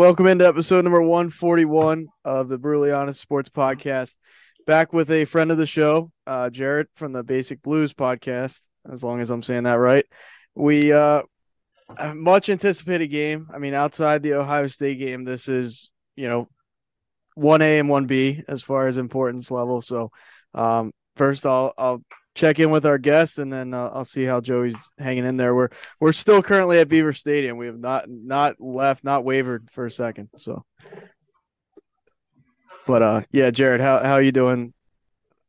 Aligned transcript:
Welcome 0.00 0.28
into 0.28 0.48
episode 0.48 0.84
number 0.84 1.02
141 1.02 2.06
of 2.24 2.48
the 2.48 2.56
Brutally 2.56 2.90
Honest 2.90 3.20
Sports 3.20 3.50
Podcast. 3.50 4.16
Back 4.66 4.94
with 4.94 5.10
a 5.10 5.26
friend 5.26 5.50
of 5.50 5.58
the 5.58 5.66
show, 5.66 6.10
uh, 6.26 6.48
Jaret 6.48 6.86
from 6.94 7.12
the 7.12 7.22
Basic 7.22 7.60
Blues 7.60 7.92
podcast, 7.92 8.70
as 8.90 9.04
long 9.04 9.20
as 9.20 9.28
I'm 9.28 9.42
saying 9.42 9.64
that 9.64 9.74
right. 9.74 10.06
We 10.54 10.90
uh 10.90 11.24
much 12.14 12.48
anticipated 12.48 13.08
game. 13.08 13.48
I 13.52 13.58
mean, 13.58 13.74
outside 13.74 14.22
the 14.22 14.36
Ohio 14.36 14.68
State 14.68 14.98
game, 14.98 15.24
this 15.24 15.48
is, 15.48 15.90
you 16.16 16.28
know, 16.28 16.48
1A 17.36 17.80
and 17.80 17.90
1B 17.90 18.44
as 18.48 18.62
far 18.62 18.88
as 18.88 18.96
importance 18.96 19.50
level. 19.50 19.82
So, 19.82 20.12
um, 20.54 20.92
first 21.16 21.44
I'll 21.44 21.74
I'll 21.76 22.02
check 22.34 22.58
in 22.58 22.70
with 22.70 22.86
our 22.86 22.98
guest, 22.98 23.38
and 23.38 23.52
then 23.52 23.74
uh, 23.74 23.90
I'll 23.92 24.04
see 24.04 24.24
how 24.24 24.40
Joey's 24.40 24.78
hanging 24.98 25.26
in 25.26 25.36
there. 25.36 25.54
We're 25.54 25.70
we're 25.98 26.12
still 26.12 26.42
currently 26.42 26.78
at 26.78 26.88
Beaver 26.88 27.12
Stadium. 27.12 27.56
We 27.56 27.66
have 27.66 27.78
not 27.78 28.08
not 28.08 28.60
left, 28.60 29.04
not 29.04 29.24
wavered 29.24 29.68
for 29.70 29.86
a 29.86 29.90
second. 29.90 30.30
So, 30.36 30.64
but 32.86 33.02
uh, 33.02 33.22
yeah, 33.30 33.50
Jaret, 33.50 33.80
how 33.80 34.00
how 34.00 34.16
you 34.18 34.32
doing? 34.32 34.72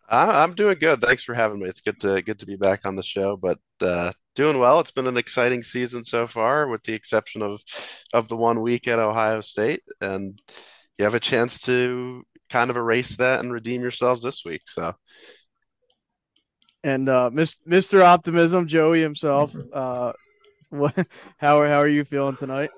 I'm 0.10 0.56
doing 0.56 0.78
good. 0.78 1.00
Thanks 1.00 1.24
for 1.24 1.34
having 1.34 1.60
me. 1.60 1.68
It's 1.68 1.80
good 1.80 2.00
to 2.02 2.22
good 2.22 2.40
to 2.40 2.46
be 2.46 2.58
back 2.58 2.86
on 2.86 2.98
the 2.98 3.04
show. 3.04 3.38
But 3.38 3.60
uh, 3.80 4.12
doing 4.36 4.60
well. 4.60 4.80
It's 4.80 4.92
been 4.92 5.08
an 5.08 5.18
exciting 5.18 5.64
season 5.64 6.04
so 6.04 6.28
far, 6.28 6.68
with 6.68 6.84
the 6.84 6.94
exception 6.94 7.42
of 7.42 7.62
of 8.14 8.28
the 8.28 8.38
one 8.38 8.62
week 8.62 8.88
at 8.88 9.00
Ohio 9.00 9.42
State, 9.42 9.84
and 10.00 10.42
you 10.98 11.06
have 11.06 11.16
a 11.16 11.20
chance 11.20 11.62
to 11.62 12.24
kind 12.50 12.70
of 12.70 12.78
erase 12.78 13.16
that 13.18 13.40
and 13.40 13.54
redeem 13.54 13.82
yourselves 13.82 14.22
this 14.22 14.44
week. 14.46 14.64
So 14.68 14.94
and 16.84 17.10
uh, 17.10 17.30
Mr. 17.34 18.04
Optimism, 18.04 18.68
Joey 18.68 19.02
himself. 19.02 19.56
Uh, 19.74 20.14
what? 20.70 20.96
How 21.38 21.60
are 21.60 21.68
how 21.68 21.80
are 21.80 21.88
you 21.88 22.04
feeling 22.06 22.36
tonight? 22.36 22.72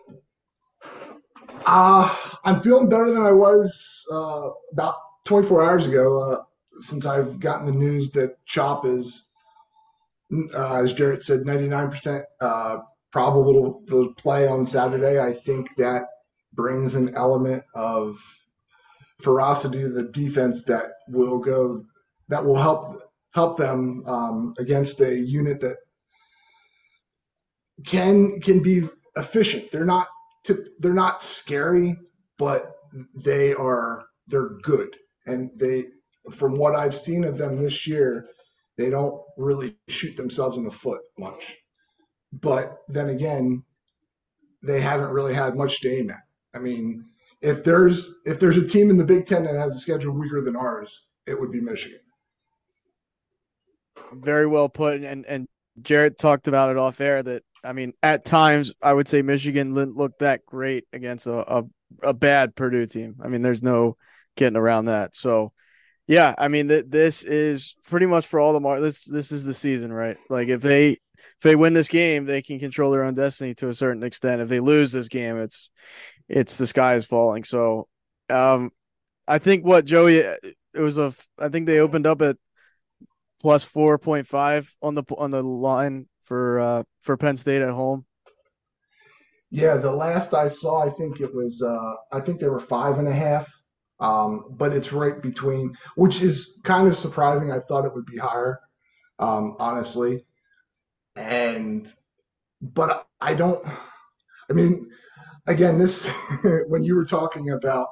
Uh, 1.66 2.16
I'm 2.44 2.62
feeling 2.62 2.90
better 2.90 3.12
than 3.12 3.22
I 3.22 3.32
was 3.32 4.06
uh, 4.12 4.50
about 4.72 4.96
24 5.26 5.64
hours 5.64 5.86
ago. 5.86 6.34
Uh, 6.34 6.44
since 6.80 7.06
I've 7.06 7.40
gotten 7.40 7.68
the 7.68 7.72
news 7.72 8.12
that 8.12 8.36
Chop 8.46 8.86
is, 8.86 9.28
uh, 10.56 10.76
as 10.76 10.94
Jaret 10.94 11.22
said, 11.22 11.42
99% 11.42 12.24
uh, 12.42 12.78
probable 13.12 13.84
to 13.88 14.16
play 14.18 14.48
on 14.48 14.66
Saturday. 14.66 15.20
I 15.20 15.34
think 15.34 15.70
that 15.78 16.06
brings 16.54 16.96
an 16.96 17.16
element 17.16 17.64
of 17.76 18.18
ferocity 19.22 19.82
to 19.82 19.90
the 19.90 20.04
defense 20.04 20.64
that 20.64 20.86
will 21.08 21.38
go 21.38 21.86
that 22.30 22.44
will 22.44 22.58
help 22.58 23.03
help 23.34 23.58
them 23.58 24.04
um, 24.08 24.54
against 24.60 25.02
a 25.02 25.16
unit 25.16 25.62
that 25.62 25.78
can 27.86 28.40
can 28.42 28.62
be 28.62 28.88
efficient. 29.18 29.72
They're 29.72 29.86
not 29.86 30.08
they're 30.80 30.94
not 30.94 31.22
scary, 31.22 31.98
but 32.38 32.76
they 33.16 33.54
are 33.54 34.06
they're 34.28 34.50
good, 34.64 34.96
and 35.26 35.50
they 35.56 35.86
from 36.32 36.58
what 36.58 36.76
I've 36.76 36.96
seen 36.96 37.24
of 37.24 37.38
them 37.38 37.62
this 37.62 37.86
year, 37.88 38.26
they 38.78 38.90
don't 38.90 39.22
really 39.38 39.76
shoot 39.90 40.16
themselves 40.16 40.58
in 40.58 40.64
the 40.64 40.72
foot 40.72 41.02
much. 41.18 41.56
But 42.32 42.78
then 42.88 43.10
again, 43.10 43.64
they 44.64 44.80
haven't 44.80 45.10
really 45.12 45.34
had 45.34 45.56
much 45.56 45.82
to 45.82 45.90
aim 45.90 46.10
at. 46.10 46.22
I 46.56 46.60
mean, 46.60 47.06
if 47.42 47.64
there's 47.64 48.14
if 48.26 48.40
there's 48.40 48.58
a 48.58 48.68
team 48.68 48.90
in 48.90 48.98
the 48.98 49.04
Big 49.04 49.26
Ten 49.26 49.44
that 49.44 49.56
has 49.56 49.76
a 49.76 49.80
schedule 49.80 50.14
weaker 50.14 50.42
than 50.42 50.56
ours, 50.56 51.08
it 51.28 51.40
would 51.40 51.52
be 51.52 51.62
Michigan. 51.62 52.00
Very 54.14 54.48
well 54.48 54.70
put. 54.70 55.02
And 55.02 55.26
and 55.26 55.48
Jaret 55.82 56.18
talked 56.18 56.48
about 56.48 56.70
it 56.70 56.78
off 56.78 57.02
air 57.02 57.24
that 57.24 57.44
I 57.64 57.74
mean, 57.74 57.94
at 58.04 58.26
times 58.26 58.74
I 58.82 58.94
would 58.94 59.08
say 59.08 59.22
Michigan 59.22 59.74
didn't 59.74 59.96
look 59.96 60.18
that 60.20 60.46
great 60.46 60.86
against 60.92 61.28
a, 61.28 61.58
a, 61.58 61.64
a 62.02 62.14
bad 62.14 62.56
Purdue 62.56 62.86
team. 62.86 63.16
I 63.24 63.28
mean, 63.28 63.42
there's 63.42 63.64
no 63.64 63.98
getting 64.36 64.58
around 64.58 64.86
that. 64.86 65.16
So 65.16 65.54
yeah, 66.08 66.36
I 66.38 66.48
mean 66.50 66.68
th- 66.68 66.86
this 66.88 67.24
is 67.24 67.76
pretty 67.86 68.06
much 68.06 68.28
for 68.28 68.40
all 68.40 68.54
the 68.54 68.60
mar- 68.60 68.82
this 68.82 69.04
this 69.06 69.32
is 69.32 69.46
the 69.46 69.54
season, 69.54 69.92
right? 69.94 70.18
Like 70.30 70.50
if 70.50 70.62
they 70.62 70.92
if 70.92 71.42
they 71.42 71.56
win 71.56 71.74
this 71.74 71.88
game, 71.88 72.26
they 72.26 72.42
can 72.42 72.60
control 72.60 72.92
their 72.92 73.06
own 73.06 73.14
destiny 73.14 73.54
to 73.56 73.70
a 73.70 73.74
certain 73.74 74.04
extent. 74.04 74.42
If 74.42 74.50
they 74.50 74.60
lose 74.60 74.92
this 74.92 75.08
game, 75.08 75.38
it's 75.38 75.70
it's 76.28 76.58
the 76.58 76.68
sky 76.68 76.96
is 76.96 77.06
falling. 77.06 77.44
So 77.44 77.88
um 78.30 78.72
I 79.28 79.40
think 79.40 79.66
what 79.66 79.86
Joey 79.86 80.18
it 80.18 80.56
was 80.74 80.98
a 80.98 81.14
I 81.40 81.50
think 81.50 81.68
they 81.68 81.80
opened 81.80 82.08
up 82.08 82.22
at 82.22 82.38
plus 83.44 83.66
4.5 83.66 84.76
on 84.84 84.96
the 84.96 85.04
on 85.18 85.32
the 85.32 85.44
line 85.44 86.08
for 86.24 86.60
uh 86.60 86.84
for 87.04 87.18
Penn 87.18 87.38
State 87.38 87.64
at 87.64 87.72
home. 87.72 88.06
Yeah, 89.52 89.78
the 89.78 89.92
last 89.92 90.34
I 90.34 90.50
saw, 90.50 90.84
I 90.84 90.90
think 90.90 91.22
it 91.22 91.34
was 91.34 91.62
uh 91.62 91.94
I 92.12 92.22
think 92.22 92.40
they 92.40 92.50
were 92.50 92.60
five 92.60 92.98
and 93.00 93.08
a 93.08 93.14
half. 93.14 93.52
Um, 94.00 94.48
but 94.58 94.74
it's 94.74 94.92
right 94.92 95.22
between, 95.22 95.74
which 95.96 96.22
is 96.22 96.60
kind 96.66 96.90
of 96.90 96.98
surprising. 96.98 97.52
I 97.52 97.60
thought 97.60 97.86
it 97.86 97.94
would 97.96 98.06
be 98.08 98.18
higher, 98.18 98.60
um, 99.20 99.56
honestly. 99.60 100.26
And, 101.16 101.92
but 102.62 103.08
I 103.22 103.36
don't, 103.36 103.66
I 104.50 104.54
mean, 104.54 104.90
again, 105.48 105.78
this, 105.80 106.08
when 106.68 106.84
you 106.84 106.96
were 106.96 107.06
talking 107.06 107.52
about 107.52 107.90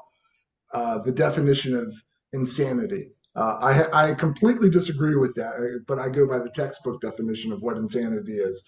uh, 0.74 1.00
the 1.00 1.12
definition 1.12 1.76
of 1.76 1.94
insanity, 2.34 3.12
uh, 3.36 3.58
I, 3.62 4.10
I 4.12 4.14
completely 4.14 4.70
disagree 4.70 5.16
with 5.16 5.34
that, 5.36 5.54
uh, 5.56 5.80
but 5.88 6.00
I 6.00 6.10
go 6.10 6.28
by 6.28 6.40
the 6.40 6.50
textbook 6.50 7.02
definition 7.02 7.52
of 7.52 7.62
what 7.62 7.78
insanity 7.78 8.38
is. 8.38 8.62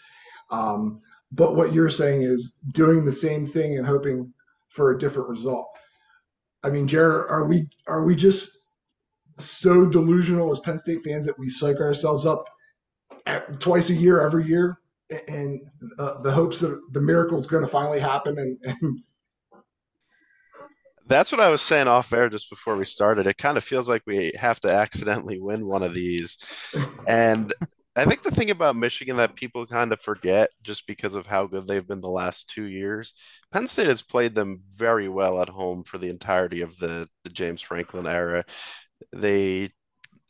Um, 0.51 1.01
but 1.31 1.55
what 1.55 1.73
you're 1.73 1.89
saying 1.89 2.21
is 2.21 2.53
doing 2.73 3.03
the 3.03 3.13
same 3.13 3.45
thing 3.47 3.77
and 3.77 3.85
hoping 3.85 4.31
for 4.69 4.91
a 4.91 4.99
different 4.99 5.29
result. 5.29 5.67
I 6.63 6.69
mean, 6.69 6.87
Jaret, 6.87 7.29
are 7.29 7.45
we 7.45 7.67
are 7.87 8.03
we 8.03 8.15
just 8.15 8.51
so 9.39 9.85
delusional 9.85 10.51
as 10.51 10.59
Penn 10.59 10.77
State 10.77 11.03
fans 11.03 11.25
that 11.25 11.37
we 11.37 11.49
psych 11.49 11.77
ourselves 11.77 12.25
up 12.25 12.45
at, 13.25 13.59
twice 13.59 13.89
a 13.89 13.93
year, 13.93 14.21
every 14.21 14.45
year, 14.47 14.77
and 15.27 15.59
uh, 15.99 16.21
the 16.21 16.31
hopes 16.31 16.59
that 16.59 16.79
the 16.91 17.01
miracle 17.01 17.39
is 17.39 17.47
going 17.47 17.63
to 17.63 17.69
finally 17.69 17.99
happen 17.99 18.37
and, 18.39 18.57
and 18.63 19.01
that's 21.07 21.31
what 21.31 21.41
I 21.41 21.49
was 21.49 21.61
saying 21.61 21.87
off 21.87 22.13
air 22.13 22.29
just 22.29 22.49
before 22.49 22.75
we 22.75 22.85
started. 22.85 23.27
It 23.27 23.37
kind 23.37 23.57
of 23.57 23.63
feels 23.63 23.89
like 23.89 24.03
we 24.05 24.31
have 24.39 24.59
to 24.61 24.73
accidentally 24.73 25.39
win 25.39 25.67
one 25.67 25.83
of 25.83 25.93
these. 25.93 26.37
And 27.07 27.53
I 27.95 28.05
think 28.05 28.23
the 28.23 28.31
thing 28.31 28.49
about 28.49 28.75
Michigan 28.75 29.17
that 29.17 29.35
people 29.35 29.65
kind 29.67 29.93
of 29.93 30.01
forget 30.01 30.49
just 30.63 30.87
because 30.87 31.13
of 31.13 31.27
how 31.27 31.45
good 31.45 31.67
they've 31.67 31.87
been 31.87 32.01
the 32.01 32.09
last 32.09 32.49
two 32.49 32.63
years, 32.63 33.13
Penn 33.51 33.67
State 33.67 33.87
has 33.87 34.01
played 34.01 34.33
them 34.33 34.61
very 34.75 35.07
well 35.07 35.41
at 35.41 35.49
home 35.49 35.83
for 35.83 35.97
the 35.97 36.09
entirety 36.09 36.61
of 36.61 36.77
the, 36.77 37.07
the 37.23 37.29
James 37.29 37.61
Franklin 37.61 38.07
era. 38.07 38.45
They 39.11 39.69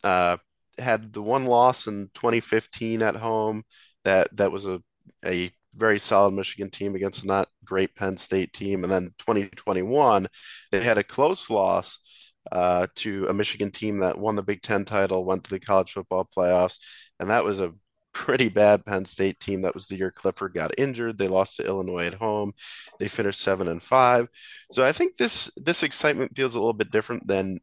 uh, 0.04 0.38
had 0.78 1.14
the 1.14 1.22
one 1.22 1.46
loss 1.46 1.88
in 1.88 2.10
2015 2.16 3.02
at 3.02 3.16
home. 3.16 3.64
That 4.04 4.36
that 4.36 4.52
was 4.52 4.66
a 4.66 4.81
a 5.25 5.50
very 5.74 6.00
solid 6.00 6.31
Michigan 6.31 6.70
team 6.70 6.96
against 6.96 7.25
not 7.25 7.48
great 7.66 7.96
Penn 7.96 8.18
State 8.18 8.54
team, 8.54 8.84
and 8.84 8.92
then 8.92 9.14
2021 9.20 10.28
they 10.72 10.84
had 10.84 10.98
a 10.98 11.04
close 11.04 11.50
loss 11.50 12.00
uh, 12.52 12.88
to 12.96 13.25
a 13.28 13.34
Michigan 13.34 13.72
team 13.72 14.00
that 14.00 14.18
won 14.18 14.36
the 14.36 14.44
Big 14.44 14.62
Ten 14.62 14.86
title, 14.86 15.25
went 15.25 15.44
to 15.46 15.50
the 15.50 15.60
college 15.60 15.94
football 15.94 16.28
playoffs, 16.36 16.80
and 17.20 17.30
that 17.30 17.44
was 17.44 17.60
a 17.60 17.74
pretty 18.14 18.48
bad 18.48 18.86
Penn 18.86 19.06
State 19.06 19.40
team. 19.40 19.62
That 19.62 19.75
was 19.75 19.88
the 19.88 19.98
year 19.98 20.12
Clifford 20.12 20.54
got 20.54 20.78
injured. 20.78 21.18
They 21.18 21.28
lost 21.28 21.58
to 21.58 21.66
Illinois 21.66 22.06
at 22.06 22.14
home. 22.14 22.54
They 23.00 23.08
finished 23.08 23.42
seven 23.42 23.68
and 23.68 23.81
five. 23.81 24.28
So 24.72 24.84
I 24.84 24.92
think 24.92 25.18
this 25.18 25.52
this 25.58 25.84
excitement 25.84 26.36
feels 26.36 26.56
a 26.56 26.60
little 26.60 26.74
bit 26.74 26.92
different 26.92 27.28
than 27.28 27.60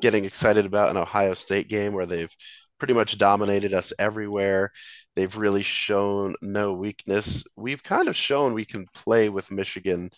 getting 0.00 0.24
excited 0.24 0.66
about 0.66 0.90
an 0.90 0.96
Ohio 0.96 1.34
State 1.34 1.68
game 1.68 1.92
where 1.92 2.06
they've 2.06 2.34
pretty 2.82 2.94
much 2.94 3.16
dominated 3.16 3.72
us 3.72 3.92
everywhere. 3.96 4.72
They've 5.14 5.36
really 5.36 5.62
shown 5.62 6.34
no 6.42 6.72
weakness. 6.72 7.44
We've 7.54 7.80
kind 7.80 8.08
of 8.08 8.16
shown 8.16 8.54
we 8.54 8.64
can 8.64 8.88
play 8.92 9.28
with 9.28 9.52
Michigan 9.52 10.10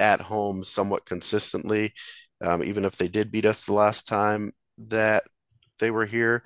at 0.00 0.22
home 0.22 0.64
somewhat 0.64 1.06
consistently, 1.06 1.92
um, 2.40 2.64
even 2.64 2.84
if 2.84 2.96
they 2.96 3.06
did 3.06 3.30
beat 3.30 3.44
us 3.44 3.64
the 3.64 3.72
last 3.72 4.08
time 4.08 4.50
that 4.88 5.28
they 5.78 5.92
were 5.92 6.06
here. 6.06 6.42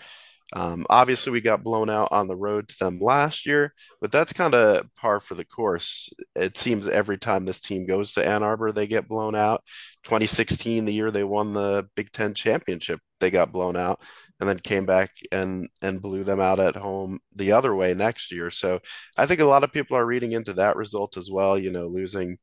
Um, 0.53 0.85
obviously, 0.91 1.33
we 1.33 1.41
got 1.41 1.65
blown 1.65 1.89
out 1.89 2.09
on 2.11 2.29
the 2.29 2.37
road 2.37 2.69
to 2.69 2.79
them 2.79 2.99
last 3.01 3.47
year, 3.47 3.73
but 4.03 4.13
that's 4.13 4.35
kind 4.35 4.55
of 4.55 4.95
par 4.95 5.21
for 5.21 5.35
the 5.35 5.47
course. 5.47 6.13
It 6.37 6.59
seems 6.59 6.87
every 6.87 7.17
time 7.17 7.47
this 7.47 7.61
team 7.61 7.87
goes 7.87 8.13
to 8.13 8.29
Ann 8.29 8.43
Arbor, 8.43 8.73
they 8.73 8.87
get 8.87 9.09
blown 9.09 9.35
out. 9.35 9.63
2016, 10.05 10.85
the 10.85 10.93
year 10.93 11.11
they 11.11 11.25
won 11.25 11.55
the 11.55 11.89
Big 11.97 12.13
Ten 12.13 12.35
championship, 12.35 13.01
they 13.21 13.31
got 13.31 13.53
blown 13.53 13.75
out 13.75 14.03
and 14.41 14.49
then 14.49 14.59
came 14.59 14.87
back 14.87 15.11
and 15.31 15.69
and 15.83 16.03
blew 16.03 16.25
them 16.25 16.41
out 16.41 16.61
at 16.61 16.77
home 16.77 17.21
the 17.35 17.53
other 17.53 17.75
way 17.75 17.95
next 17.95 18.33
year. 18.33 18.51
So 18.51 18.81
I 19.17 19.27
think 19.27 19.41
a 19.41 19.47
lot 19.47 19.65
of 19.65 19.73
people 19.73 19.97
are 19.97 20.07
reading 20.07 20.33
into 20.33 20.53
that 20.55 20.77
result 20.77 21.17
as 21.17 21.31
well. 21.31 21.59
You 21.59 21.71
know, 21.71 21.87
losing 21.87 22.39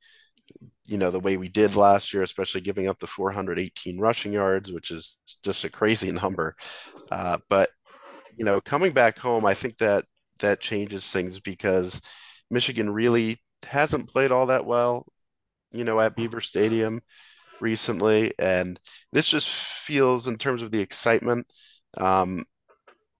you 0.87 0.97
know 0.97 1.11
the 1.11 1.19
way 1.19 1.37
we 1.37 1.49
did 1.49 1.75
last 1.75 2.13
year, 2.13 2.23
especially 2.23 2.61
giving 2.61 2.87
up 2.87 2.99
the 2.99 3.07
418 3.07 3.99
rushing 3.99 4.33
yards, 4.33 4.71
which 4.71 4.91
is 4.91 5.17
just 5.43 5.63
a 5.63 5.69
crazy 5.69 6.11
number. 6.23 6.55
Uh, 7.11 7.37
but 7.49 7.69
you 8.37 8.45
know, 8.45 8.61
coming 8.61 8.93
back 8.93 9.19
home, 9.19 9.45
I 9.45 9.53
think 9.53 9.77
that 9.79 10.05
that 10.39 10.61
changes 10.61 11.09
things 11.11 11.39
because 11.39 12.01
Michigan 12.49 12.89
really 12.89 13.41
hasn't 13.63 14.09
played 14.09 14.31
all 14.31 14.47
that 14.47 14.65
well, 14.65 15.05
you 15.71 15.83
know, 15.83 15.99
at 15.99 16.15
Beaver 16.15 16.41
Stadium 16.41 17.01
recently, 17.61 18.33
and 18.39 18.79
this 19.11 19.27
just 19.27 19.49
feels, 19.49 20.27
in 20.27 20.37
terms 20.37 20.61
of 20.61 20.71
the 20.71 20.79
excitement, 20.79 21.47
um, 21.97 22.43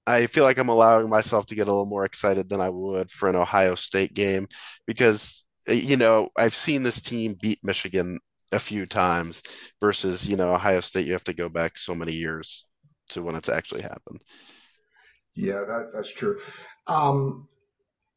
I 0.07 0.27
feel 0.27 0.43
like 0.43 0.57
I'm 0.57 0.69
allowing 0.69 1.09
myself 1.09 1.45
to 1.47 1.55
get 1.55 1.67
a 1.67 1.71
little 1.71 1.85
more 1.85 2.05
excited 2.05 2.49
than 2.49 2.61
I 2.61 2.69
would 2.69 3.11
for 3.11 3.29
an 3.29 3.35
Ohio 3.35 3.75
State 3.75 4.13
game 4.13 4.47
because 4.87 5.45
you 5.67 5.97
know 5.97 6.29
I've 6.37 6.55
seen 6.55 6.83
this 6.83 7.01
team 7.01 7.37
beat 7.39 7.59
Michigan 7.63 8.19
a 8.51 8.59
few 8.59 8.85
times 8.85 9.43
versus 9.79 10.27
you 10.27 10.35
know 10.35 10.53
Ohio 10.53 10.79
State. 10.79 11.05
You 11.05 11.13
have 11.13 11.23
to 11.25 11.33
go 11.33 11.49
back 11.49 11.77
so 11.77 11.93
many 11.93 12.13
years 12.13 12.65
to 13.09 13.21
when 13.21 13.35
it's 13.35 13.49
actually 13.49 13.81
happened. 13.81 14.21
Yeah, 15.35 15.63
that, 15.67 15.91
that's 15.93 16.11
true. 16.11 16.39
Um, 16.87 17.47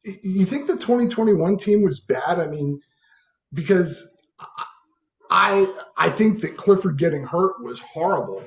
you 0.03 0.45
think 0.45 0.67
the 0.67 0.73
2021 0.73 1.57
team 1.57 1.83
was 1.83 2.01
bad? 2.01 2.39
I 2.39 2.47
mean, 2.47 2.81
because 3.53 4.05
I 5.29 5.67
I 5.97 6.09
think 6.09 6.41
that 6.41 6.57
Clifford 6.57 6.97
getting 6.97 7.23
hurt 7.23 7.63
was 7.63 7.79
horrible. 7.79 8.43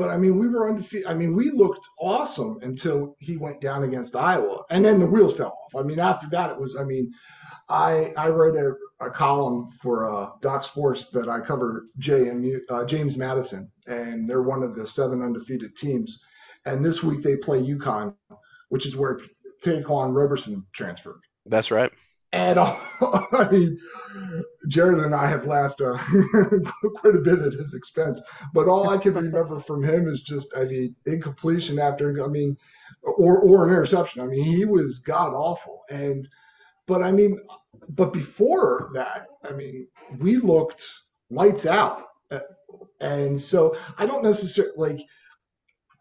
But 0.00 0.08
I 0.08 0.16
mean, 0.16 0.38
we 0.38 0.48
were 0.48 0.66
undefeated. 0.70 1.06
I 1.06 1.12
mean, 1.12 1.36
we 1.36 1.50
looked 1.50 1.86
awesome 2.00 2.58
until 2.62 3.16
he 3.18 3.36
went 3.36 3.60
down 3.60 3.84
against 3.84 4.16
Iowa, 4.16 4.62
and 4.70 4.82
then 4.82 4.98
the 4.98 5.04
wheels 5.04 5.36
fell 5.36 5.58
off. 5.62 5.78
I 5.78 5.82
mean, 5.86 5.98
after 5.98 6.26
that, 6.30 6.50
it 6.50 6.58
was. 6.58 6.74
I 6.74 6.84
mean, 6.84 7.12
I 7.68 8.14
I 8.16 8.30
write 8.30 8.56
a, 8.56 8.72
a 9.04 9.10
column 9.10 9.68
for 9.82 10.10
uh, 10.10 10.30
Doc 10.40 10.64
Sports 10.64 11.08
that 11.12 11.28
I 11.28 11.40
cover 11.40 11.84
Jay 11.98 12.28
and 12.28 12.62
uh, 12.70 12.86
James 12.86 13.18
Madison, 13.18 13.70
and 13.88 14.26
they're 14.26 14.40
one 14.40 14.62
of 14.62 14.74
the 14.74 14.86
seven 14.86 15.20
undefeated 15.20 15.76
teams. 15.76 16.18
And 16.64 16.82
this 16.82 17.02
week 17.02 17.22
they 17.22 17.36
play 17.36 17.60
UConn, 17.60 18.14
which 18.70 18.86
is 18.86 18.96
where 18.96 19.20
Ta'Quan 19.62 20.14
Roberson 20.14 20.64
transferred. 20.72 21.20
That's 21.44 21.70
right. 21.70 21.92
And 22.32 22.58
I 22.60 23.48
mean, 23.50 23.78
Jaret 24.68 25.04
and 25.04 25.14
I 25.14 25.28
have 25.28 25.46
laughed 25.46 25.80
uh, 25.80 25.98
quite 26.96 27.16
a 27.16 27.20
bit 27.20 27.40
at 27.40 27.54
his 27.54 27.74
expense. 27.74 28.20
But 28.54 28.68
all 28.68 28.88
I 28.88 28.98
can 28.98 29.14
remember 29.14 29.58
from 29.60 29.82
him 29.82 30.08
is 30.08 30.22
just, 30.22 30.48
I 30.56 30.64
mean, 30.64 30.94
incompletion 31.06 31.78
after, 31.78 32.24
I 32.24 32.28
mean, 32.28 32.56
or 33.02 33.38
or 33.38 33.64
an 33.64 33.70
interception. 33.70 34.22
I 34.22 34.26
mean, 34.26 34.44
he 34.44 34.64
was 34.64 35.00
god 35.00 35.32
awful. 35.34 35.82
And 35.90 36.28
but 36.86 37.02
I 37.02 37.12
mean, 37.12 37.38
but 37.88 38.12
before 38.12 38.90
that, 38.94 39.26
I 39.48 39.52
mean, 39.52 39.88
we 40.18 40.36
looked 40.36 40.86
lights 41.30 41.66
out. 41.66 42.04
And 43.00 43.40
so 43.40 43.76
I 43.98 44.06
don't 44.06 44.22
necessarily 44.22 44.74
like 44.76 45.00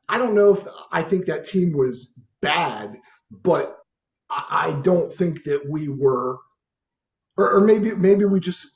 I 0.10 0.18
don't 0.18 0.36
know 0.36 0.54
if 0.56 0.68
I 0.92 1.04
think 1.04 1.26
that 1.26 1.46
team 1.46 1.74
was 1.74 2.12
bad, 2.42 2.98
but 3.31 3.79
I 4.50 4.80
don't 4.83 5.13
think 5.13 5.44
that 5.44 5.68
we 5.68 5.88
were, 5.88 6.38
or, 7.38 7.51
or 7.51 7.62
maybe 7.62 7.91
maybe 7.91 8.25
we 8.25 8.39
just 8.39 8.68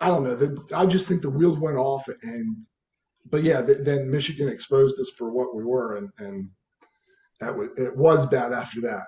I 0.00 0.08
don't 0.08 0.24
know. 0.24 0.36
The, 0.36 0.62
I 0.74 0.86
just 0.86 1.08
think 1.08 1.22
the 1.22 1.30
wheels 1.30 1.58
went 1.58 1.76
off, 1.76 2.08
and 2.22 2.56
but 3.30 3.42
yeah, 3.42 3.60
the, 3.60 3.74
then 3.74 4.10
Michigan 4.10 4.48
exposed 4.48 5.00
us 5.00 5.10
for 5.10 5.30
what 5.30 5.54
we 5.54 5.64
were, 5.64 5.96
and 5.96 6.10
and 6.18 6.48
that 7.40 7.56
was 7.56 7.70
it 7.76 7.96
was 7.96 8.26
bad 8.26 8.52
after 8.52 8.80
that. 8.82 9.06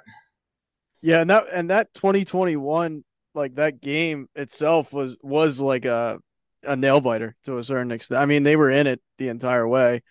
Yeah, 1.02 1.20
and 1.20 1.30
that 1.30 1.46
and 1.52 1.70
that 1.70 1.92
2021 1.94 3.04
like 3.34 3.54
that 3.54 3.80
game 3.80 4.28
itself 4.34 4.92
was 4.92 5.16
was 5.22 5.60
like 5.60 5.84
a 5.84 6.18
a 6.62 6.76
nail 6.76 7.00
biter 7.00 7.36
to 7.44 7.58
a 7.58 7.64
certain 7.64 7.92
extent. 7.92 8.20
I 8.20 8.26
mean, 8.26 8.42
they 8.42 8.56
were 8.56 8.70
in 8.70 8.86
it 8.86 9.00
the 9.18 9.28
entire 9.28 9.66
way. 9.66 10.02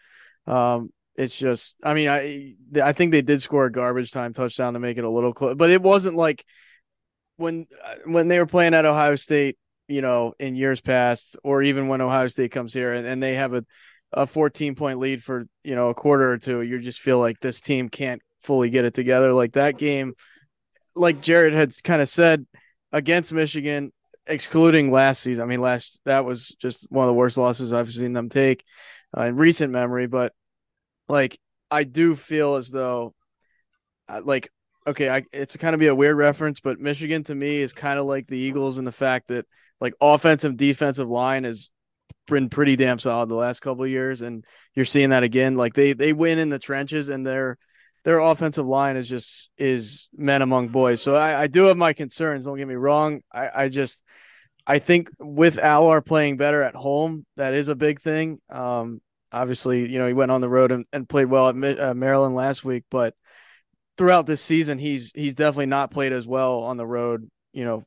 Um, 0.47 0.91
it's 1.19 1.35
just, 1.35 1.75
I 1.83 1.93
mean, 1.93 2.07
I 2.07 2.55
I 2.81 2.93
think 2.93 3.11
they 3.11 3.21
did 3.21 3.41
score 3.41 3.65
a 3.65 3.71
garbage 3.71 4.11
time 4.11 4.31
touchdown 4.31 4.73
to 4.73 4.79
make 4.79 4.97
it 4.97 5.03
a 5.03 5.09
little 5.09 5.33
close, 5.33 5.55
but 5.55 5.69
it 5.69 5.81
wasn't 5.81 6.15
like 6.15 6.45
when 7.35 7.67
when 8.05 8.29
they 8.29 8.39
were 8.39 8.45
playing 8.45 8.73
at 8.73 8.85
Ohio 8.85 9.17
State, 9.17 9.57
you 9.89 10.01
know, 10.01 10.33
in 10.39 10.55
years 10.55 10.79
past, 10.79 11.35
or 11.43 11.61
even 11.61 11.89
when 11.89 11.99
Ohio 11.99 12.29
State 12.29 12.53
comes 12.53 12.73
here 12.73 12.93
and, 12.93 13.05
and 13.05 13.21
they 13.21 13.33
have 13.33 13.53
a 13.53 13.65
a 14.13 14.25
14 14.25 14.75
point 14.75 14.99
lead 14.99 15.21
for 15.21 15.45
you 15.61 15.75
know 15.75 15.89
a 15.89 15.93
quarter 15.93 16.31
or 16.31 16.37
two, 16.37 16.61
you 16.61 16.79
just 16.79 17.01
feel 17.01 17.19
like 17.19 17.41
this 17.41 17.59
team 17.59 17.89
can't 17.89 18.21
fully 18.41 18.69
get 18.69 18.85
it 18.85 18.93
together. 18.93 19.33
Like 19.33 19.53
that 19.53 19.77
game, 19.77 20.13
like 20.95 21.21
Jaret 21.21 21.51
had 21.51 21.73
kind 21.83 22.01
of 22.01 22.07
said 22.07 22.45
against 22.93 23.33
Michigan, 23.33 23.91
excluding 24.25 24.89
last 24.89 25.21
season. 25.21 25.43
I 25.43 25.47
mean, 25.47 25.59
last 25.59 25.99
that 26.05 26.23
was 26.23 26.55
just 26.61 26.89
one 26.89 27.03
of 27.03 27.07
the 27.07 27.13
worst 27.13 27.37
losses 27.37 27.73
I've 27.73 27.91
seen 27.91 28.13
them 28.13 28.29
take 28.29 28.63
uh, 29.17 29.23
in 29.23 29.35
recent 29.35 29.73
memory. 29.73 30.07
But 30.07 30.31
like 31.09 31.39
I 31.69 31.83
do 31.83 32.15
feel 32.15 32.55
as 32.55 32.69
though 32.69 33.13
uh, 34.07 34.21
like 34.23 34.51
okay, 34.87 35.09
I, 35.09 35.23
it's 35.31 35.55
kind 35.57 35.73
of 35.73 35.79
be 35.79 35.87
a 35.87 35.95
weird 35.95 36.17
reference, 36.17 36.59
but 36.59 36.79
Michigan 36.79 37.23
to 37.25 37.35
me 37.35 37.57
is 37.57 37.73
kind 37.73 37.99
of 37.99 38.05
like 38.05 38.27
the 38.27 38.37
Eagles 38.37 38.77
in 38.77 38.85
the 38.85 38.91
fact 38.91 39.27
that 39.27 39.45
like 39.79 39.93
offensive 40.01 40.57
defensive 40.57 41.07
line 41.07 41.43
has 41.43 41.69
been 42.27 42.49
pretty 42.49 42.75
damn 42.75 42.99
solid 42.99 43.29
the 43.29 43.35
last 43.35 43.59
couple 43.59 43.85
years, 43.85 44.21
and 44.21 44.45
you're 44.75 44.85
seeing 44.85 45.11
that 45.11 45.23
again. 45.23 45.55
Like 45.55 45.73
they 45.73 45.93
they 45.93 46.13
win 46.13 46.39
in 46.39 46.49
the 46.49 46.59
trenches, 46.59 47.09
and 47.09 47.25
their 47.25 47.57
their 48.03 48.19
offensive 48.19 48.65
line 48.65 48.97
is 48.97 49.07
just 49.07 49.51
is 49.57 50.09
men 50.15 50.41
among 50.41 50.69
boys. 50.69 51.01
So 51.01 51.15
I, 51.15 51.41
I 51.41 51.47
do 51.47 51.65
have 51.65 51.77
my 51.77 51.93
concerns. 51.93 52.45
Don't 52.45 52.57
get 52.57 52.67
me 52.67 52.75
wrong. 52.75 53.21
I 53.33 53.63
I 53.63 53.69
just 53.69 54.03
I 54.65 54.79
think 54.79 55.09
with 55.19 55.57
Allar 55.57 56.05
playing 56.05 56.37
better 56.37 56.61
at 56.61 56.75
home, 56.75 57.25
that 57.37 57.53
is 57.53 57.67
a 57.67 57.75
big 57.75 58.01
thing. 58.01 58.39
Um, 58.49 59.01
obviously, 59.31 59.89
you 59.89 59.99
know, 59.99 60.07
he 60.07 60.13
went 60.13 60.31
on 60.31 60.41
the 60.41 60.49
road 60.49 60.71
and, 60.71 60.85
and 60.91 61.07
played 61.07 61.25
well 61.25 61.49
at 61.49 61.79
uh, 61.79 61.93
Maryland 61.93 62.35
last 62.35 62.63
week, 62.63 62.83
but 62.89 63.13
throughout 63.97 64.25
this 64.25 64.41
season, 64.41 64.77
he's 64.77 65.11
he's 65.13 65.35
definitely 65.35 65.67
not 65.67 65.91
played 65.91 66.13
as 66.13 66.27
well 66.27 66.59
on 66.61 66.77
the 66.77 66.85
road. 66.85 67.29
You 67.53 67.65
know, 67.65 67.83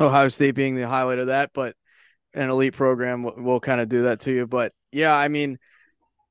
Ohio 0.00 0.28
State 0.28 0.54
being 0.54 0.76
the 0.76 0.86
highlight 0.86 1.18
of 1.18 1.28
that, 1.28 1.50
but 1.54 1.74
an 2.34 2.50
elite 2.50 2.74
program 2.74 3.22
will, 3.22 3.34
will 3.36 3.60
kind 3.60 3.80
of 3.80 3.88
do 3.88 4.02
that 4.02 4.20
to 4.20 4.32
you. 4.32 4.46
But 4.46 4.72
yeah, 4.90 5.14
I 5.16 5.28
mean, 5.28 5.58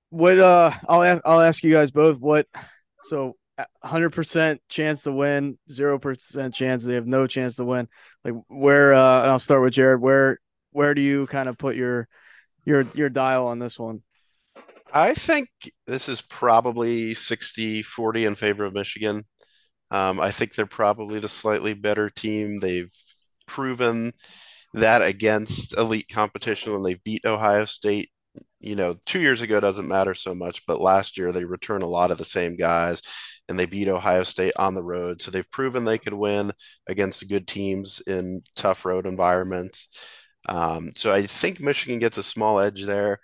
what 0.09 0.37
uh, 0.39 0.71
I'll 0.87 1.03
ask, 1.03 1.21
I'll 1.25 1.41
ask 1.41 1.63
you 1.63 1.71
guys 1.71 1.91
both 1.91 2.19
what 2.19 2.47
so. 3.05 3.35
100% 3.85 4.57
chance 4.69 5.03
to 5.03 5.11
win, 5.11 5.59
0% 5.69 6.53
chance 6.53 6.83
they 6.83 6.95
have 6.95 7.05
no 7.05 7.27
chance 7.27 7.57
to 7.57 7.65
win. 7.65 7.87
Like 8.23 8.33
where 8.47 8.93
uh 8.95 9.27
I'll 9.27 9.37
start 9.37 9.61
with 9.61 9.73
Jaret, 9.73 9.99
where 9.99 10.39
where 10.71 10.95
do 10.95 11.01
you 11.01 11.27
kind 11.27 11.47
of 11.47 11.59
put 11.59 11.75
your 11.75 12.07
your 12.65 12.87
your 12.95 13.09
dial 13.09 13.47
on 13.47 13.59
this 13.59 13.77
one? 13.77 14.01
I 14.93 15.13
think 15.13 15.49
this 15.87 16.09
is 16.09 16.21
probably 16.21 17.13
60 17.13 17.81
40 17.83 18.25
in 18.25 18.35
favor 18.35 18.65
of 18.65 18.73
Michigan. 18.73 19.23
Um, 19.91 20.19
I 20.21 20.31
think 20.31 20.55
they're 20.55 20.65
probably 20.67 21.19
the 21.19 21.29
slightly 21.29 21.73
better 21.73 22.09
team. 22.09 22.59
They've 22.59 22.91
proven 23.47 24.13
that 24.73 25.01
against 25.03 25.77
elite 25.77 26.07
competition 26.11 26.73
when 26.73 26.83
they 26.83 26.95
beat 27.05 27.25
Ohio 27.25 27.65
State. 27.65 28.11
You 28.61 28.75
know, 28.75 28.97
two 29.05 29.19
years 29.21 29.41
ago 29.41 29.59
doesn't 29.61 29.87
matter 29.87 30.13
so 30.15 30.35
much, 30.35 30.65
but 30.67 30.81
last 30.81 31.17
year 31.17 31.31
they 31.33 31.45
return 31.45 31.83
a 31.83 31.87
lot 31.87 32.11
of 32.11 32.17
the 32.19 32.25
same 32.25 32.57
guys. 32.57 33.01
and 33.49 33.59
they 33.59 33.65
beat 33.67 33.87
Ohio 33.89 34.23
State 34.23 34.53
on 34.57 34.75
the 34.75 34.83
road. 34.83 35.21
So 35.21 35.31
they've 35.31 35.51
proven 35.51 35.85
they 35.85 35.97
could 35.99 36.13
win 36.13 36.51
against 36.87 37.29
good 37.29 37.47
teams 37.47 38.01
in 38.07 38.43
tough 38.55 38.85
road 38.85 39.05
environments. 39.07 39.89
Um, 40.49 40.91
so 40.95 41.11
I 41.13 41.25
think 41.27 41.59
Michigan 41.61 41.99
gets 41.99 42.17
a 42.17 42.23
small 42.23 42.59
edge 42.59 42.83
there, 42.85 43.19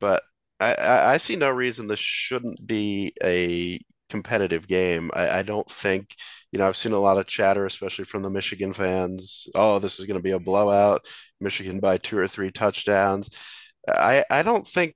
but 0.00 0.22
I, 0.60 1.14
I, 1.14 1.16
see 1.18 1.36
no 1.36 1.50
reason 1.50 1.86
this 1.86 2.00
shouldn't 2.00 2.66
be 2.66 3.12
a 3.22 3.80
competitive 4.08 4.66
game. 4.66 5.10
I, 5.14 5.38
I 5.38 5.42
don't 5.42 5.70
think, 5.70 6.16
you 6.52 6.58
know, 6.58 6.66
I've 6.66 6.76
seen 6.76 6.92
a 6.92 6.98
lot 6.98 7.18
of 7.18 7.26
chatter, 7.26 7.64
especially 7.64 8.04
from 8.04 8.22
the 8.22 8.30
Michigan 8.30 8.72
fans. 8.72 9.48
Oh, 9.54 9.78
this 9.78 10.00
is 10.00 10.06
going 10.06 10.18
to 10.18 10.22
be 10.22 10.32
a 10.32 10.40
blowout. 10.40 11.06
Michigan 11.40 11.78
by 11.80 11.98
two 11.98 12.18
or 12.18 12.26
three 12.26 12.50
touchdowns. 12.50 13.30
I, 13.88 14.24
I 14.30 14.42
don't 14.42 14.66
think 14.66 14.94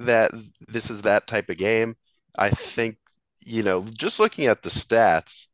that 0.00 0.32
this 0.66 0.90
is 0.90 1.02
that 1.02 1.26
type 1.26 1.48
of 1.48 1.56
game. 1.58 1.96
I 2.38 2.50
think, 2.50 2.96
you 3.44 3.62
know, 3.62 3.84
just 3.96 4.20
looking 4.20 4.46
at 4.46 4.62
the 4.62 4.70
stats, 4.70 5.46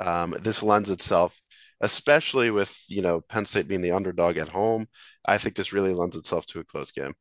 um, 0.00 0.34
this 0.40 0.62
lends 0.62 0.90
itself, 0.90 1.40
especially 1.80 2.50
with, 2.50 2.84
you 2.88 3.02
know, 3.02 3.20
Penn 3.20 3.44
State 3.46 3.68
being 3.68 3.82
the 3.82 3.92
underdog 3.92 4.36
at 4.38 4.48
home. 4.48 4.86
I 5.26 5.38
think 5.38 5.56
this 5.56 5.72
really 5.72 5.94
lends 5.94 6.16
itself 6.16 6.46
to 6.46 6.60
a 6.60 6.64
close 6.64 6.92
game. 6.92 7.14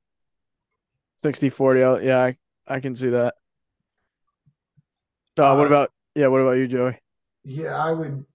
60 1.17 1.50
40. 1.50 1.79
Yeah, 2.05 2.24
I, 2.24 2.38
I 2.67 2.79
can 2.79 2.95
see 2.95 3.10
that. 3.10 3.36
Uh, 5.38 5.55
what 5.55 5.67
about 5.67 5.91
yeah? 6.15 6.27
What 6.27 6.41
about 6.41 6.57
you, 6.57 6.67
Joey? 6.67 6.98
Yeah, 7.43 7.75
I 7.75 7.91
would 7.91 8.25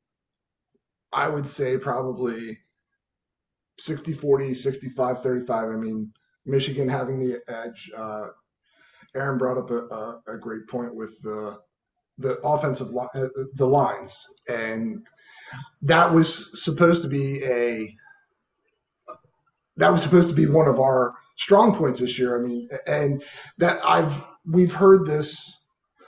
I 1.12 1.28
would 1.28 1.48
say 1.48 1.78
probably 1.78 2.58
60 3.78 4.12
40, 4.12 4.54
65 4.54 5.22
35. 5.22 5.68
I 5.68 5.72
mean, 5.72 6.12
Michigan 6.44 6.88
having 6.88 7.18
the 7.18 7.40
edge. 7.48 7.90
Uh, 7.96 8.26
Aaron 9.16 9.38
brought 9.38 9.58
up 9.58 9.70
a, 9.70 9.86
a, 9.94 10.34
a 10.34 10.38
great 10.38 10.68
point 10.68 10.94
with 10.94 11.20
the 11.22 11.58
the 12.18 12.38
offensive 12.40 12.88
li- 12.88 13.08
uh, 13.14 13.28
the 13.54 13.66
lines, 13.66 14.26
and 14.48 15.06
that 15.82 16.12
was 16.12 16.62
supposed 16.62 17.02
to 17.02 17.08
be 17.08 17.42
a 17.44 17.96
that 19.76 19.90
was 19.90 20.02
supposed 20.02 20.28
to 20.28 20.34
be 20.34 20.46
one 20.46 20.68
of 20.68 20.78
our 20.78 21.14
strong 21.40 21.74
points 21.74 22.00
this 22.00 22.18
year. 22.18 22.38
I 22.38 22.46
mean, 22.46 22.68
and 22.86 23.22
that 23.58 23.80
I've 23.84 24.24
we've 24.46 24.72
heard 24.72 25.06
this. 25.06 25.52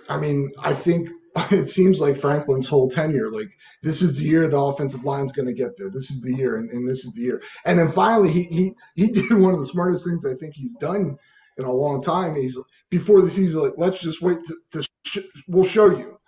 I 0.08 0.18
mean, 0.18 0.52
I 0.62 0.74
think 0.74 1.08
it 1.50 1.70
seems 1.70 2.00
like 2.00 2.18
Franklin's 2.18 2.68
whole 2.68 2.90
tenure, 2.90 3.30
like 3.30 3.48
this 3.82 4.02
is 4.02 4.16
the 4.16 4.24
year 4.24 4.48
the 4.48 4.58
offensive 4.58 5.04
line's 5.04 5.32
going 5.32 5.48
to 5.48 5.54
get 5.54 5.76
there. 5.78 5.90
This 5.90 6.10
is 6.10 6.20
the 6.20 6.34
year, 6.34 6.56
and, 6.56 6.70
and 6.70 6.88
this 6.88 7.04
is 7.04 7.12
the 7.14 7.22
year. 7.22 7.42
And 7.64 7.78
then 7.78 7.90
finally, 7.90 8.30
he 8.30 8.44
he 8.44 8.72
he 8.94 9.06
did 9.12 9.32
one 9.32 9.54
of 9.54 9.60
the 9.60 9.66
smartest 9.66 10.04
things 10.04 10.24
I 10.24 10.34
think 10.34 10.54
he's 10.54 10.76
done 10.76 11.16
in 11.58 11.64
a 11.64 11.72
long 11.72 12.02
time. 12.02 12.36
He's 12.36 12.58
before 12.90 13.22
the 13.22 13.30
season, 13.30 13.60
like 13.60 13.74
let's 13.76 14.00
just 14.00 14.20
wait 14.20 14.38
to, 14.44 14.56
to 14.72 14.88
sh- 15.06 15.30
we'll 15.48 15.64
show 15.64 15.90
you, 15.96 16.18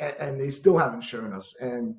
and, 0.00 0.14
and 0.18 0.40
they 0.40 0.50
still 0.50 0.76
haven't 0.76 1.02
shown 1.02 1.32
us. 1.32 1.54
And 1.60 1.94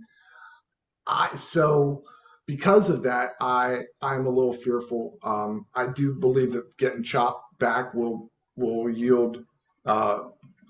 I 1.07 1.35
so 1.35 2.03
because 2.45 2.89
of 2.89 3.03
that, 3.03 3.31
I 3.39 3.83
I'm 4.01 4.25
a 4.25 4.29
little 4.29 4.53
fearful. 4.53 5.17
Um, 5.23 5.65
I 5.73 5.87
do 5.87 6.13
believe 6.13 6.53
that 6.53 6.77
getting 6.77 7.03
Chop 7.03 7.43
back 7.59 7.93
will 7.93 8.31
will 8.55 8.89
yield 8.89 9.43
uh, 9.85 10.23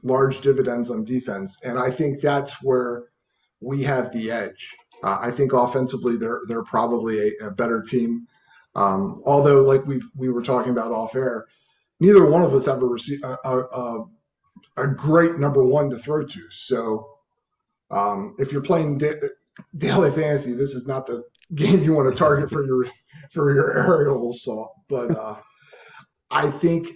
large 0.03 0.41
dividends 0.41 0.89
on 0.89 1.05
defense, 1.05 1.57
and 1.63 1.79
I 1.79 1.91
think 1.91 2.21
that's 2.21 2.53
where 2.61 3.05
we 3.61 3.83
have 3.83 4.11
the 4.11 4.31
edge. 4.31 4.69
Uh, 5.03 5.17
I 5.21 5.31
think 5.31 5.53
offensively, 5.53 6.17
they're 6.17 6.41
they're 6.47 6.63
probably 6.63 7.29
a, 7.39 7.47
a 7.47 7.51
better 7.51 7.81
team. 7.81 8.27
Um, 8.75 9.21
although, 9.25 9.61
like 9.61 9.85
we 9.85 10.01
we 10.15 10.29
were 10.29 10.43
talking 10.43 10.71
about 10.71 10.91
off 10.91 11.15
air, 11.15 11.45
neither 11.99 12.25
one 12.25 12.41
of 12.41 12.53
us 12.53 12.67
ever 12.67 12.87
received 12.87 13.23
a, 13.23 13.37
a, 13.47 14.03
a, 14.77 14.87
great 14.87 15.37
number 15.37 15.63
one 15.63 15.89
to 15.89 15.97
throw 15.97 16.25
to. 16.25 16.41
So 16.51 17.07
um, 17.91 18.35
if 18.39 18.51
you're 18.51 18.61
playing 18.61 18.97
da- 18.97 19.19
daily 19.77 20.11
fantasy, 20.11 20.53
this 20.53 20.73
is 20.73 20.87
not 20.87 21.05
the 21.05 21.23
game 21.55 21.83
you 21.83 21.93
want 21.93 22.11
to 22.11 22.17
target 22.17 22.49
for 22.49 22.65
your 22.65 22.85
for 23.31 23.53
your 23.53 23.77
aerial 23.77 24.31
assault. 24.31 24.73
But 24.89 25.17
uh, 25.17 25.37
I 26.31 26.49
think 26.49 26.89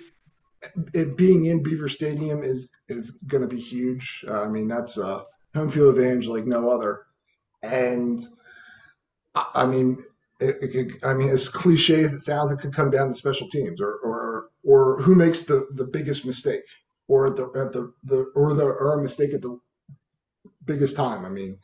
it 0.94 1.18
being 1.18 1.46
in 1.46 1.64
Beaver 1.64 1.90
Stadium 1.90 2.44
is 2.44 2.70
is 2.90 3.12
going 3.28 3.42
to 3.42 3.54
be 3.54 3.62
huge. 3.62 4.26
Uh, 4.28 4.42
I 4.44 4.48
mean, 4.48 4.68
that's 4.68 4.98
a 4.98 5.24
home 5.54 5.72
field 5.72 5.98
advantage 5.98 6.28
like 6.28 6.46
no 6.46 6.70
other. 6.70 7.02
And 7.64 8.26
I, 9.36 9.46
I 9.56 9.66
mean, 9.66 10.04
it, 10.40 10.58
it 10.62 10.68
could, 10.72 11.06
I 11.10 11.14
mean, 11.14 11.30
as 11.30 11.50
cliche 11.50 12.04
as 12.04 12.14
it 12.14 12.22
sounds, 12.22 12.52
it 12.52 12.60
could 12.60 12.76
come 12.76 12.92
down 12.92 13.08
to 13.08 13.14
special 13.14 13.50
teams 13.50 13.82
or 13.82 13.96
or 14.04 14.50
or 14.64 15.02
who 15.02 15.16
makes 15.16 15.44
the 15.44 15.68
the 15.76 15.86
biggest 15.86 16.26
mistake 16.26 16.64
or 17.08 17.30
the 17.30 17.46
at 17.56 17.72
the, 17.74 17.92
the 18.04 18.32
or 18.36 18.54
the 18.54 18.64
or 18.66 19.00
a 19.00 19.02
mistake 19.02 19.34
at 19.34 19.42
the 19.42 19.60
biggest 20.66 20.96
time. 20.96 21.26
I 21.26 21.30
mean, 21.30 21.58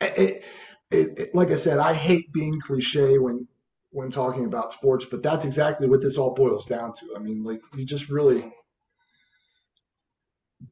it, 0.00 0.42
it, 0.90 1.18
it, 1.18 1.34
like 1.34 1.50
I 1.50 1.56
said, 1.56 1.78
I 1.78 1.92
hate 1.92 2.32
being 2.32 2.60
cliche 2.60 3.18
when 3.18 3.46
when 3.90 4.10
talking 4.10 4.44
about 4.44 4.72
sports, 4.72 5.06
but 5.10 5.22
that's 5.22 5.44
exactly 5.44 5.88
what 5.88 6.02
this 6.02 6.18
all 6.18 6.34
boils 6.34 6.66
down 6.66 6.92
to. 6.94 7.14
I 7.16 7.18
mean, 7.18 7.42
like 7.42 7.60
you 7.74 7.84
just 7.84 8.08
really. 8.08 8.52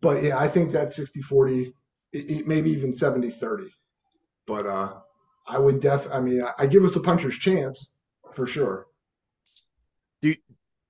But 0.01 0.23
yeah, 0.23 0.39
I 0.39 0.49
think 0.49 0.73
that 0.73 0.93
60 0.93 1.23
40, 1.23 1.73
it, 2.13 2.31
it, 2.31 2.47
maybe 2.47 2.71
even 2.71 2.95
70 2.95 3.31
30. 3.31 3.71
But 4.47 4.67
uh, 4.67 4.95
I 5.47 5.59
would 5.59 5.81
def. 5.81 6.07
I 6.13 6.21
mean, 6.21 6.43
I, 6.43 6.65
I 6.65 6.67
give 6.67 6.85
us 6.85 6.97
a 6.97 7.01
puncher's 7.01 7.37
chance 7.39 7.91
for 8.33 8.47
sure. 8.47 8.87
Do 10.23 10.29
you, 10.29 10.37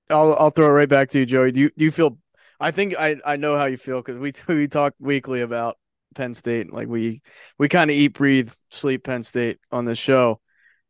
I'll 0.09 0.35
I'll 0.39 0.49
throw 0.49 0.67
it 0.67 0.71
right 0.71 0.89
back 0.89 1.09
to 1.09 1.19
you, 1.19 1.25
Joey. 1.25 1.51
Do 1.51 1.59
you 1.61 1.71
do 1.77 1.85
you 1.85 1.91
feel? 1.91 2.17
I 2.59 2.71
think 2.71 2.95
I 2.97 3.17
I 3.25 3.35
know 3.35 3.55
how 3.55 3.65
you 3.65 3.77
feel 3.77 4.01
because 4.01 4.19
we 4.19 4.33
we 4.53 4.67
talk 4.67 4.93
weekly 4.99 5.41
about 5.41 5.77
Penn 6.15 6.33
State. 6.33 6.71
Like 6.71 6.87
we 6.87 7.21
we 7.57 7.69
kind 7.69 7.89
of 7.89 7.95
eat, 7.95 8.09
breathe, 8.09 8.51
sleep 8.71 9.03
Penn 9.03 9.23
State 9.23 9.59
on 9.71 9.85
this 9.85 9.99
show. 9.99 10.39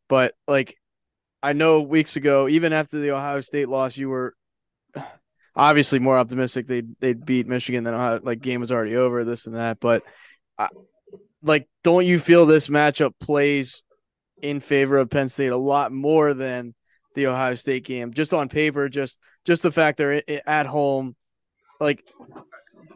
But 0.08 0.34
like 0.48 0.78
I 1.44 1.54
know 1.54 1.82
weeks 1.82 2.16
ago, 2.16 2.48
even 2.48 2.74
after 2.74 3.00
the 3.00 3.12
Ohio 3.12 3.42
State 3.42 3.70
loss, 3.70 3.98
you 3.98 4.10
were 4.10 4.34
obviously 5.56 6.00
more 6.00 6.18
optimistic 6.18 6.68
they'd 6.68 7.00
they'd 7.00 7.26
beat 7.26 7.48
Michigan 7.48 7.84
than 7.84 7.94
Ohio, 7.94 8.20
like 8.24 8.42
game 8.42 8.62
was 8.62 8.72
already 8.72 8.96
over, 8.96 9.24
this 9.24 9.46
and 9.46 9.56
that. 9.56 9.80
But 9.80 10.04
I, 10.58 10.70
like, 11.42 11.68
don't 11.84 12.06
you 12.06 12.20
feel 12.20 12.46
this 12.46 12.68
matchup 12.70 13.14
plays 13.20 13.84
in 14.42 14.60
favor 14.60 14.98
of 14.98 15.10
Penn 15.10 15.30
State 15.30 15.52
a 15.52 15.58
lot 15.58 15.92
more 15.92 16.34
than 16.34 16.74
the 17.16 17.28
Ohio 17.28 17.56
State 17.56 17.86
game? 17.86 18.14
Just 18.14 18.34
on 18.34 18.50
paper, 18.50 18.90
just 18.90 19.20
just 19.46 19.64
the 19.64 19.72
fact 19.72 19.98
they're 19.98 20.24
at 20.48 20.66
home, 20.66 21.16
like 21.80 22.04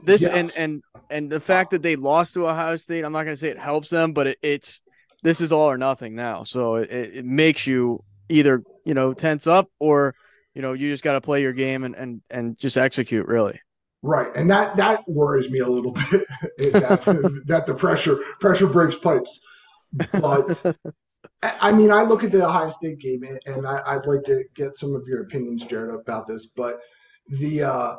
this, 0.03 0.21
yes. 0.21 0.31
and 0.31 0.53
and 0.57 0.83
and 1.09 1.29
the 1.29 1.39
fact 1.39 1.71
that 1.71 1.81
they 1.81 1.95
lost 1.95 2.33
to 2.35 2.47
Ohio 2.47 2.77
State. 2.77 3.05
I'm 3.05 3.11
not 3.11 3.23
going 3.23 3.35
to 3.35 3.39
say 3.39 3.49
it 3.49 3.59
helps 3.59 3.89
them, 3.89 4.13
but 4.13 4.27
it, 4.27 4.37
it's 4.41 4.81
this 5.23 5.41
is 5.41 5.51
all 5.51 5.69
or 5.69 5.77
nothing 5.77 6.15
now. 6.15 6.43
So 6.43 6.75
it, 6.75 6.89
it 6.91 7.25
makes 7.25 7.67
you 7.67 8.03
either 8.29 8.63
you 8.85 8.93
know 8.93 9.13
tense 9.13 9.47
up 9.47 9.69
or 9.79 10.15
you 10.53 10.61
know 10.61 10.73
you 10.73 10.89
just 10.89 11.03
got 11.03 11.13
to 11.13 11.21
play 11.21 11.41
your 11.41 11.53
game 11.53 11.83
and 11.83 11.95
and 11.95 12.21
and 12.29 12.57
just 12.57 12.77
execute 12.77 13.27
really 13.27 13.59
right 14.01 14.35
and 14.35 14.49
that 14.49 14.75
that 14.77 15.07
worries 15.07 15.49
me 15.49 15.59
a 15.59 15.67
little 15.67 15.91
bit 16.11 16.25
that, 16.57 17.43
that 17.45 17.65
the 17.67 17.73
pressure 17.73 18.17
pressure 18.39 18.67
breaks 18.67 18.95
pipes 18.95 19.39
but 20.13 20.77
i 21.43 21.71
mean 21.71 21.91
i 21.91 22.01
look 22.01 22.23
at 22.23 22.31
the 22.31 22.43
ohio 22.43 22.71
state 22.71 22.99
game 22.99 23.23
and 23.45 23.67
I, 23.67 23.97
would 23.97 24.05
like 24.05 24.23
to 24.25 24.43
get 24.55 24.77
some 24.77 24.95
of 24.95 25.07
your 25.07 25.23
opinions 25.23 25.63
jaret 25.65 25.99
about 26.01 26.27
this 26.27 26.47
but 26.55 26.79
the 27.29 27.63
uh 27.63 27.95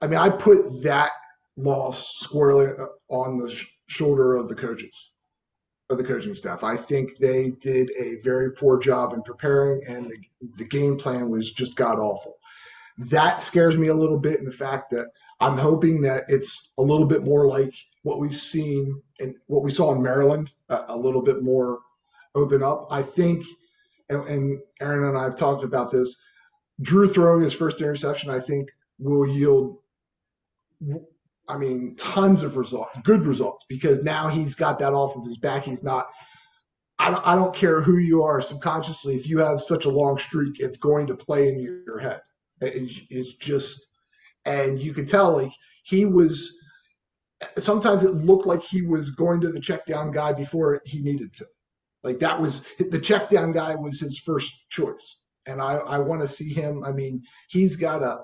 i 0.00 0.06
mean 0.06 0.18
i 0.18 0.28
put 0.28 0.82
that 0.82 1.12
loss 1.56 2.18
squarely 2.20 2.72
on 3.08 3.36
the 3.36 3.54
sh- 3.54 3.66
shoulder 3.86 4.36
of 4.36 4.48
the 4.48 4.54
coaches 4.54 5.10
of 5.90 5.98
the 5.98 6.04
coaching 6.04 6.34
staff. 6.34 6.62
I 6.62 6.76
think 6.76 7.18
they 7.18 7.50
did 7.60 7.90
a 7.98 8.20
very 8.22 8.52
poor 8.52 8.78
job 8.78 9.12
in 9.12 9.22
preparing, 9.22 9.82
and 9.86 10.10
the, 10.10 10.16
the 10.56 10.64
game 10.64 10.96
plan 10.96 11.28
was 11.28 11.50
just 11.50 11.76
god 11.76 11.98
awful. 11.98 12.36
That 12.98 13.42
scares 13.42 13.76
me 13.76 13.88
a 13.88 13.94
little 13.94 14.18
bit 14.18 14.38
in 14.38 14.44
the 14.44 14.52
fact 14.52 14.90
that 14.90 15.08
I'm 15.40 15.58
hoping 15.58 16.00
that 16.02 16.24
it's 16.28 16.72
a 16.78 16.82
little 16.82 17.06
bit 17.06 17.24
more 17.24 17.46
like 17.46 17.74
what 18.02 18.20
we've 18.20 18.36
seen 18.36 19.02
and 19.18 19.34
what 19.46 19.62
we 19.62 19.70
saw 19.70 19.94
in 19.94 20.02
Maryland, 20.02 20.50
a, 20.68 20.84
a, 20.88 20.96
little 20.96 21.22
bit 21.22 21.42
more 21.42 21.80
open 22.34 22.62
up. 22.62 22.86
I 22.90 23.02
think, 23.02 23.44
and, 24.10 24.26
and 24.28 24.60
Aaron 24.80 25.08
and 25.08 25.18
I 25.18 25.24
have 25.24 25.36
talked 25.36 25.64
about 25.64 25.90
this. 25.90 26.16
Drew 26.82 27.08
throwing 27.08 27.42
his 27.42 27.54
first 27.54 27.80
interception, 27.80 28.30
I 28.30 28.40
think, 28.40 28.68
will 28.98 29.26
yield 29.26 29.78
I 31.50 31.56
mean, 31.58 31.96
tons 31.96 32.42
of 32.42 32.56
results, 32.56 32.92
good 33.02 33.24
results, 33.24 33.64
because 33.68 34.04
now 34.04 34.28
he's 34.28 34.54
got 34.54 34.78
that 34.78 34.92
off 34.92 35.16
of 35.16 35.24
his 35.24 35.36
back. 35.36 35.64
He's 35.64 35.82
not. 35.82 36.06
I 37.00 37.10
don't, 37.10 37.26
I 37.26 37.34
don't 37.34 37.54
care 37.54 37.80
who 37.80 37.96
you 37.96 38.22
are 38.22 38.40
subconsciously. 38.40 39.16
If 39.16 39.26
you 39.26 39.38
have 39.38 39.60
such 39.60 39.84
a 39.86 39.90
long 39.90 40.16
streak, 40.18 40.60
it's 40.60 40.78
going 40.78 41.06
to 41.08 41.16
play 41.16 41.48
in 41.48 41.58
your 41.58 41.98
head. 41.98 42.20
it's 42.60 43.34
just, 43.34 43.80
and 44.44 44.80
you 44.80 44.94
can 44.94 45.06
tell 45.06 45.36
like 45.36 45.52
he 45.84 46.04
was. 46.04 46.56
Sometimes 47.58 48.02
it 48.02 48.14
looked 48.14 48.46
like 48.46 48.62
he 48.62 48.82
was 48.82 49.10
going 49.10 49.40
to 49.40 49.50
the 49.50 49.60
check 49.60 49.86
down 49.86 50.12
guy 50.12 50.32
before 50.32 50.82
he 50.84 51.00
needed 51.00 51.34
to. 51.34 51.46
Like 52.04 52.20
that 52.20 52.40
was 52.40 52.62
the 52.78 53.00
check 53.00 53.28
down 53.28 53.52
guy 53.52 53.74
was 53.74 53.98
his 53.98 54.18
first 54.18 54.54
choice, 54.68 55.16
and 55.46 55.60
I 55.60 55.76
I 55.76 55.98
want 55.98 56.22
to 56.22 56.28
see 56.28 56.52
him. 56.52 56.84
I 56.84 56.92
mean, 56.92 57.22
he's 57.48 57.76
got 57.76 58.02
a 58.02 58.20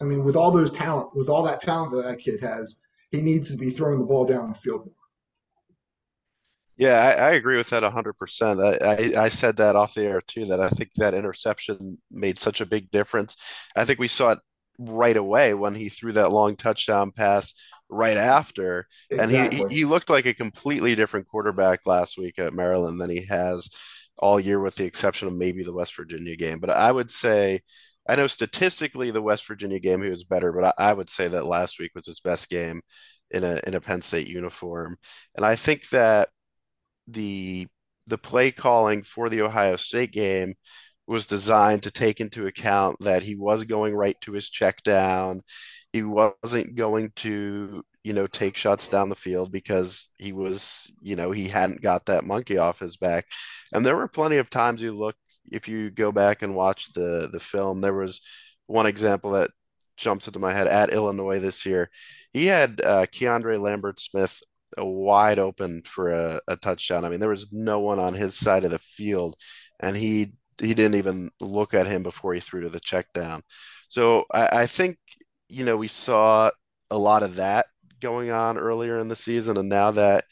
I 0.00 0.04
mean, 0.04 0.24
with 0.24 0.36
all 0.36 0.50
those 0.50 0.70
talent, 0.70 1.14
with 1.14 1.28
all 1.28 1.42
that 1.44 1.60
talent 1.60 1.92
that 1.92 2.04
that 2.04 2.18
kid 2.18 2.40
has, 2.40 2.76
he 3.10 3.20
needs 3.20 3.50
to 3.50 3.56
be 3.56 3.70
throwing 3.70 3.98
the 3.98 4.04
ball 4.04 4.26
down 4.26 4.48
the 4.48 4.54
field 4.54 4.86
more. 4.86 4.92
Yeah, 6.76 7.00
I, 7.00 7.28
I 7.28 7.30
agree 7.32 7.56
with 7.56 7.70
that 7.70 7.82
100%. 7.82 8.82
I, 8.82 9.20
I, 9.20 9.24
I 9.24 9.28
said 9.28 9.56
that 9.56 9.76
off 9.76 9.94
the 9.94 10.04
air 10.04 10.20
too, 10.20 10.44
that 10.46 10.60
I 10.60 10.68
think 10.68 10.92
that 10.94 11.14
interception 11.14 11.98
made 12.10 12.38
such 12.38 12.60
a 12.60 12.66
big 12.66 12.90
difference. 12.90 13.36
I 13.74 13.86
think 13.86 13.98
we 13.98 14.08
saw 14.08 14.32
it 14.32 14.38
right 14.78 15.16
away 15.16 15.54
when 15.54 15.74
he 15.74 15.88
threw 15.88 16.12
that 16.12 16.32
long 16.32 16.54
touchdown 16.54 17.12
pass 17.12 17.54
right 17.88 18.18
after. 18.18 18.86
Exactly. 19.10 19.38
And 19.38 19.52
he, 19.70 19.76
he 19.76 19.84
looked 19.86 20.10
like 20.10 20.26
a 20.26 20.34
completely 20.34 20.94
different 20.94 21.28
quarterback 21.28 21.86
last 21.86 22.18
week 22.18 22.38
at 22.38 22.52
Maryland 22.52 23.00
than 23.00 23.08
he 23.08 23.24
has 23.24 23.70
all 24.18 24.38
year, 24.38 24.60
with 24.60 24.76
the 24.76 24.84
exception 24.84 25.28
of 25.28 25.34
maybe 25.34 25.62
the 25.62 25.72
West 25.72 25.96
Virginia 25.96 26.36
game. 26.36 26.58
But 26.58 26.70
I 26.70 26.92
would 26.92 27.10
say, 27.10 27.60
I 28.08 28.16
know 28.16 28.26
statistically 28.26 29.10
the 29.10 29.22
West 29.22 29.46
Virginia 29.46 29.78
game 29.80 30.02
he 30.02 30.10
was 30.10 30.24
better, 30.24 30.52
but 30.52 30.74
I, 30.78 30.90
I 30.90 30.92
would 30.94 31.10
say 31.10 31.28
that 31.28 31.46
last 31.46 31.78
week 31.78 31.92
was 31.94 32.06
his 32.06 32.20
best 32.20 32.48
game 32.50 32.80
in 33.30 33.44
a 33.44 33.60
in 33.66 33.74
a 33.74 33.80
Penn 33.80 34.02
State 34.02 34.28
uniform. 34.28 34.96
And 35.36 35.44
I 35.46 35.56
think 35.56 35.88
that 35.90 36.28
the 37.08 37.66
the 38.06 38.18
play 38.18 38.50
calling 38.52 39.02
for 39.02 39.28
the 39.28 39.42
Ohio 39.42 39.76
State 39.76 40.12
game 40.12 40.54
was 41.06 41.26
designed 41.26 41.82
to 41.84 41.90
take 41.90 42.20
into 42.20 42.46
account 42.46 42.98
that 43.00 43.22
he 43.22 43.36
was 43.36 43.64
going 43.64 43.94
right 43.94 44.20
to 44.22 44.32
his 44.32 44.48
check 44.50 44.82
down. 44.82 45.42
He 45.92 46.02
wasn't 46.02 46.74
going 46.74 47.12
to, 47.16 47.82
you 48.04 48.12
know, 48.12 48.26
take 48.26 48.56
shots 48.56 48.88
down 48.88 49.08
the 49.08 49.14
field 49.14 49.52
because 49.52 50.10
he 50.18 50.32
was, 50.32 50.92
you 51.00 51.16
know, 51.16 51.30
he 51.30 51.48
hadn't 51.48 51.80
got 51.82 52.06
that 52.06 52.24
monkey 52.24 52.58
off 52.58 52.80
his 52.80 52.96
back. 52.96 53.26
And 53.72 53.86
there 53.86 53.96
were 53.96 54.08
plenty 54.08 54.36
of 54.38 54.50
times 54.50 54.80
he 54.80 54.90
look 54.90 55.16
if 55.50 55.68
you 55.68 55.90
go 55.90 56.12
back 56.12 56.42
and 56.42 56.54
watch 56.54 56.92
the 56.92 57.28
the 57.30 57.40
film, 57.40 57.80
there 57.80 57.94
was 57.94 58.20
one 58.66 58.86
example 58.86 59.30
that 59.32 59.50
jumps 59.96 60.26
into 60.26 60.38
my 60.38 60.52
head 60.52 60.66
at 60.66 60.92
Illinois 60.92 61.38
this 61.38 61.64
year. 61.66 61.90
He 62.32 62.46
had 62.46 62.80
uh, 62.84 63.06
Keandre 63.06 63.60
Lambert 63.60 64.00
Smith 64.00 64.42
wide 64.78 65.38
open 65.38 65.82
for 65.82 66.10
a, 66.12 66.40
a 66.48 66.56
touchdown. 66.56 67.04
I 67.04 67.08
mean, 67.08 67.20
there 67.20 67.30
was 67.30 67.52
no 67.52 67.80
one 67.80 67.98
on 67.98 68.14
his 68.14 68.36
side 68.36 68.64
of 68.64 68.70
the 68.70 68.78
field, 68.78 69.36
and 69.80 69.96
he 69.96 70.32
he 70.60 70.74
didn't 70.74 70.96
even 70.96 71.30
look 71.40 71.74
at 71.74 71.86
him 71.86 72.02
before 72.02 72.34
he 72.34 72.40
threw 72.40 72.62
to 72.62 72.68
the 72.68 72.80
check 72.80 73.12
down. 73.12 73.42
So 73.88 74.24
I, 74.32 74.62
I 74.62 74.66
think 74.66 74.98
you 75.48 75.64
know 75.64 75.76
we 75.76 75.88
saw 75.88 76.50
a 76.90 76.98
lot 76.98 77.22
of 77.22 77.36
that 77.36 77.66
going 78.00 78.30
on 78.30 78.58
earlier 78.58 78.98
in 78.98 79.08
the 79.08 79.16
season, 79.16 79.56
and 79.56 79.68
now 79.68 79.90
that 79.92 80.24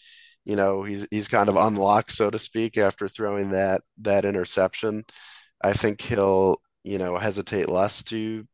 you 0.45 0.57
know 0.57 0.83
he's 0.83 1.07
he's 1.11 1.29
kind 1.29 1.49
of 1.49 1.57
unlocked, 1.57 2.13
so 2.13 2.31
to 2.31 2.39
speak, 2.39 2.77
after 2.79 3.09
throwing 3.09 3.51
that 3.51 3.83
that 3.99 4.25
interception, 4.25 5.05
I 5.63 5.73
think 5.73 6.01
he'll 6.01 6.61
you 6.85 6.99
know 6.99 7.17
hesitate 7.17 7.69
less 7.69 8.03
to 8.05 8.47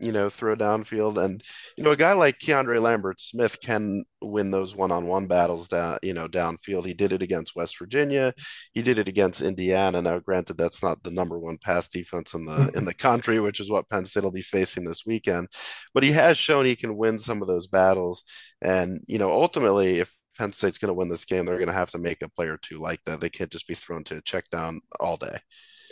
you 0.00 0.12
know, 0.12 0.28
throw 0.28 0.56
downfield. 0.56 1.22
And, 1.22 1.42
you 1.76 1.84
know, 1.84 1.90
a 1.90 1.96
guy 1.96 2.12
like 2.12 2.38
Keandre 2.38 2.80
Lambert 2.80 3.20
Smith 3.20 3.60
can 3.60 4.04
win 4.20 4.50
those 4.50 4.74
one 4.74 4.90
on 4.90 5.06
one 5.06 5.26
battles 5.26 5.68
down, 5.68 5.98
you 6.02 6.14
know, 6.14 6.28
downfield. 6.28 6.86
He 6.86 6.94
did 6.94 7.12
it 7.12 7.22
against 7.22 7.56
West 7.56 7.78
Virginia. 7.78 8.32
He 8.72 8.82
did 8.82 8.98
it 8.98 9.08
against 9.08 9.40
Indiana. 9.40 10.00
Now, 10.02 10.18
granted, 10.18 10.56
that's 10.56 10.82
not 10.82 11.02
the 11.02 11.10
number 11.10 11.38
one 11.38 11.58
pass 11.58 11.88
defense 11.88 12.34
in 12.34 12.44
the 12.44 12.52
mm-hmm. 12.52 12.78
in 12.78 12.84
the 12.84 12.94
country, 12.94 13.40
which 13.40 13.60
is 13.60 13.70
what 13.70 13.88
Penn 13.88 14.04
State 14.04 14.24
will 14.24 14.30
be 14.30 14.42
facing 14.42 14.84
this 14.84 15.04
weekend. 15.06 15.48
But 15.94 16.02
he 16.02 16.12
has 16.12 16.38
shown 16.38 16.64
he 16.64 16.76
can 16.76 16.96
win 16.96 17.18
some 17.18 17.42
of 17.42 17.48
those 17.48 17.66
battles. 17.66 18.24
And, 18.62 19.02
you 19.06 19.18
know, 19.18 19.30
ultimately, 19.30 19.98
if 19.98 20.12
Penn 20.38 20.52
State's 20.52 20.78
going 20.78 20.88
to 20.88 20.94
win 20.94 21.08
this 21.08 21.24
game, 21.24 21.44
they're 21.44 21.56
going 21.56 21.68
to 21.68 21.74
have 21.74 21.90
to 21.90 21.98
make 21.98 22.22
a 22.22 22.28
play 22.28 22.46
or 22.46 22.56
two 22.56 22.76
like 22.76 23.02
that. 23.04 23.20
They 23.20 23.30
can't 23.30 23.50
just 23.50 23.66
be 23.66 23.74
thrown 23.74 24.04
to 24.04 24.18
a 24.18 24.22
check 24.22 24.48
down 24.50 24.80
all 25.00 25.16
day. 25.16 25.36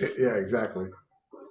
Yeah, 0.00 0.34
exactly 0.34 0.88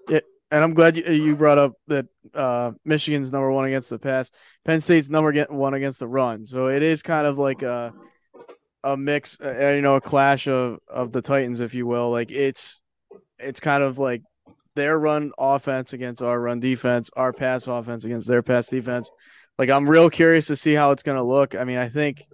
Yeah, 0.09 0.21
and 0.51 0.63
I'm 0.63 0.73
glad 0.73 0.97
you, 0.97 1.35
brought 1.35 1.57
up 1.57 1.73
that 1.87 2.05
uh, 2.33 2.71
Michigan's 2.85 3.31
number 3.31 3.51
one 3.51 3.65
against 3.65 3.89
the 3.89 3.99
pass. 3.99 4.31
Penn 4.63 4.81
State's 4.81 5.09
number 5.09 5.45
one 5.49 5.73
against 5.73 5.99
the 5.99 6.07
run. 6.07 6.45
So 6.45 6.67
it 6.67 6.83
is 6.83 7.01
kind 7.01 7.27
of 7.27 7.37
like 7.37 7.61
a 7.61 7.93
a 8.83 8.95
mix, 8.95 9.39
uh, 9.41 9.73
you 9.75 9.81
know, 9.81 9.95
a 9.95 10.01
clash 10.01 10.47
of 10.47 10.79
of 10.87 11.11
the 11.11 11.21
Titans, 11.21 11.59
if 11.59 11.73
you 11.73 11.87
will. 11.87 12.11
Like 12.11 12.31
it's 12.31 12.81
it's 13.39 13.59
kind 13.59 13.83
of 13.83 13.97
like 13.97 14.21
their 14.75 14.99
run 14.99 15.31
offense 15.37 15.93
against 15.93 16.21
our 16.21 16.39
run 16.39 16.59
defense, 16.59 17.09
our 17.15 17.33
pass 17.33 17.67
offense 17.67 18.03
against 18.03 18.27
their 18.27 18.43
pass 18.43 18.67
defense. 18.67 19.09
Like 19.57 19.69
I'm 19.69 19.89
real 19.89 20.09
curious 20.09 20.47
to 20.47 20.55
see 20.55 20.73
how 20.73 20.91
it's 20.91 21.03
going 21.03 21.17
to 21.17 21.23
look. 21.23 21.55
I 21.55 21.63
mean, 21.63 21.77
I 21.77 21.89
think 21.89 22.27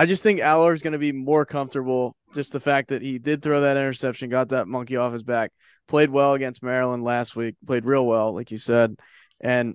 I 0.00 0.06
just 0.06 0.22
think 0.22 0.40
Allar 0.40 0.72
is 0.72 0.80
going 0.80 0.94
to 0.94 0.98
be 0.98 1.12
more 1.12 1.44
comfortable. 1.44 2.16
Just 2.32 2.52
the 2.52 2.60
fact 2.60 2.88
that 2.88 3.02
he 3.02 3.18
did 3.18 3.42
throw 3.42 3.60
that 3.60 3.76
interception, 3.76 4.30
got 4.30 4.48
that 4.48 4.66
monkey 4.66 4.96
off 4.96 5.12
his 5.12 5.22
back 5.22 5.52
played 5.90 6.08
well 6.08 6.32
against 6.32 6.62
Maryland 6.62 7.04
last 7.04 7.36
week, 7.36 7.56
played 7.66 7.84
real 7.84 8.06
well, 8.06 8.32
like 8.32 8.50
you 8.50 8.56
said. 8.56 8.96
And 9.40 9.74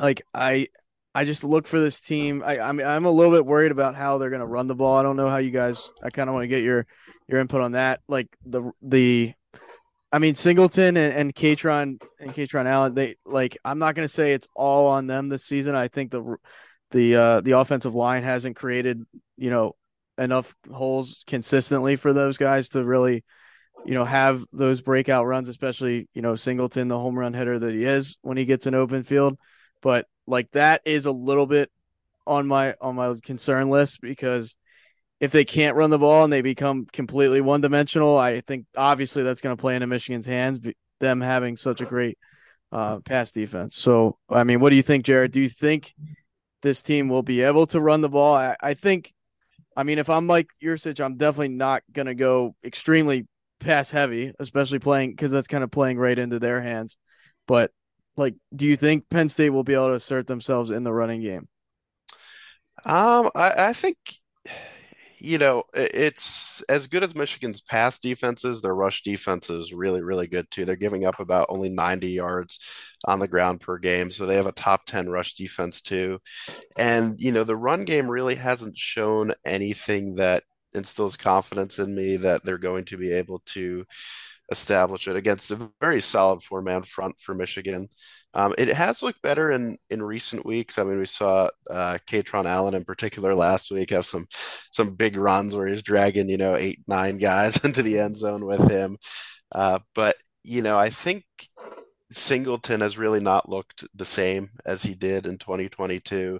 like 0.00 0.22
I 0.34 0.66
I 1.14 1.24
just 1.24 1.44
look 1.44 1.68
for 1.68 1.78
this 1.78 2.00
team. 2.00 2.42
I 2.44 2.58
I 2.58 2.72
mean 2.72 2.86
I'm 2.86 3.04
a 3.04 3.10
little 3.10 3.32
bit 3.32 3.46
worried 3.46 3.70
about 3.70 3.94
how 3.94 4.18
they're 4.18 4.30
gonna 4.30 4.46
run 4.46 4.66
the 4.66 4.74
ball. 4.74 4.96
I 4.96 5.04
don't 5.04 5.16
know 5.16 5.28
how 5.28 5.36
you 5.36 5.52
guys 5.52 5.90
I 6.02 6.10
kinda 6.10 6.32
want 6.32 6.42
to 6.42 6.48
get 6.48 6.64
your 6.64 6.86
your 7.28 7.38
input 7.38 7.60
on 7.60 7.72
that. 7.72 8.00
Like 8.08 8.28
the 8.44 8.72
the 8.82 9.34
I 10.10 10.18
mean 10.18 10.34
Singleton 10.34 10.96
and, 10.96 11.14
and 11.14 11.34
Kaytron 11.34 12.00
and 12.18 12.34
Kaytron 12.34 12.66
Allen, 12.66 12.94
they 12.94 13.16
like 13.24 13.58
I'm 13.64 13.78
not 13.78 13.94
gonna 13.94 14.08
say 14.08 14.32
it's 14.32 14.48
all 14.56 14.88
on 14.88 15.06
them 15.06 15.28
this 15.28 15.44
season. 15.44 15.76
I 15.76 15.88
think 15.88 16.10
the 16.10 16.36
the 16.90 17.16
uh 17.16 17.40
the 17.40 17.52
offensive 17.52 17.94
line 17.94 18.22
hasn't 18.22 18.56
created, 18.56 19.02
you 19.36 19.50
know, 19.50 19.74
enough 20.18 20.54
holes 20.72 21.24
consistently 21.26 21.96
for 21.96 22.12
those 22.12 22.38
guys 22.38 22.70
to 22.70 22.84
really 22.84 23.24
you 23.86 23.94
know, 23.94 24.04
have 24.04 24.44
those 24.52 24.80
breakout 24.80 25.26
runs, 25.26 25.48
especially, 25.48 26.08
you 26.12 26.20
know, 26.20 26.34
Singleton, 26.34 26.88
the 26.88 26.98
home 26.98 27.16
run 27.16 27.34
hitter 27.34 27.58
that 27.58 27.72
he 27.72 27.84
is 27.84 28.16
when 28.22 28.36
he 28.36 28.44
gets 28.44 28.66
an 28.66 28.74
open 28.74 29.04
field. 29.04 29.38
But 29.80 30.06
like 30.26 30.50
that 30.52 30.82
is 30.84 31.06
a 31.06 31.12
little 31.12 31.46
bit 31.46 31.70
on 32.26 32.48
my 32.48 32.74
on 32.80 32.96
my 32.96 33.14
concern 33.22 33.70
list 33.70 34.00
because 34.00 34.56
if 35.20 35.30
they 35.30 35.44
can't 35.44 35.76
run 35.76 35.90
the 35.90 35.98
ball 35.98 36.24
and 36.24 36.32
they 36.32 36.42
become 36.42 36.86
completely 36.86 37.40
one 37.40 37.60
dimensional, 37.60 38.18
I 38.18 38.40
think 38.40 38.66
obviously 38.76 39.22
that's 39.22 39.40
going 39.40 39.56
to 39.56 39.60
play 39.60 39.76
into 39.76 39.86
Michigan's 39.86 40.26
hands, 40.26 40.58
them 40.98 41.20
having 41.20 41.56
such 41.56 41.80
a 41.80 41.86
great 41.86 42.18
uh, 42.72 42.98
pass 42.98 43.30
defense. 43.30 43.76
So, 43.76 44.18
I 44.28 44.42
mean, 44.42 44.58
what 44.58 44.70
do 44.70 44.76
you 44.76 44.82
think, 44.82 45.06
Jaret? 45.06 45.30
Do 45.30 45.40
you 45.40 45.48
think 45.48 45.94
this 46.62 46.82
team 46.82 47.08
will 47.08 47.22
be 47.22 47.42
able 47.42 47.66
to 47.68 47.80
run 47.80 48.00
the 48.00 48.08
ball? 48.08 48.34
I, 48.34 48.56
I 48.60 48.74
think, 48.74 49.12
I 49.76 49.82
mean, 49.82 49.98
if 49.98 50.10
I'm 50.10 50.26
Mike 50.26 50.48
Yurcich, 50.62 51.04
I'm 51.04 51.16
definitely 51.16 51.48
not 51.48 51.82
going 51.92 52.06
to 52.06 52.14
go 52.14 52.54
extremely 52.64 53.26
pass 53.60 53.90
heavy, 53.90 54.32
especially 54.38 54.78
playing 54.78 55.10
because 55.10 55.30
that's 55.30 55.48
kind 55.48 55.64
of 55.64 55.70
playing 55.70 55.98
right 55.98 56.18
into 56.18 56.38
their 56.38 56.60
hands. 56.62 56.96
But 57.46 57.70
like, 58.16 58.34
do 58.54 58.66
you 58.66 58.76
think 58.76 59.08
Penn 59.10 59.28
State 59.28 59.50
will 59.50 59.64
be 59.64 59.74
able 59.74 59.88
to 59.88 59.94
assert 59.94 60.26
themselves 60.26 60.70
in 60.70 60.84
the 60.84 60.92
running 60.92 61.22
game? 61.22 61.48
Um, 62.84 63.30
I, 63.34 63.68
I 63.68 63.72
think 63.72 63.96
you 65.18 65.38
know 65.38 65.64
it's 65.74 66.62
as 66.68 66.86
good 66.86 67.02
as 67.02 67.14
Michigan's 67.14 67.60
pass 67.60 67.98
defenses. 67.98 68.60
Their 68.60 68.74
rush 68.74 69.02
defense 69.02 69.50
is 69.50 69.72
really, 69.72 70.02
really 70.02 70.26
good 70.26 70.50
too. 70.50 70.64
They're 70.64 70.76
giving 70.76 71.04
up 71.04 71.20
about 71.20 71.46
only 71.48 71.68
90 71.68 72.10
yards 72.10 72.60
on 73.06 73.18
the 73.18 73.28
ground 73.28 73.60
per 73.60 73.78
game, 73.78 74.10
so 74.10 74.26
they 74.26 74.36
have 74.36 74.46
a 74.46 74.52
top 74.52 74.86
10 74.86 75.08
rush 75.08 75.34
defense 75.34 75.82
too. 75.82 76.20
And 76.78 77.20
you 77.20 77.32
know 77.32 77.44
the 77.44 77.56
run 77.56 77.84
game 77.84 78.08
really 78.10 78.36
hasn't 78.36 78.78
shown 78.78 79.32
anything 79.44 80.16
that 80.16 80.44
instills 80.74 81.16
confidence 81.16 81.78
in 81.78 81.94
me 81.94 82.16
that 82.18 82.44
they're 82.44 82.58
going 82.58 82.84
to 82.86 82.96
be 82.96 83.12
able 83.12 83.40
to 83.46 83.84
establish 84.52 85.08
it 85.08 85.16
against 85.16 85.50
a 85.50 85.70
very 85.80 86.00
solid 86.00 86.42
four 86.42 86.62
man 86.62 86.82
front 86.82 87.16
for 87.20 87.34
Michigan. 87.34 87.88
Um, 88.36 88.54
it 88.58 88.68
has 88.68 89.02
looked 89.02 89.22
better 89.22 89.50
in 89.50 89.78
in 89.88 90.02
recent 90.02 90.44
weeks. 90.44 90.78
I 90.78 90.84
mean, 90.84 90.98
we 90.98 91.06
saw 91.06 91.48
uh, 91.70 91.96
Kaytron 92.06 92.44
Allen 92.44 92.74
in 92.74 92.84
particular 92.84 93.34
last 93.34 93.70
week 93.70 93.90
have 93.90 94.04
some 94.04 94.26
some 94.72 94.94
big 94.94 95.16
runs 95.16 95.56
where 95.56 95.66
he's 95.66 95.82
dragging 95.82 96.28
you 96.28 96.36
know 96.36 96.54
eight 96.54 96.80
nine 96.86 97.16
guys 97.16 97.56
into 97.64 97.82
the 97.82 97.98
end 97.98 98.16
zone 98.16 98.44
with 98.44 98.70
him. 98.70 98.98
Uh, 99.52 99.78
but 99.94 100.16
you 100.44 100.60
know, 100.60 100.78
I 100.78 100.90
think 100.90 101.24
Singleton 102.12 102.82
has 102.82 102.98
really 102.98 103.20
not 103.20 103.48
looked 103.48 103.84
the 103.94 104.04
same 104.04 104.50
as 104.66 104.82
he 104.82 104.94
did 104.94 105.26
in 105.26 105.38
2022. 105.38 106.38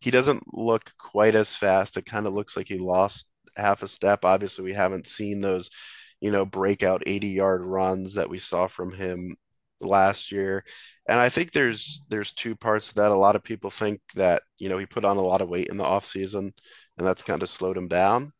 He 0.00 0.10
doesn't 0.10 0.52
look 0.52 0.92
quite 0.98 1.36
as 1.36 1.56
fast. 1.56 1.96
It 1.96 2.06
kind 2.06 2.26
of 2.26 2.34
looks 2.34 2.56
like 2.56 2.68
he 2.68 2.78
lost 2.78 3.28
half 3.56 3.82
a 3.84 3.88
step. 3.88 4.24
Obviously, 4.24 4.64
we 4.64 4.74
haven't 4.74 5.06
seen 5.06 5.40
those, 5.40 5.70
you 6.20 6.32
know, 6.32 6.44
breakout 6.44 7.02
80 7.06 7.28
yard 7.28 7.62
runs 7.64 8.14
that 8.14 8.28
we 8.28 8.38
saw 8.38 8.66
from 8.66 8.92
him 8.92 9.36
last 9.80 10.32
year. 10.32 10.64
And 11.08 11.20
I 11.20 11.28
think 11.28 11.52
there's 11.52 12.04
there's 12.08 12.32
two 12.32 12.56
parts 12.56 12.92
that. 12.92 13.10
A 13.10 13.16
lot 13.16 13.36
of 13.36 13.42
people 13.44 13.70
think 13.70 14.00
that, 14.14 14.42
you 14.58 14.68
know, 14.68 14.78
he 14.78 14.86
put 14.86 15.04
on 15.04 15.16
a 15.16 15.22
lot 15.22 15.42
of 15.42 15.48
weight 15.48 15.68
in 15.68 15.76
the 15.76 15.84
offseason 15.84 16.52
and 16.98 17.06
that's 17.06 17.22
kind 17.22 17.42
of 17.42 17.50
slowed 17.50 17.76
him 17.76 17.88
down. 17.88 18.32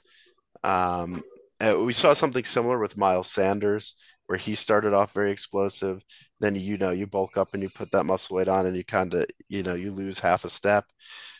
Um, 0.65 1.23
we 1.61 1.93
saw 1.93 2.13
something 2.13 2.45
similar 2.45 2.79
with 2.79 2.97
Miles 2.97 3.31
Sanders, 3.31 3.97
where 4.27 4.39
he 4.39 4.55
started 4.55 4.93
off 4.93 5.13
very 5.13 5.31
explosive. 5.31 6.03
Then 6.41 6.55
you 6.55 6.77
know 6.77 6.91
you 6.91 7.07
bulk 7.07 7.37
up 7.37 7.55
and 7.55 7.63
you 7.63 7.71
put 7.71 7.91
that 7.93 8.05
muscle 8.05 8.37
weight 8.37 8.49
on, 8.49 8.67
and 8.67 8.77
you 8.77 8.85
kind 8.85 9.13
of 9.15 9.27
you 9.49 9.63
know 9.63 9.75
you 9.75 9.93
lose 9.93 10.19
half 10.19 10.45
a 10.45 10.51
step. 10.51 10.85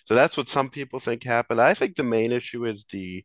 So 0.05 0.15
that's 0.15 0.37
what 0.37 0.49
some 0.49 0.71
people 0.71 1.01
think 1.01 1.25
happened. 1.25 1.61
I 1.61 1.75
think 1.75 1.97
the 1.97 2.05
main 2.05 2.33
issue 2.33 2.65
is 2.67 2.85
the 2.85 3.25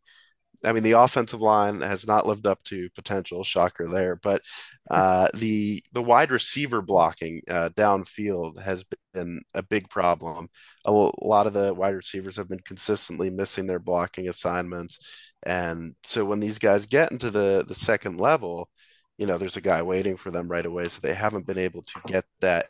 I 0.64 0.74
mean, 0.74 0.84
the 0.84 0.92
offensive 0.94 1.42
line 1.42 1.82
has 1.82 2.06
not 2.06 2.28
lived 2.28 2.46
up 2.46 2.64
to 2.66 2.90
potential. 2.96 3.44
Shocker 3.44 3.88
there, 3.88 4.16
but 4.16 4.42
uh, 4.90 5.28
the 5.34 5.82
the 5.94 6.02
wide 6.02 6.32
receiver 6.32 6.82
blocking 6.82 7.42
uh, 7.50 7.70
downfield 7.70 8.62
has 8.62 8.86
been 9.14 9.42
a 9.54 9.64
big 9.64 9.90
problem. 9.90 10.50
A 10.86 10.92
lot 10.92 11.48
of 11.48 11.54
the 11.54 11.74
wide 11.74 11.96
receivers 11.96 12.38
have 12.38 12.50
been 12.50 12.60
consistently 12.60 13.30
missing 13.30 13.66
their 13.68 13.80
blocking 13.80 14.28
assignments, 14.30 15.00
and 15.44 15.96
so 16.04 16.26
when 16.26 16.40
these 16.40 16.60
guys 16.60 16.86
get 16.86 17.12
into 17.12 17.32
the 17.32 17.66
the 17.68 17.76
second 17.76 18.20
level, 18.20 18.70
you 19.18 19.26
know, 19.26 19.38
there's 19.38 19.58
a 19.58 19.62
guy 19.62 19.82
waiting 19.82 20.18
for 20.18 20.32
them 20.32 20.48
right 20.48 20.66
away. 20.66 20.90
So 20.90 21.00
they 21.02 21.14
haven't 21.14 21.48
been 21.48 21.58
able 21.58 21.84
to 21.84 22.02
get 22.08 22.26
that 22.42 22.68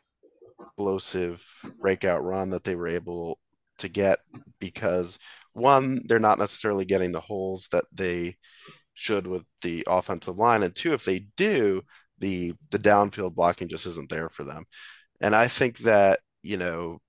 explosive 0.60 1.46
breakout 1.80 2.24
run 2.24 2.52
that 2.52 2.64
they 2.64 2.76
were 2.76 2.88
able 2.88 3.40
to 3.80 3.90
get 3.90 4.20
because 4.60 5.20
one, 5.54 6.02
they're 6.06 6.20
not 6.20 6.40
necessarily 6.40 6.86
getting 6.86 7.12
the 7.12 7.22
holes 7.22 7.68
that 7.72 7.86
they 7.92 8.36
should 8.94 9.28
with 9.28 9.46
the 9.62 9.84
offensive 9.88 10.38
line, 10.38 10.64
and 10.64 10.76
two, 10.76 10.94
if 10.94 11.06
they 11.06 11.28
do, 11.38 11.82
the 12.20 12.54
the 12.72 12.80
downfield 12.80 13.36
blocking 13.36 13.70
just 13.70 13.86
isn't 13.88 14.10
there 14.10 14.30
for 14.30 14.44
them. 14.44 14.66
And 15.22 15.36
I 15.36 15.48
think 15.48 15.80
that 15.80 16.20
you 16.44 16.58
know 16.58 17.00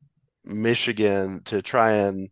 Michigan 0.44 1.42
to 1.46 1.62
try 1.62 1.92
and 1.94 2.30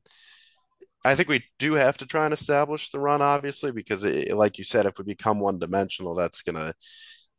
I 1.05 1.15
think 1.15 1.29
we 1.29 1.45
do 1.59 1.75
have 1.75 1.97
to 1.99 2.07
try 2.07 2.25
and 2.27 2.35
establish 2.35 2.91
the 2.91 2.99
run, 2.99 3.23
obviously, 3.23 3.73
because 3.73 4.05
it, 4.05 4.37
like 4.37 4.59
you 4.59 4.65
said, 4.65 4.85
if 4.87 4.99
we 4.99 5.05
become 5.05 5.41
one 5.41 5.59
dimensional, 5.59 6.15
that's 6.15 6.43
gonna 6.43 6.75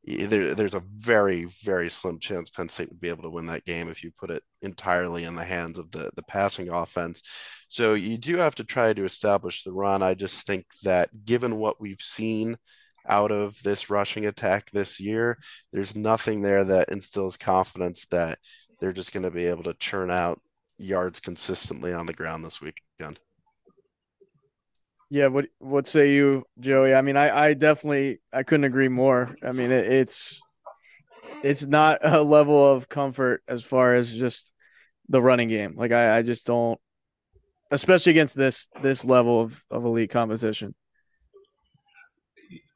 there, 0.03 0.55
there's 0.55 0.73
a 0.73 0.83
very, 0.97 1.45
very 1.63 1.89
slim 1.89 2.19
chance 2.19 2.49
Penn 2.49 2.69
State 2.69 2.89
would 2.89 3.01
be 3.01 3.09
able 3.09 3.23
to 3.23 3.29
win 3.29 3.45
that 3.47 3.65
game 3.65 3.89
if 3.89 4.03
you 4.03 4.11
put 4.17 4.31
it 4.31 4.43
entirely 4.61 5.25
in 5.25 5.35
the 5.35 5.43
hands 5.43 5.77
of 5.77 5.91
the 5.91 6.11
the 6.15 6.23
passing 6.23 6.69
offense. 6.69 7.21
So 7.67 7.93
you 7.93 8.17
do 8.17 8.37
have 8.37 8.55
to 8.55 8.63
try 8.63 8.93
to 8.93 9.05
establish 9.05 9.63
the 9.63 9.71
run. 9.71 10.03
I 10.03 10.13
just 10.13 10.45
think 10.45 10.65
that 10.83 11.25
given 11.25 11.57
what 11.57 11.79
we've 11.79 12.01
seen 12.01 12.57
out 13.07 13.31
of 13.31 13.61
this 13.63 13.89
rushing 13.89 14.25
attack 14.25 14.71
this 14.71 14.99
year, 14.99 15.37
there's 15.71 15.95
nothing 15.95 16.41
there 16.41 16.63
that 16.63 16.89
instills 16.89 17.37
confidence 17.37 18.05
that 18.07 18.39
they're 18.79 18.93
just 18.93 19.13
going 19.13 19.23
to 19.23 19.31
be 19.31 19.45
able 19.45 19.63
to 19.63 19.73
churn 19.75 20.11
out 20.11 20.41
yards 20.77 21.19
consistently 21.19 21.93
on 21.93 22.05
the 22.07 22.13
ground 22.13 22.43
this 22.43 22.59
weekend. 22.61 23.19
Yeah, 25.13 25.27
what 25.27 25.47
what 25.59 25.87
say 25.87 26.13
you, 26.13 26.45
Joey? 26.57 26.93
I 26.93 27.01
mean, 27.01 27.17
I 27.17 27.47
I 27.47 27.53
definitely 27.53 28.21
I 28.31 28.43
couldn't 28.43 28.63
agree 28.63 28.87
more. 28.87 29.35
I 29.43 29.51
mean, 29.51 29.69
it, 29.69 29.85
it's 29.85 30.41
it's 31.43 31.65
not 31.65 31.99
a 32.01 32.23
level 32.23 32.71
of 32.71 32.87
comfort 32.87 33.43
as 33.45 33.61
far 33.61 33.93
as 33.93 34.09
just 34.09 34.53
the 35.09 35.21
running 35.21 35.49
game. 35.49 35.73
Like 35.75 35.91
I 35.91 36.19
I 36.19 36.21
just 36.21 36.45
don't, 36.47 36.79
especially 37.71 38.11
against 38.11 38.37
this 38.37 38.69
this 38.81 39.03
level 39.03 39.41
of 39.41 39.61
of 39.69 39.83
elite 39.83 40.11
competition. 40.11 40.73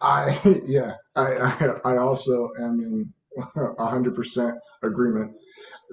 I 0.02 0.38
yeah, 0.66 0.96
I 1.16 1.36
I, 1.38 1.94
I 1.94 1.98
also 2.00 2.50
am 2.60 2.82
in 2.82 3.14
hundred 3.80 4.14
percent 4.14 4.58
agreement. 4.84 5.32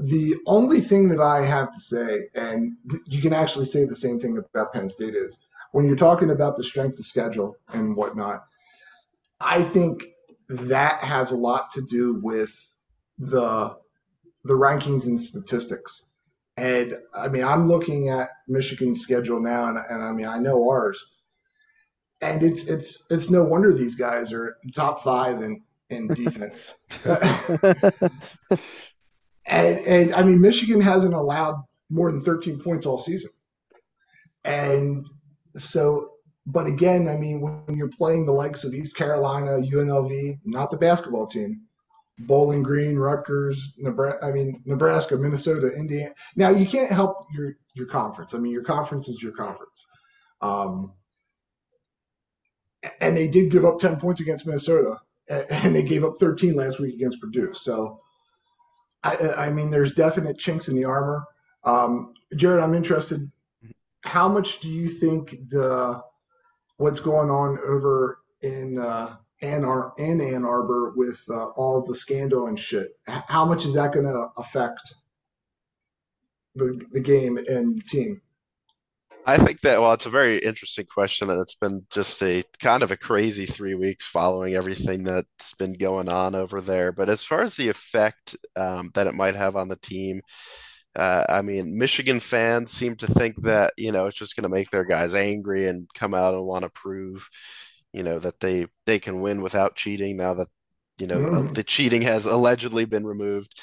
The 0.07 0.35
only 0.47 0.81
thing 0.81 1.09
that 1.11 1.21
I 1.21 1.47
have 1.47 1.73
to 1.73 1.81
say, 1.81 2.23
and 2.35 2.77
you 3.07 3.23
can 3.23 3.33
actually 3.33 3.67
say 3.67 3.85
the 3.85 3.95
same 3.95 4.19
thing 4.19 4.39
about 4.39 4.73
Penn 4.73 4.89
State, 4.89 5.15
is 5.15 5.39
when 5.73 5.87
you're 5.87 5.97
talking 5.97 6.31
about 6.31 6.57
the 6.57 6.65
strength 6.65 6.99
of 6.99 7.07
schedule 7.07 7.57
and 7.69 7.97
whatnot, 7.97 8.45
I 9.41 9.63
think 9.65 10.05
that 10.49 11.01
has 11.01 11.33
a 11.33 11.37
lot 11.37 11.73
to 11.73 11.83
do 11.83 12.21
with 12.23 12.53
the 13.19 13.77
the 14.45 14.55
rankings 14.55 15.07
and 15.07 15.21
statistics. 15.21 16.07
And 16.57 16.99
I 17.15 17.29
mean, 17.29 17.45
I'm 17.45 17.69
looking 17.69 18.09
at 18.11 18.29
Michigan's 18.47 19.01
schedule 19.01 19.41
now, 19.41 19.69
and, 19.69 19.79
and 19.79 20.03
I 20.03 20.13
mean, 20.13 20.27
I 20.27 20.39
know 20.39 20.69
ours, 20.69 21.03
and 22.21 22.43
it's 22.43 22.65
it's 22.65 23.05
it's 23.11 23.31
no 23.31 23.43
wonder 23.43 23.73
these 23.73 23.95
guys 23.95 24.33
are 24.33 24.57
top 24.75 25.03
five 25.03 25.43
in 25.43 25.63
in 25.89 26.09
defense. 26.09 26.75
and 29.47 29.79
and 29.79 30.15
I 30.15 30.23
mean, 30.23 30.41
Michigan 30.41 30.81
hasn't 30.81 31.15
allowed 31.15 31.63
more 31.89 32.13
than 32.13 32.23
13 32.23 32.61
points 32.61 32.85
all 32.85 32.99
season, 32.99 33.31
and 34.45 35.07
so, 35.57 36.11
but 36.47 36.67
again, 36.67 37.09
I 37.09 37.17
mean, 37.17 37.41
when 37.41 37.77
you're 37.77 37.89
playing 37.89 38.27
the 38.27 38.33
likes 38.33 38.65
of 38.65 38.75
East 38.75 38.97
Carolina, 38.97 39.59
UNLV, 39.59 40.41
not 40.45 40.71
the 40.71 40.77
basketball 40.77 41.27
team, 41.27 41.63
Bowling 42.21 42.63
Green, 42.63 42.97
Rutgers, 42.97 43.73
Nebraska, 43.79 44.25
I 44.25 44.33
mean, 44.33 44.63
Nebraska, 44.65 45.17
Minnesota, 45.17 45.73
Indiana. 45.73 46.13
Now, 46.37 46.51
you 46.51 46.67
can't 46.67 46.91
help 46.91 47.27
your, 47.33 47.55
your 47.75 47.87
conference. 47.87 48.35
I 48.35 48.39
mean, 48.39 48.53
your 48.53 48.65
conference 48.65 49.09
is 49.09 49.23
your 49.23 49.33
conference. 49.33 49.87
Um, 50.41 50.93
and 53.01 53.17
they 53.17 53.29
did 53.29 53.51
give 53.51 53.65
up 53.65 53.79
10 53.79 53.97
points 53.97 54.21
against 54.21 54.47
Minnesota, 54.47 54.97
and 55.29 55.75
they 55.75 55.83
gave 55.83 56.05
up 56.05 56.15
13 56.19 56.55
last 56.55 56.81
week 56.81 56.95
against 56.95 57.21
Purdue. 57.21 57.55
So, 57.55 58.01
I, 59.05 59.17
I 59.17 59.51
mean, 59.51 59.71
there's 59.71 59.93
definite 59.93 60.39
chinks 60.39 60.69
in 60.69 60.77
the 60.77 60.85
armor. 60.85 61.25
Um, 61.65 62.15
Jaret, 62.35 62.63
I'm 62.63 62.75
interested 62.75 63.31
how 64.03 64.29
much 64.29 64.61
do 64.61 64.69
you 64.69 64.89
think 64.89 65.49
the 65.49 66.03
what's 66.77 67.01
going 67.01 67.31
on 67.31 67.59
over 67.67 68.19
in 68.43 68.79
uh, 68.79 69.17
Ann, 69.41 69.65
Ar- 69.65 69.95
in 69.99 70.21
Ann 70.21 70.45
Arbor 70.45 70.93
with 70.97 71.21
uh, 71.29 71.49
all 71.51 71.83
the 71.83 71.97
scandal 71.97 72.49
and 72.49 72.59
shit? 72.59 72.97
How 73.07 73.45
much 73.45 73.65
is 73.65 73.75
that 73.75 73.93
going 73.93 74.07
to 74.07 74.29
affect 74.37 74.81
the 76.55 76.85
the 76.93 77.01
game 77.01 77.39
and 77.39 77.77
the 77.77 77.83
team? 77.83 78.21
I 79.25 79.39
think 79.39 79.61
that 79.61 79.81
well, 79.81 79.93
it's 79.93 80.07
a 80.07 80.11
very 80.11 80.39
interesting 80.39 80.85
question, 80.85 81.31
and 81.31 81.41
it's 81.41 81.55
been 81.55 81.87
just 81.91 82.21
a 82.23 82.43
kind 82.59 82.83
of 82.83 82.91
a 82.91 82.97
crazy 82.97 83.47
three 83.47 83.75
weeks 83.75 84.05
following 84.05 84.55
everything 84.55 85.05
that's 85.05 85.55
been 85.55 85.75
going 85.75 86.09
on 86.09 86.35
over 86.35 86.61
there. 86.61 86.91
But 86.91 87.09
as 87.09 87.23
far 87.23 87.43
as 87.43 87.55
the 87.55 87.69
effect 87.69 88.37
um, 88.57 88.91
that 88.95 89.07
it 89.07 89.15
might 89.15 89.37
have 89.37 89.55
on 89.55 89.69
the 89.69 89.77
team, 89.77 90.23
uh, 90.95 91.25
I 91.29 91.43
mean, 91.43 91.79
Michigan 91.79 92.21
fans 92.21 92.71
seem 92.71 92.97
to 92.97 93.07
think 93.07 93.37
that 93.43 93.73
you 93.77 93.93
know 93.93 94.07
it's 94.07 94.19
just 94.19 94.37
going 94.37 94.43
to 94.43 94.55
make 94.55 94.71
their 94.71 94.85
guys 94.85 95.15
angry 95.15 95.69
and 95.69 95.89
come 95.95 96.15
out 96.15 96.35
and 96.35 96.45
want 96.45 96.65
to 96.65 96.71
prove, 96.71 97.29
you 97.93 98.03
know, 98.03 98.19
that 98.19 98.41
they 98.41 98.67
they 98.85 98.99
can 98.99 99.23
win 99.23 99.41
without 99.41 99.77
cheating. 99.77 100.17
Now 100.17 100.35
that 100.35 100.49
you 100.99 101.07
know 101.07 101.19
mm. 101.19 101.55
the 101.55 101.65
cheating 101.65 102.03
has 102.03 102.27
allegedly 102.27 102.85
been 102.85 103.07
removed, 103.07 103.61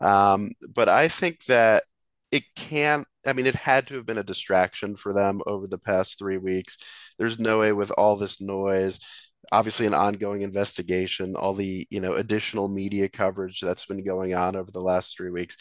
um, 0.00 0.52
but 0.72 0.88
I 0.88 1.08
think 1.08 1.44
that 1.46 1.84
it 2.30 2.44
can. 2.54 3.04
I 3.26 3.32
mean, 3.32 3.46
it 3.46 3.56
had 3.56 3.88
to 3.88 3.94
have 3.94 4.06
been 4.06 4.18
a 4.18 4.22
distraction 4.22 4.96
for 4.96 5.12
them 5.12 5.40
over 5.46 5.66
the 5.66 5.78
past 5.78 6.18
three 6.18 6.38
weeks. 6.38 6.78
There's 7.18 7.40
no 7.40 7.58
way 7.58 7.72
with 7.72 7.90
all 7.90 8.16
this 8.16 8.40
noise 8.40 9.00
obviously 9.50 9.86
an 9.86 9.94
ongoing 9.94 10.42
investigation 10.42 11.34
all 11.36 11.54
the 11.54 11.86
you 11.90 12.00
know 12.00 12.12
additional 12.14 12.68
media 12.68 13.08
coverage 13.08 13.60
that's 13.60 13.86
been 13.86 14.04
going 14.04 14.34
on 14.34 14.56
over 14.56 14.70
the 14.70 14.80
last 14.80 15.16
three 15.16 15.30
weeks 15.30 15.56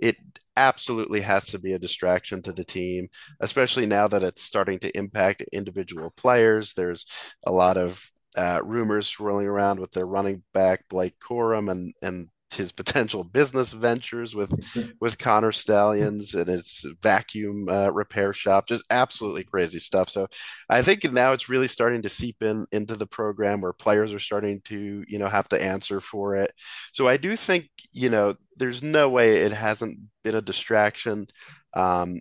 it 0.00 0.16
absolutely 0.56 1.20
has 1.20 1.46
to 1.46 1.58
be 1.58 1.72
a 1.72 1.78
distraction 1.78 2.42
to 2.42 2.52
the 2.52 2.64
team, 2.64 3.08
especially 3.40 3.86
now 3.86 4.08
that 4.08 4.22
it's 4.22 4.42
starting 4.42 4.78
to 4.80 4.96
impact 4.96 5.42
individual 5.52 6.12
players. 6.16 6.74
There's 6.74 7.06
a 7.46 7.52
lot 7.52 7.76
of 7.76 8.10
uh, 8.36 8.60
rumors 8.64 9.08
swirling 9.08 9.46
around 9.46 9.80
with 9.80 9.92
their 9.92 10.06
running 10.06 10.42
back 10.54 10.84
Blake 10.88 11.14
Corum 11.20 11.70
and 11.70 11.94
and 12.02 12.28
his 12.54 12.72
potential 12.72 13.24
business 13.24 13.72
ventures 13.72 14.34
with 14.34 14.52
with 15.00 15.18
Connor 15.18 15.52
Stalions 15.52 16.34
and 16.34 16.48
his 16.48 16.86
vacuum 17.02 17.68
uh, 17.68 17.90
repair 17.90 18.32
shop, 18.32 18.66
just 18.66 18.84
absolutely 18.90 19.44
crazy 19.44 19.78
stuff. 19.78 20.08
So 20.08 20.26
I 20.68 20.82
think 20.82 21.04
now 21.12 21.32
it's 21.32 21.48
really 21.48 21.68
starting 21.68 22.02
to 22.02 22.08
seep 22.08 22.42
in 22.42 22.66
into 22.72 22.96
the 22.96 23.06
program 23.06 23.60
where 23.60 23.72
players 23.72 24.12
are 24.12 24.18
starting 24.18 24.60
to 24.66 25.04
you 25.08 25.18
know 25.18 25.28
have 25.28 25.48
to 25.50 25.62
answer 25.62 26.00
for 26.00 26.34
it. 26.36 26.52
So 26.92 27.08
I 27.08 27.16
do 27.16 27.36
think 27.36 27.68
you 27.92 28.10
know 28.10 28.34
there's 28.56 28.82
no 28.82 29.08
way 29.08 29.38
it 29.38 29.52
hasn't 29.52 29.98
been 30.24 30.34
a 30.34 30.42
distraction. 30.42 31.26
Um, 31.74 32.20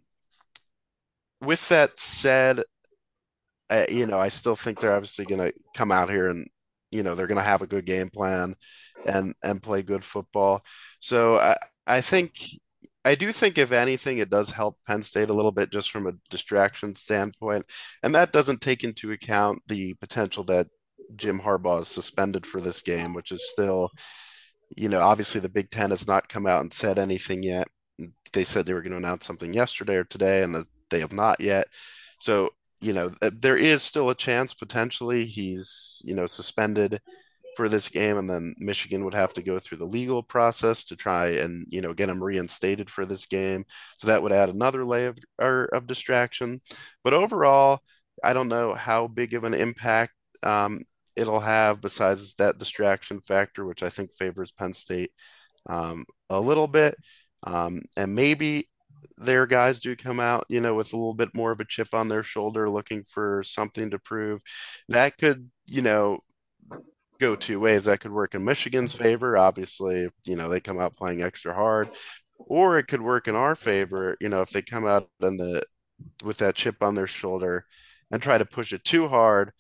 with 1.42 1.68
that 1.70 2.00
said, 2.00 2.64
uh, 3.70 3.86
you 3.90 4.06
know 4.06 4.20
I 4.20 4.30
still 4.30 4.56
think 4.56 4.80
they're 4.80 4.94
obviously 4.94 5.26
going 5.26 5.52
to 5.52 5.54
come 5.76 5.92
out 5.92 6.10
here 6.10 6.30
and 6.30 6.48
you 6.92 7.04
know 7.04 7.16
they're 7.16 7.28
going 7.28 7.38
to 7.38 7.44
have 7.44 7.62
a 7.62 7.68
good 7.68 7.86
game 7.86 8.10
plan 8.10 8.56
and 9.06 9.36
and 9.44 9.62
play 9.62 9.82
good 9.82 10.04
football. 10.04 10.64
So 11.00 11.38
I 11.38 11.56
I 11.88 12.02
think 12.02 12.40
I 13.06 13.16
do 13.16 13.32
think 13.32 13.58
if 13.58 13.72
anything 13.72 14.18
it 14.18 14.30
does 14.30 14.52
help 14.52 14.78
Penn 14.88 15.02
State 15.04 15.30
a 15.30 15.34
little 15.34 15.52
bit 15.52 15.72
just 15.72 15.92
from 15.92 16.08
a 16.08 16.14
distraction 16.30 16.96
standpoint, 16.96 17.66
and 18.04 18.14
that 18.16 18.34
doesn't 18.34 18.62
take 18.62 18.84
into 18.84 19.12
account 19.12 19.62
the 19.68 19.94
potential 19.96 20.44
that 20.46 20.68
Jim 21.16 21.40
Harbaugh 21.42 21.82
is 21.82 21.88
suspended 21.88 22.46
for 22.46 22.62
this 22.62 22.82
game, 22.82 23.14
which 23.14 23.32
is 23.32 23.50
still, 23.50 23.92
you 24.78 24.90
know, 24.90 25.02
obviously 25.02 25.42
the 25.42 25.50
Big 25.50 25.72
Ten 25.72 25.90
has 25.92 26.08
not 26.08 26.30
come 26.30 26.46
out 26.46 26.62
and 26.62 26.74
said 26.74 27.00
anything 27.00 27.44
yet. 27.44 27.68
They 28.34 28.44
said 28.44 28.66
they 28.66 28.74
were 28.74 28.82
going 28.82 28.92
to 28.92 28.98
announce 28.98 29.26
something 29.26 29.54
yesterday 29.54 29.96
or 29.96 30.04
today, 30.04 30.44
and 30.44 30.56
they 30.92 31.00
have 31.00 31.14
not 31.14 31.40
yet. 31.42 31.68
So 32.20 32.52
you 32.82 32.94
know, 32.94 33.12
there 33.22 33.58
is 33.58 33.84
still 33.84 34.10
a 34.10 34.16
chance 34.16 34.54
potentially 34.54 35.26
he's, 35.26 36.02
you 36.06 36.16
know, 36.16 36.26
suspended 36.26 37.02
for 37.60 37.68
this 37.68 37.90
game, 37.90 38.18
and 38.18 38.30
then 38.30 38.56
Michigan 38.58 39.04
would 39.04 39.14
have 39.14 39.34
to 39.34 39.42
go 39.42 39.60
through 39.60 39.80
the 39.80 39.86
legal 39.86 40.24
process 40.24 40.86
to 40.86 40.96
try 40.96 41.32
and, 41.32 41.66
you 41.68 41.82
know, 41.82 41.94
get 41.94 42.08
him 42.08 42.24
reinstated 42.24 42.90
for 42.90 43.06
this 43.06 43.26
game. 43.26 43.66
So 43.98 44.08
that 44.08 44.24
would 44.24 44.32
add 44.32 44.48
another 44.48 44.86
layer 44.86 45.14
of, 45.38 45.68
of 45.74 45.86
distraction. 45.86 46.62
But 47.04 47.14
overall, 47.14 47.82
I 48.24 48.32
don't 48.32 48.48
know 48.48 48.74
how 48.74 49.08
big 49.08 49.34
of 49.34 49.44
an 49.44 49.54
impact 49.54 50.14
um, 50.42 50.84
it'll 51.18 51.42
have 51.42 51.82
besides 51.82 52.34
that 52.36 52.60
distraction 52.60 53.20
factor, 53.28 53.66
which 53.66 53.84
I 53.84 53.90
think 53.90 54.12
favors 54.18 54.54
Penn 54.54 54.74
State 54.74 55.12
um, 55.68 56.06
a 56.30 56.40
little 56.40 56.68
bit. 56.68 56.96
Um, 57.44 57.82
and 57.98 58.16
maybe 58.16 58.70
their 59.18 59.46
guys 59.48 59.82
do 59.82 59.98
come 59.98 60.22
out, 60.22 60.46
you 60.48 60.62
know, 60.62 60.76
with 60.76 60.94
a 60.94 60.96
little 60.96 61.14
bit 61.14 61.36
more 61.36 61.52
of 61.52 61.60
a 61.60 61.66
chip 61.66 61.90
on 61.94 62.08
their 62.08 62.24
shoulder, 62.24 62.70
looking 62.70 63.04
for 63.04 63.44
something 63.44 63.90
to 63.90 64.00
prove. 64.00 64.40
That 64.88 65.18
could, 65.18 65.52
you 65.66 65.82
know, 65.82 66.20
go 67.20 67.36
two 67.36 67.60
ways. 67.60 67.86
That 67.86 68.00
could 68.00 68.12
work 68.12 68.36
in 68.36 68.44
Michigan's 68.44 68.94
favor. 68.94 69.38
Obviously, 69.38 70.10
you 70.26 70.36
know, 70.36 70.50
they 70.50 70.60
come 70.60 70.80
out 70.80 70.98
playing 70.98 71.22
extra 71.22 71.54
hard, 71.54 71.90
or 72.38 72.78
it 72.78 72.88
could 72.88 73.02
work 73.02 73.28
in 73.28 73.36
our 73.36 73.56
favor. 73.56 74.18
You 74.20 74.30
know, 74.30 74.42
if 74.42 74.50
they 74.52 74.62
come 74.62 74.88
out 74.88 75.10
in 75.22 75.38
the 75.38 75.64
with 76.24 76.38
that 76.38 76.56
chip 76.56 76.82
on 76.82 76.96
their 76.96 77.08
shoulder 77.08 77.66
and 78.12 78.22
try 78.22 78.38
to 78.38 78.46
push 78.46 78.74
it 78.74 78.84
too 78.84 79.08
hard, 79.08 79.52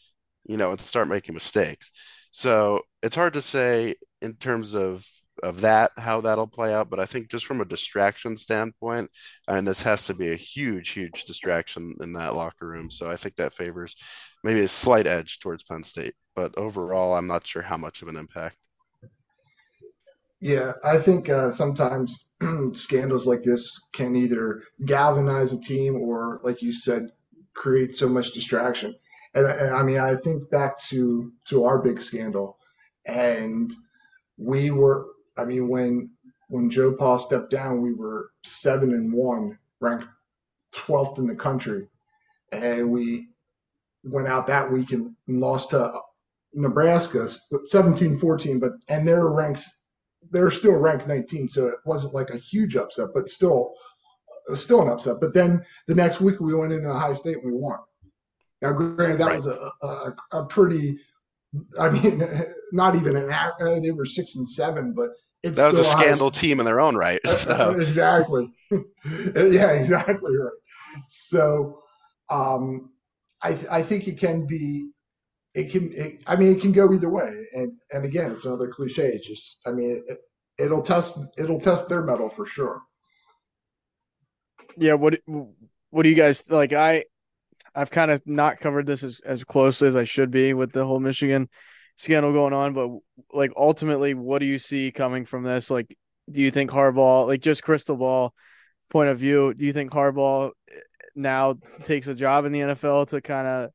you 0.46 0.58
know, 0.58 0.72
and 0.72 0.80
start 0.80 1.08
making 1.08 1.36
mistakes. 1.36 1.92
So 2.32 2.82
it's 3.04 3.16
hard 3.16 3.34
to 3.34 3.42
say 3.42 3.96
in 4.22 4.34
terms 4.36 4.76
of 4.76 5.06
of 5.44 5.62
that 5.62 5.92
how 5.98 6.22
that'll 6.22 6.48
play 6.48 6.74
out 6.74 6.90
but 6.90 7.00
i 7.00 7.06
think 7.06 7.30
just 7.30 7.46
from 7.46 7.62
a 7.62 7.66
distraction 7.66 8.36
standpoint 8.36 9.10
I 9.48 9.58
and 9.58 9.68
this 9.68 9.82
has 9.84 10.06
to 10.06 10.14
be 10.14 10.32
a 10.32 10.36
huge 10.36 10.90
huge 10.90 11.26
distraction 11.26 11.96
in 12.02 12.14
that 12.14 12.36
locker 12.36 12.68
room 12.68 12.90
so 12.90 13.10
i 13.10 13.16
think 13.16 13.36
that 13.36 13.54
favors 13.54 13.96
maybe 14.44 14.62
a 14.62 14.68
slight 14.68 15.08
edge 15.08 15.40
towards 15.40 15.64
penn 15.64 15.84
state 15.84 16.14
but 16.36 16.58
overall 16.58 17.16
i'm 17.16 17.28
not 17.28 17.46
sure 17.46 17.62
how 17.62 17.78
much 17.78 18.02
of 18.02 18.08
an 18.08 18.18
impact. 18.18 18.56
Yeah 20.40 20.74
i 20.84 20.98
think 20.98 21.30
uh, 21.30 21.52
sometimes 21.52 22.28
scandals 22.74 23.28
like 23.28 23.44
this 23.44 23.80
can 23.94 24.16
either 24.16 24.64
galvanize 24.86 25.54
a 25.54 25.60
team 25.60 25.96
or 25.96 26.40
like 26.44 26.62
you 26.62 26.72
said 26.72 27.10
create 27.56 27.94
so 27.96 28.08
much 28.08 28.32
distraction. 28.32 28.96
And, 29.34 29.46
and 29.46 29.76
i 29.76 29.84
mean 29.84 30.00
i 30.00 30.16
think 30.16 30.50
back 30.50 30.80
to 30.90 31.32
to 31.50 31.66
our 31.66 31.80
big 31.80 32.02
scandal 32.02 32.58
and 33.06 33.74
we 34.38 34.72
were 34.72 35.08
I 35.40 35.46
mean, 35.46 35.68
when 35.68 36.10
when 36.50 36.70
Joe 36.70 36.94
Pa 36.94 37.18
stepped 37.18 37.52
down, 37.52 37.82
we 37.82 37.94
were 37.94 38.32
seven 38.44 38.94
and 38.94 39.14
one, 39.14 39.58
ranked 39.80 40.06
12th 40.74 41.20
in 41.20 41.28
the 41.28 41.36
country, 41.36 41.88
and 42.52 42.90
we 42.90 43.30
went 44.04 44.28
out 44.28 44.48
that 44.48 44.72
week 44.72 44.92
and 44.92 45.16
lost 45.28 45.72
to 45.72 46.00
Nebraska, 46.54 47.30
17-14. 47.72 48.60
But 48.60 48.74
and 48.88 49.08
their 49.08 49.28
ranks, 49.28 49.70
they're 50.32 50.52
still 50.52 50.74
ranked 50.74 51.08
19, 51.08 51.48
so 51.50 51.68
it 51.68 51.76
wasn't 51.86 52.14
like 52.14 52.32
a 52.32 52.38
huge 52.38 52.76
upset, 52.76 53.10
but 53.14 53.30
still, 53.30 53.74
still 54.56 54.82
an 54.82 54.90
upset. 54.90 55.18
But 55.22 55.34
then 55.34 55.64
the 55.88 55.96
next 55.96 56.20
week 56.20 56.40
we 56.40 56.54
went 56.56 56.74
into 56.74 56.90
Ohio 56.90 57.14
State 57.14 57.38
and 57.38 57.46
we 57.46 57.58
won. 57.58 57.80
Now, 58.62 58.74
granted, 58.74 59.20
that 59.20 59.28
right. 59.28 59.38
was 59.38 59.46
a, 59.46 59.72
a, 59.82 60.16
a 60.32 60.46
pretty 60.46 61.00
I 61.80 61.90
mean, 61.90 62.24
not 62.72 62.96
even 62.96 63.16
an 63.16 63.82
they 63.82 63.92
were 63.92 64.06
six 64.06 64.36
and 64.36 64.50
seven, 64.50 64.94
but 64.94 65.10
it's 65.44 65.58
that 65.58 65.72
was 65.72 65.80
a 65.80 65.84
scandal 65.84 66.30
has, 66.30 66.40
team 66.40 66.60
in 66.60 66.66
their 66.66 66.82
own 66.82 66.96
right. 66.96 67.20
Uh, 67.26 67.30
so. 67.30 67.72
exactly. 67.72 68.52
yeah, 68.72 69.72
exactly 69.72 70.36
right. 70.36 70.52
So, 71.08 71.80
um, 72.30 72.92
I 73.42 73.58
I 73.72 73.84
think 73.84 74.08
it 74.08 74.20
can 74.20 74.46
be, 74.46 74.90
it 75.54 75.72
can. 75.72 75.92
It, 75.94 76.24
I 76.28 76.36
mean, 76.36 76.56
it 76.56 76.62
can 76.62 76.72
go 76.72 76.94
either 76.94 77.10
way. 77.10 77.32
And 77.54 77.74
and 77.92 78.06
again, 78.06 78.32
it's 78.32 78.46
another 78.46 78.68
cliche. 78.68 79.08
It's 79.08 79.28
just, 79.28 79.58
I 79.66 79.72
mean, 79.72 80.04
it, 80.08 80.20
it'll 80.58 80.82
test 80.82 81.18
it'll 81.38 81.60
test 81.60 81.88
their 81.88 82.04
mettle 82.04 82.30
for 82.30 82.46
sure. 82.46 82.82
Yeah. 84.78 84.96
What 84.96 85.20
What 85.26 86.04
do 86.04 86.10
you 86.10 86.16
guys 86.16 86.50
like? 86.50 86.74
I 86.74 87.06
I've 87.74 87.92
kind 87.92 88.12
of 88.12 88.22
not 88.26 88.60
covered 88.60 88.86
this 88.86 89.04
as 89.04 89.22
as 89.22 89.44
closely 89.44 89.88
as 89.88 89.96
I 89.96 90.04
should 90.04 90.32
be 90.32 90.54
with 90.54 90.74
the 90.74 90.86
whole 90.86 91.00
Michigan 91.00 91.50
scandal 92.00 92.32
going 92.32 92.54
on, 92.54 92.74
but 92.74 92.90
like 93.34 93.52
ultimately, 93.58 94.14
what 94.14 94.40
do 94.40 94.46
you 94.46 94.58
see 94.58 94.90
coming 94.90 95.26
from 95.26 95.44
this? 95.44 95.70
Like, 95.70 95.98
do 96.32 96.40
you 96.40 96.50
think 96.50 96.72
Harbaugh, 96.72 97.28
like 97.28 97.42
just 97.42 97.62
crystal 97.62 97.98
ball 97.98 98.34
point 98.90 99.10
of 99.10 99.20
view, 99.20 99.54
do 99.54 99.66
you 99.66 99.74
think 99.74 99.92
Harbaugh 99.92 100.52
eh, 100.72 100.80
now 101.14 101.58
takes 101.84 102.08
a 102.08 102.16
job 102.16 102.46
in 102.46 102.54
the 102.54 102.62
NFL 102.62 103.10
to 103.10 103.20
kind 103.20 103.48
of 103.48 103.70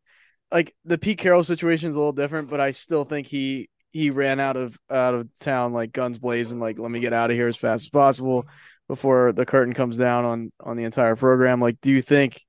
like 0.51 0.75
the 0.87 0.97
Pete 0.97 1.19
Carroll 1.19 1.45
situation 1.45 1.91
is 1.91 1.97
a 1.97 1.99
little 1.99 2.13
different, 2.13 2.49
but 2.49 2.61
I 2.61 2.71
still 2.71 3.05
think 3.05 3.27
he 3.27 3.69
he 3.93 4.09
ran 4.09 4.41
out 4.41 4.57
of 4.57 4.79
out 4.91 5.13
of 5.13 5.29
town 5.39 5.75
like 5.75 5.93
guns 5.93 6.19
blazing, 6.19 6.59
like 6.59 6.79
let 6.79 6.91
me 6.91 7.01
get 7.01 7.13
out 7.13 7.31
of 7.31 7.37
here 7.37 7.49
as 7.49 7.59
fast 7.59 7.85
as 7.85 7.91
possible 7.91 8.47
before 8.89 9.33
the 9.33 9.45
curtain 9.45 9.75
comes 9.75 9.99
down 9.99 10.25
on 10.25 10.53
on 10.61 10.79
the 10.79 10.85
entire 10.85 11.15
program. 11.15 11.61
Like, 11.61 11.79
do 11.83 11.91
you 11.91 12.01
think? 12.01 12.43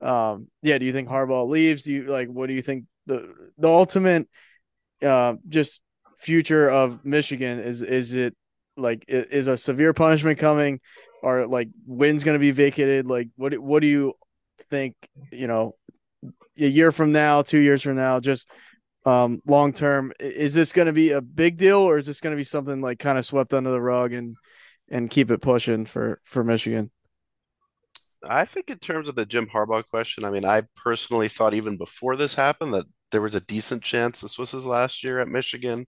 Um, 0.00 0.46
yeah, 0.62 0.78
do 0.78 0.84
you 0.84 0.92
think 0.92 1.08
Harbaugh 1.08 1.48
leaves? 1.48 1.82
Do 1.82 1.92
you 1.92 2.04
like 2.04 2.28
what 2.28 2.46
do 2.46 2.52
you 2.52 2.62
think 2.62 2.84
the 3.06 3.34
the 3.58 3.68
ultimate 3.68 4.28
uh, 5.02 5.34
just 5.48 5.80
future 6.18 6.70
of 6.70 7.04
Michigan? 7.04 7.60
Is 7.60 7.82
is 7.82 8.14
it 8.14 8.36
like 8.76 9.04
is 9.08 9.46
a 9.46 9.56
severe 9.56 9.92
punishment 9.92 10.38
coming, 10.38 10.80
or 11.22 11.46
like 11.46 11.68
wins 11.86 12.24
going 12.24 12.34
to 12.34 12.40
be 12.40 12.50
vacated? 12.50 13.06
Like 13.06 13.28
what 13.36 13.56
what 13.58 13.80
do 13.80 13.86
you 13.86 14.14
think? 14.70 14.94
You 15.32 15.46
know, 15.46 15.74
a 16.58 16.66
year 16.66 16.92
from 16.92 17.12
now, 17.12 17.42
two 17.42 17.60
years 17.60 17.82
from 17.82 17.96
now, 17.96 18.20
just 18.20 18.48
um, 19.04 19.40
long 19.46 19.72
term, 19.72 20.12
is 20.20 20.54
this 20.54 20.72
going 20.72 20.86
to 20.86 20.92
be 20.92 21.12
a 21.12 21.22
big 21.22 21.56
deal, 21.56 21.78
or 21.78 21.98
is 21.98 22.06
this 22.06 22.20
going 22.20 22.32
to 22.32 22.40
be 22.40 22.44
something 22.44 22.80
like 22.80 22.98
kind 22.98 23.18
of 23.18 23.26
swept 23.26 23.54
under 23.54 23.70
the 23.70 23.80
rug 23.80 24.12
and 24.12 24.36
and 24.90 25.10
keep 25.10 25.30
it 25.30 25.40
pushing 25.40 25.86
for 25.86 26.20
for 26.24 26.44
Michigan? 26.44 26.90
I 28.24 28.44
think 28.44 28.68
in 28.68 28.78
terms 28.78 29.08
of 29.08 29.14
the 29.14 29.26
Jim 29.26 29.46
Harbaugh 29.46 29.86
question, 29.88 30.24
I 30.24 30.30
mean, 30.30 30.44
I 30.44 30.62
personally 30.76 31.28
thought 31.28 31.54
even 31.54 31.76
before 31.76 32.16
this 32.16 32.34
happened 32.34 32.74
that 32.74 32.86
there 33.10 33.20
was 33.20 33.34
a 33.34 33.40
decent 33.40 33.82
chance 33.82 34.20
this 34.20 34.38
was 34.38 34.50
his 34.50 34.66
last 34.66 35.02
year 35.02 35.18
at 35.18 35.28
Michigan. 35.28 35.86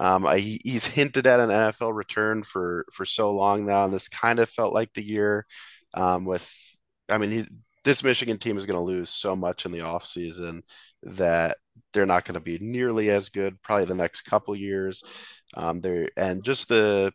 Um, 0.00 0.26
I, 0.26 0.38
he's 0.38 0.86
hinted 0.86 1.26
at 1.26 1.40
an 1.40 1.50
NFL 1.50 1.94
return 1.94 2.42
for 2.42 2.86
for 2.92 3.04
so 3.04 3.32
long 3.32 3.66
now, 3.66 3.84
and 3.84 3.94
this 3.94 4.08
kind 4.08 4.38
of 4.38 4.48
felt 4.50 4.74
like 4.74 4.92
the 4.94 5.04
year 5.04 5.46
um, 5.94 6.24
with. 6.24 6.52
I 7.08 7.18
mean, 7.18 7.30
he, 7.30 7.46
this 7.84 8.02
Michigan 8.02 8.38
team 8.38 8.56
is 8.56 8.66
going 8.66 8.78
to 8.78 8.82
lose 8.82 9.10
so 9.10 9.36
much 9.36 9.66
in 9.66 9.72
the 9.72 9.80
offseason 9.80 10.62
that 11.02 11.58
they're 11.92 12.06
not 12.06 12.24
going 12.24 12.34
to 12.34 12.40
be 12.40 12.58
nearly 12.58 13.10
as 13.10 13.28
good 13.28 13.60
probably 13.62 13.84
the 13.84 13.94
next 13.94 14.22
couple 14.22 14.56
years. 14.56 15.02
Um, 15.54 15.80
there 15.80 16.08
and 16.16 16.42
just 16.42 16.68
the 16.68 17.12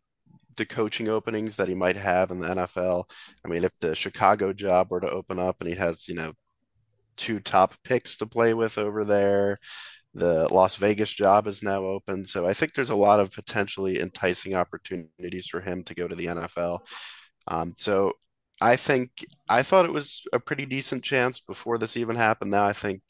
the 0.58 0.66
coaching 0.66 1.08
openings 1.08 1.56
that 1.56 1.70
he 1.70 1.74
might 1.74 1.96
have 1.96 2.32
in 2.32 2.40
the 2.40 2.48
NFL. 2.48 3.06
I 3.46 3.48
mean, 3.48 3.64
if 3.64 3.80
the 3.80 3.96
Chicago 3.96 4.54
job 4.54 4.92
were 4.92 5.00
to 5.00 5.10
open 5.10 5.40
up 5.40 5.58
and 5.60 5.70
he 5.70 5.76
has, 5.76 6.08
you 6.08 6.16
know, 6.16 6.34
two 7.20 7.40
top 7.40 7.76
picks 7.84 8.18
to 8.18 8.26
play 8.26 8.54
with 8.56 8.78
over 8.80 9.06
there. 9.06 9.60
The 10.16 10.52
Las 10.52 10.76
Vegas 10.78 11.14
job 11.14 11.46
is 11.46 11.62
now 11.62 11.86
open. 11.86 12.26
So 12.26 12.48
I 12.48 12.54
think 12.54 12.74
there's 12.74 12.90
a 12.90 12.96
lot 12.96 13.20
of 13.20 13.32
potentially 13.32 14.00
enticing 14.02 14.56
opportunities 14.56 15.48
for 15.48 15.62
him 15.62 15.84
to 15.84 15.94
go 15.94 16.08
to 16.08 16.16
the 16.16 16.26
NFL. 16.26 16.80
Um, 17.48 17.76
so 17.78 18.14
I 18.62 18.76
think 18.76 19.12
I 19.48 19.62
thought 19.64 19.86
it 19.86 19.94
was 19.94 20.24
a 20.34 20.40
pretty 20.40 20.66
decent 20.66 21.04
chance 21.04 21.40
before 21.40 21.78
this 21.78 21.96
even 21.98 22.16
happened. 22.16 22.52
Now 22.52 22.66
I 22.66 22.74
think 22.74 23.02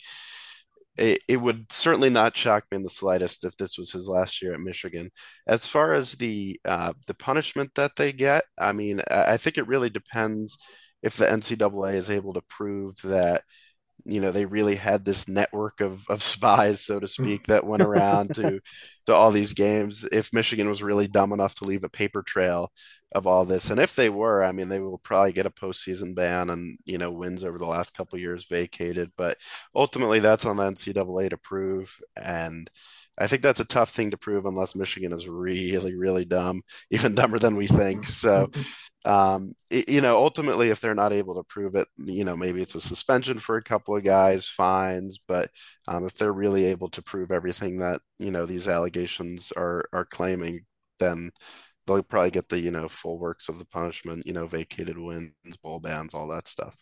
it, 0.97 1.19
it 1.27 1.37
would 1.37 1.71
certainly 1.71 2.09
not 2.09 2.35
shock 2.35 2.65
me 2.71 2.77
in 2.77 2.83
the 2.83 2.89
slightest 2.89 3.45
if 3.45 3.55
this 3.57 3.77
was 3.77 3.91
his 3.91 4.07
last 4.07 4.41
year 4.41 4.53
at 4.53 4.59
Michigan. 4.59 5.11
As 5.47 5.65
far 5.65 5.93
as 5.93 6.13
the 6.13 6.59
uh, 6.65 6.93
the 7.07 7.13
punishment 7.13 7.71
that 7.75 7.95
they 7.95 8.11
get, 8.11 8.43
I 8.57 8.73
mean, 8.73 9.01
I 9.09 9.37
think 9.37 9.57
it 9.57 9.67
really 9.67 9.89
depends 9.89 10.57
if 11.01 11.15
the 11.15 11.25
NCAA 11.25 11.93
is 11.95 12.11
able 12.11 12.33
to 12.33 12.41
prove 12.49 13.01
that 13.03 13.43
you 14.05 14.21
know 14.21 14.31
they 14.31 14.45
really 14.45 14.75
had 14.75 15.05
this 15.05 15.27
network 15.27 15.81
of 15.81 16.03
of 16.09 16.23
spies 16.23 16.81
so 16.81 16.99
to 16.99 17.05
mm. 17.05 17.09
speak 17.09 17.47
that 17.47 17.65
went 17.65 17.83
around 17.83 18.33
to 18.35 18.59
to 19.05 19.13
all 19.13 19.31
these 19.31 19.53
games 19.53 20.07
if 20.11 20.33
michigan 20.33 20.69
was 20.69 20.83
really 20.83 21.07
dumb 21.07 21.33
enough 21.33 21.55
to 21.55 21.65
leave 21.65 21.83
a 21.83 21.89
paper 21.89 22.21
trail 22.21 22.71
of 23.13 23.25
all 23.25 23.43
this 23.43 23.69
and 23.69 23.79
if 23.79 23.95
they 23.95 24.09
were 24.09 24.43
i 24.43 24.51
mean 24.51 24.69
they 24.69 24.79
will 24.79 24.99
probably 24.99 25.31
get 25.31 25.45
a 25.45 25.51
postseason 25.51 26.13
ban 26.13 26.49
and 26.49 26.77
you 26.85 26.97
know 26.97 27.11
wins 27.11 27.43
over 27.43 27.57
the 27.57 27.65
last 27.65 27.95
couple 27.95 28.19
years 28.19 28.45
vacated 28.45 29.11
but 29.17 29.37
ultimately 29.75 30.19
that's 30.19 30.45
on 30.45 30.57
the 30.57 30.63
ncaa 30.63 31.29
to 31.29 31.37
prove 31.37 31.99
and 32.15 32.69
I 33.19 33.27
think 33.27 33.41
that's 33.41 33.59
a 33.59 33.65
tough 33.65 33.91
thing 33.91 34.11
to 34.11 34.17
prove 34.17 34.45
unless 34.45 34.75
Michigan 34.75 35.11
is 35.11 35.27
really, 35.27 35.95
really 35.95 36.25
dumb, 36.25 36.61
even 36.91 37.15
dumber 37.15 37.37
than 37.37 37.55
we 37.55 37.67
think. 37.67 38.05
So, 38.05 38.49
um, 39.05 39.53
it, 39.69 39.89
you 39.89 40.01
know, 40.01 40.17
ultimately, 40.17 40.69
if 40.69 40.79
they're 40.79 40.95
not 40.95 41.13
able 41.13 41.35
to 41.35 41.43
prove 41.43 41.75
it, 41.75 41.87
you 41.97 42.23
know, 42.23 42.35
maybe 42.37 42.61
it's 42.61 42.75
a 42.75 42.81
suspension 42.81 43.39
for 43.39 43.57
a 43.57 43.63
couple 43.63 43.95
of 43.95 44.03
guys, 44.03 44.47
fines. 44.47 45.19
But 45.27 45.49
um, 45.87 46.05
if 46.05 46.15
they're 46.15 46.33
really 46.33 46.65
able 46.65 46.89
to 46.89 47.01
prove 47.01 47.31
everything 47.31 47.77
that 47.79 48.01
you 48.19 48.31
know 48.31 48.45
these 48.45 48.67
allegations 48.67 49.51
are 49.57 49.85
are 49.93 50.05
claiming, 50.05 50.65
then 50.99 51.31
they'll 51.87 52.03
probably 52.03 52.31
get 52.31 52.49
the 52.49 52.59
you 52.59 52.71
know 52.71 52.87
full 52.87 53.19
works 53.19 53.49
of 53.49 53.59
the 53.59 53.65
punishment, 53.65 54.25
you 54.25 54.33
know, 54.33 54.47
vacated 54.47 54.97
wins, 54.97 55.33
bowl 55.61 55.79
bans, 55.79 56.13
all 56.13 56.27
that 56.29 56.47
stuff. 56.47 56.75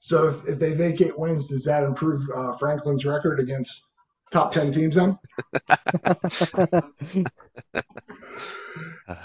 So 0.00 0.28
if, 0.28 0.48
if 0.48 0.58
they 0.58 0.72
vacate 0.72 1.16
wins, 1.16 1.46
does 1.46 1.62
that 1.64 1.84
improve 1.84 2.28
uh, 2.34 2.56
Franklin's 2.56 3.04
record 3.06 3.38
against 3.38 3.91
top 4.32 4.52
10 4.52 4.72
teams 4.72 4.96
then? 4.96 5.18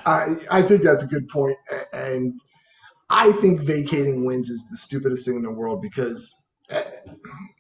I, 0.06 0.36
I 0.52 0.62
think 0.62 0.84
that's 0.84 1.04
a 1.04 1.08
good 1.08 1.28
point. 1.30 1.58
And 1.94 2.34
I 3.10 3.32
think 3.34 3.62
vacating 3.62 4.26
wins 4.26 4.50
is 4.50 4.68
the 4.70 4.78
stupidest 4.78 5.26
thing 5.26 5.38
in 5.38 5.44
the 5.44 5.52
world 5.52 5.82
because 5.82 6.36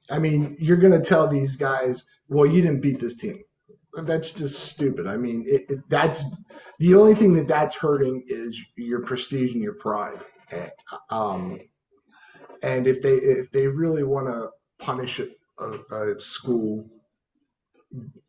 I 0.09 0.19
mean, 0.19 0.57
you're 0.59 0.77
going 0.77 0.93
to 0.93 1.07
tell 1.07 1.27
these 1.27 1.55
guys, 1.55 2.03
well, 2.27 2.45
you 2.45 2.61
didn't 2.61 2.81
beat 2.81 2.99
this 2.99 3.15
team. 3.15 3.41
That's 3.93 4.31
just 4.31 4.65
stupid. 4.65 5.07
I 5.07 5.17
mean, 5.17 5.45
it, 5.47 5.65
it, 5.69 5.79
that's 5.89 6.25
the 6.79 6.95
only 6.95 7.15
thing 7.15 7.33
that 7.33 7.47
that's 7.47 7.75
hurting 7.75 8.23
is 8.27 8.57
your 8.75 9.01
prestige 9.01 9.53
and 9.53 9.63
your 9.63 9.75
pride. 9.75 10.19
And, 10.51 10.71
um, 11.09 11.59
and 12.61 12.87
if 12.87 13.01
they 13.01 13.15
if 13.15 13.51
they 13.51 13.67
really 13.67 14.03
want 14.03 14.27
to 14.27 14.49
punish 14.79 15.19
a, 15.19 15.65
a, 15.65 16.21
school, 16.21 16.85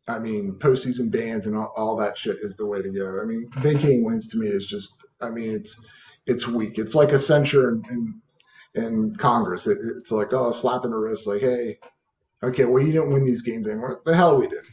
I 0.07 0.17
mean, 0.19 0.57
postseason 0.59 1.11
bans 1.11 1.45
and 1.45 1.55
all, 1.55 1.73
all 1.77 1.95
that 1.97 2.17
shit 2.17 2.37
is 2.41 2.55
the 2.55 2.65
way 2.65 2.81
to 2.81 2.89
go. 2.89 3.19
I 3.21 3.25
mean, 3.25 3.49
vacating 3.57 4.03
wins 4.03 4.27
to 4.29 4.37
me 4.37 4.47
is 4.47 4.65
just, 4.65 4.93
I 5.21 5.29
mean, 5.29 5.51
it's 5.51 5.79
it's 6.25 6.47
weak. 6.47 6.77
It's 6.77 6.95
like 6.95 7.09
a 7.09 7.19
censure 7.19 7.69
in, 7.69 7.83
in 8.75 8.83
in 8.83 9.15
Congress. 9.15 9.67
It, 9.67 9.77
it's 9.97 10.11
like, 10.11 10.33
oh, 10.33 10.51
slap 10.51 10.85
in 10.85 10.91
the 10.91 10.97
wrist, 10.97 11.27
like, 11.27 11.41
hey, 11.41 11.79
okay, 12.43 12.65
well, 12.65 12.83
you 12.83 12.91
didn't 12.91 13.13
win 13.13 13.25
these 13.25 13.41
games 13.41 13.67
anymore. 13.67 14.01
The 14.05 14.15
hell 14.15 14.39
we 14.39 14.47
did. 14.47 14.65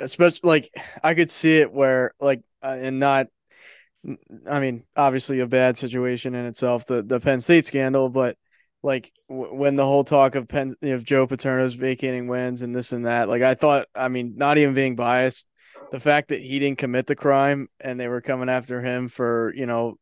Especially 0.00 0.40
like 0.42 0.70
I 1.02 1.14
could 1.14 1.30
see 1.30 1.58
it 1.58 1.72
where 1.72 2.12
like 2.20 2.42
uh, 2.62 2.78
and 2.80 2.98
not. 2.98 3.28
I 4.48 4.60
mean, 4.60 4.84
obviously 4.96 5.40
a 5.40 5.46
bad 5.46 5.76
situation 5.76 6.34
in 6.34 6.46
itself, 6.46 6.86
the 6.86 7.02
the 7.02 7.20
Penn 7.20 7.40
State 7.40 7.66
scandal, 7.66 8.08
but 8.08 8.36
like 8.82 9.12
w- 9.28 9.54
when 9.54 9.76
the 9.76 9.84
whole 9.84 10.04
talk 10.04 10.34
of 10.34 10.48
Penn, 10.48 10.74
you 10.80 10.90
know, 10.90 10.98
Joe 10.98 11.26
Paterno's 11.26 11.74
vacating 11.74 12.28
wins 12.28 12.62
and 12.62 12.74
this 12.74 12.92
and 12.92 13.06
that, 13.06 13.28
like 13.28 13.42
I 13.42 13.54
thought, 13.54 13.86
I 13.94 14.08
mean, 14.08 14.34
not 14.36 14.58
even 14.58 14.74
being 14.74 14.96
biased, 14.96 15.46
the 15.90 16.00
fact 16.00 16.28
that 16.28 16.40
he 16.40 16.58
didn't 16.58 16.78
commit 16.78 17.06
the 17.06 17.16
crime 17.16 17.68
and 17.80 17.98
they 17.98 18.08
were 18.08 18.20
coming 18.20 18.48
after 18.48 18.82
him 18.82 19.08
for 19.08 19.52
you 19.54 19.66
know 19.66 19.98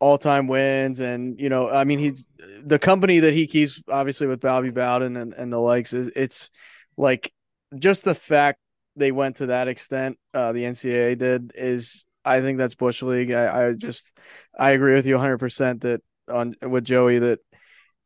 all 0.00 0.18
time 0.18 0.48
wins. 0.48 0.98
And, 0.98 1.38
you 1.38 1.48
know, 1.48 1.70
I 1.70 1.84
mean, 1.84 1.98
he's 1.98 2.26
the 2.64 2.78
company 2.78 3.20
that 3.20 3.34
he 3.34 3.46
keeps, 3.46 3.80
obviously, 3.88 4.26
with 4.26 4.40
Bobby 4.40 4.70
Bowden 4.70 5.16
and, 5.16 5.34
and 5.34 5.52
the 5.52 5.58
likes, 5.58 5.92
is 5.92 6.10
it's 6.16 6.50
like 6.96 7.32
just 7.78 8.04
the 8.04 8.14
fact 8.14 8.58
they 8.96 9.12
went 9.12 9.36
to 9.36 9.46
that 9.46 9.68
extent, 9.68 10.18
uh, 10.34 10.52
the 10.52 10.64
NCAA 10.64 11.16
did, 11.16 11.52
is 11.54 12.06
I 12.24 12.40
think 12.40 12.58
that's 12.58 12.74
Bush 12.74 13.02
League. 13.02 13.30
I, 13.30 13.68
I 13.68 13.72
just, 13.72 14.16
I 14.58 14.70
agree 14.70 14.94
with 14.94 15.06
you 15.06 15.16
100% 15.16 15.82
that 15.82 16.02
on 16.28 16.54
with 16.62 16.84
Joey 16.84 17.18
that 17.18 17.40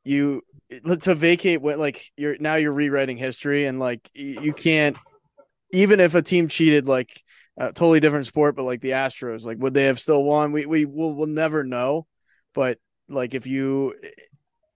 you 0.05 0.43
to 1.01 1.15
vacate 1.15 1.63
what 1.63 1.79
like 1.79 2.11
you're 2.17 2.37
now 2.39 2.57
you're 2.57 2.73
rewriting 2.73 3.17
history 3.17 3.67
and 3.67 3.79
like 3.79 4.11
you 4.15 4.53
can't 4.53 4.97
even 5.73 6.01
if 6.01 6.15
a 6.15 6.23
team 6.23 6.49
cheated 6.49 6.87
like 6.87 7.23
a 7.57 7.67
totally 7.67 8.01
different 8.01 8.27
sport, 8.27 8.57
but 8.57 8.65
like 8.65 8.81
the 8.81 8.91
Astros, 8.91 9.45
like 9.45 9.59
would 9.59 9.75
they 9.75 9.85
have 9.85 10.01
still 10.01 10.25
won? 10.25 10.53
We 10.53 10.67
we 10.67 10.85
will 10.85 11.15
we'll 11.15 11.27
never 11.27 11.65
know. 11.65 12.07
But 12.55 12.79
like 13.09 13.35
if 13.35 13.47
you 13.47 13.95
eh, 14.03 14.09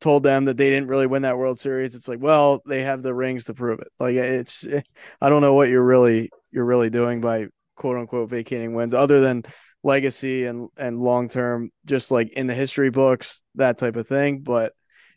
told 0.00 0.22
them 0.22 0.44
that 0.44 0.56
they 0.56 0.70
didn't 0.70 0.88
really 0.88 1.06
win 1.06 1.22
that 1.22 1.38
World 1.38 1.58
Series, 1.58 1.94
it's 1.94 2.08
like, 2.08 2.20
well, 2.20 2.62
they 2.66 2.82
have 2.82 3.02
the 3.02 3.14
rings 3.14 3.44
to 3.44 3.54
prove 3.54 3.80
it. 3.80 3.88
Like 3.98 4.14
it's 4.14 4.66
eh, 4.66 4.82
I 5.20 5.28
don't 5.28 5.42
know 5.42 5.54
what 5.54 5.68
you're 5.68 5.84
really 5.84 6.30
you're 6.52 6.64
really 6.64 6.90
doing 6.90 7.20
by 7.20 7.46
quote 7.76 7.96
unquote 7.96 8.30
vacating 8.30 8.74
wins 8.74 8.94
other 8.94 9.20
than 9.20 9.44
legacy 9.82 10.44
and 10.44 10.68
and 10.76 11.00
long 11.00 11.28
term 11.28 11.70
just 11.84 12.10
like 12.10 12.30
in 12.30 12.46
the 12.46 12.54
history 12.54 12.90
books, 12.90 13.42
that 13.56 13.78
type 13.78 13.96
of 13.96 14.06
thing. 14.06 14.40
But 14.40 14.72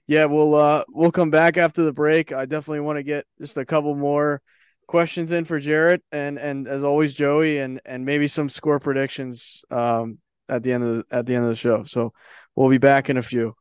yeah, 0.08 0.26
we'll 0.26 0.56
uh 0.56 0.84
we'll 0.90 1.12
come 1.12 1.30
back 1.30 1.58
after 1.58 1.84
the 1.84 1.94
break. 1.94 2.32
I 2.32 2.46
definitely 2.46 2.82
want 2.82 2.98
to 2.98 3.04
get 3.04 3.26
just 3.40 3.58
a 3.58 3.66
couple 3.66 3.96
more 3.96 4.42
questions 4.88 5.32
in 5.32 5.46
for 5.46 5.60
Jaret 5.60 6.02
and 6.12 6.38
and 6.38 6.68
as 6.68 6.84
always 6.84 7.14
Joey 7.14 7.60
and 7.60 7.80
and 7.86 8.06
maybe 8.06 8.28
some 8.28 8.50
score 8.50 8.80
predictions 8.80 9.64
um 9.72 10.18
at 10.50 10.64
the 10.64 10.74
end 10.74 10.84
of 10.84 10.96
the, 10.98 11.06
at 11.16 11.26
the 11.26 11.36
end 11.36 11.46
of 11.46 11.50
the 11.50 11.56
show. 11.56 11.84
So 11.86 12.14
we'll 12.56 12.70
be 12.70 12.78
back 12.78 13.10
in 13.10 13.18
a 13.18 13.22
few. 13.22 13.56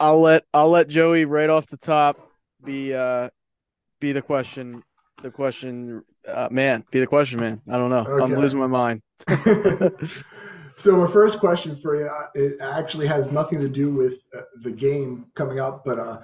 I'll 0.00 0.20
let 0.20 0.44
I'll 0.54 0.70
let 0.70 0.88
Joey 0.88 1.24
right 1.24 1.50
off 1.50 1.66
the 1.66 1.76
top 1.76 2.18
be 2.64 2.94
uh 2.94 3.28
be 4.00 4.12
the 4.12 4.22
question 4.22 4.82
the 5.22 5.30
question 5.30 6.02
uh, 6.28 6.48
man 6.50 6.84
be 6.90 7.00
the 7.00 7.06
question 7.06 7.40
man 7.40 7.60
I 7.68 7.76
don't 7.76 7.90
know 7.90 8.06
okay. 8.06 8.24
I'm 8.24 8.34
losing 8.40 8.60
my 8.60 8.66
mind. 8.66 9.02
so 10.76 10.96
my 10.96 11.10
first 11.10 11.38
question 11.38 11.76
for 11.76 11.96
you 11.96 12.06
uh, 12.06 12.26
it 12.34 12.60
actually 12.60 13.06
has 13.06 13.30
nothing 13.30 13.60
to 13.60 13.68
do 13.68 13.90
with 13.90 14.20
uh, 14.36 14.42
the 14.62 14.70
game 14.70 15.26
coming 15.34 15.58
up 15.58 15.84
but 15.84 15.98
uh 15.98 16.20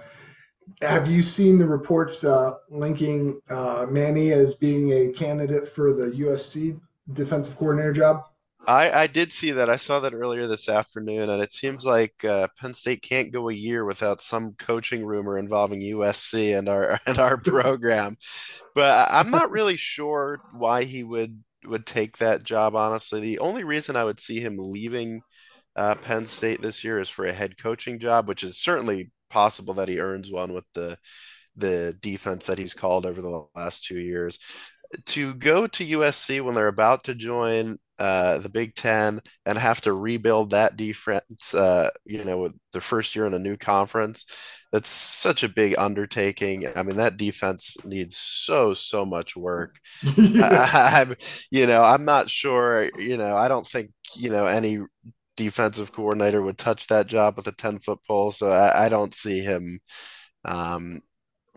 have 0.81 1.09
you 1.09 1.23
seen 1.23 1.59
the 1.59 1.67
reports 1.67 2.25
uh, 2.25 2.55
linking 2.71 3.41
Manny 3.51 4.33
as 4.33 4.55
being 4.55 4.93
a 4.93 5.13
candidate 5.13 5.69
for 5.69 5.93
the 5.93 6.07
USC 6.07 6.81
defensive 7.13 7.57
coordinator 7.57 7.93
job? 7.93 8.23
I, 8.67 8.91
I 8.93 9.07
did 9.09 9.33
see 9.33 9.51
that. 9.53 9.69
I 9.69 9.77
saw 9.77 9.99
that 10.01 10.15
earlier 10.15 10.47
this 10.47 10.69
afternoon, 10.69 11.29
and 11.31 11.43
it 11.43 11.53
seems 11.53 11.85
like 11.85 12.15
Penn 12.21 12.75
State 12.75 13.03
can't 13.03 13.33
go 13.33 13.49
a 13.49 13.55
year 13.55 13.85
without 13.85 14.21
some 14.21 14.53
coaching 14.53 15.05
rumor 15.05 15.37
involving 15.37 15.81
USC 15.81 16.57
and 16.57 16.69
our 16.69 17.01
and 17.07 17.19
our 17.19 17.37
program. 17.37 18.17
But 18.75 19.09
I'm 19.11 19.31
not 19.31 19.51
really 19.51 19.77
sure 19.77 20.41
why 20.53 20.85
he 20.85 21.03
would 21.03 21.43
would 21.67 21.87
take 21.87 22.19
that 22.19 22.43
job. 22.43 22.75
Honestly, 22.75 23.21
the 23.21 23.39
only 23.39 23.65
reason 23.65 23.97
I 23.97 24.05
would 24.05 24.21
see 24.21 24.41
him 24.41 24.57
leaving 24.59 25.23
uh, 25.77 25.95
Penn 25.97 26.27
State 26.27 26.61
this 26.63 26.85
year 26.85 27.01
is 27.01 27.09
for 27.09 27.25
a 27.25 27.33
head 27.33 27.57
coaching 27.59 27.99
job, 27.99 28.29
which 28.29 28.43
is 28.43 28.59
certainly 28.59 29.11
possible 29.31 29.75
that 29.75 29.89
he 29.89 30.01
earns 30.01 30.31
one 30.31 30.53
with 30.53 30.65
the 30.75 30.99
the 31.57 31.97
defense 32.01 32.47
that 32.47 32.59
he's 32.59 32.75
called 32.75 33.05
over 33.05 33.21
the 33.21 33.47
last 33.55 33.85
two 33.85 33.99
years. 33.99 34.39
To 35.07 35.35
go 35.35 35.67
to 35.67 35.87
USC 35.87 36.43
when 36.43 36.55
they're 36.55 36.69
about 36.69 37.05
to 37.05 37.15
join 37.15 37.79
uh, 38.03 38.39
the 38.39 38.49
Big 38.49 38.75
Ten 38.75 39.21
and 39.47 39.57
have 39.57 39.81
to 39.83 39.93
rebuild 39.93 40.51
that 40.51 40.77
defense, 40.77 41.55
uh, 41.55 41.91
you 42.05 42.25
know, 42.25 42.51
the 42.73 42.81
first 42.81 43.15
year 43.15 43.27
in 43.27 43.35
a 43.35 43.39
new 43.39 43.57
conference, 43.57 44.27
that's 44.73 44.89
such 44.89 45.45
a 45.45 45.49
big 45.49 45.77
undertaking. 45.79 46.67
I 46.75 46.83
mean, 46.83 46.97
that 46.97 47.17
defense 47.17 47.77
needs 47.85 48.17
so 48.19 48.75
so 48.75 49.05
much 49.05 49.37
work. 49.37 49.79
I, 50.05 51.05
I'm, 51.07 51.17
you 51.51 51.67
know, 51.67 51.85
I'm 51.85 52.05
not 52.05 52.29
sure. 52.31 52.91
You 52.99 53.17
know, 53.19 53.37
I 53.37 53.49
don't 53.49 53.67
think 53.67 53.93
you 54.17 54.31
know 54.31 54.47
any 54.47 54.81
defensive 55.37 55.93
coordinator 55.93 56.43
would 56.43 56.59
touch 56.59 56.87
that 56.89 57.07
job 57.07 57.37
with 57.37 57.47
a 57.47 57.53
10 57.53 57.79
foot 57.79 58.01
pole. 58.07 58.33
So 58.33 58.49
I, 58.51 58.87
I 58.87 58.89
don't 58.89 59.15
see 59.15 59.41
him, 59.41 59.81
um, 60.45 61.01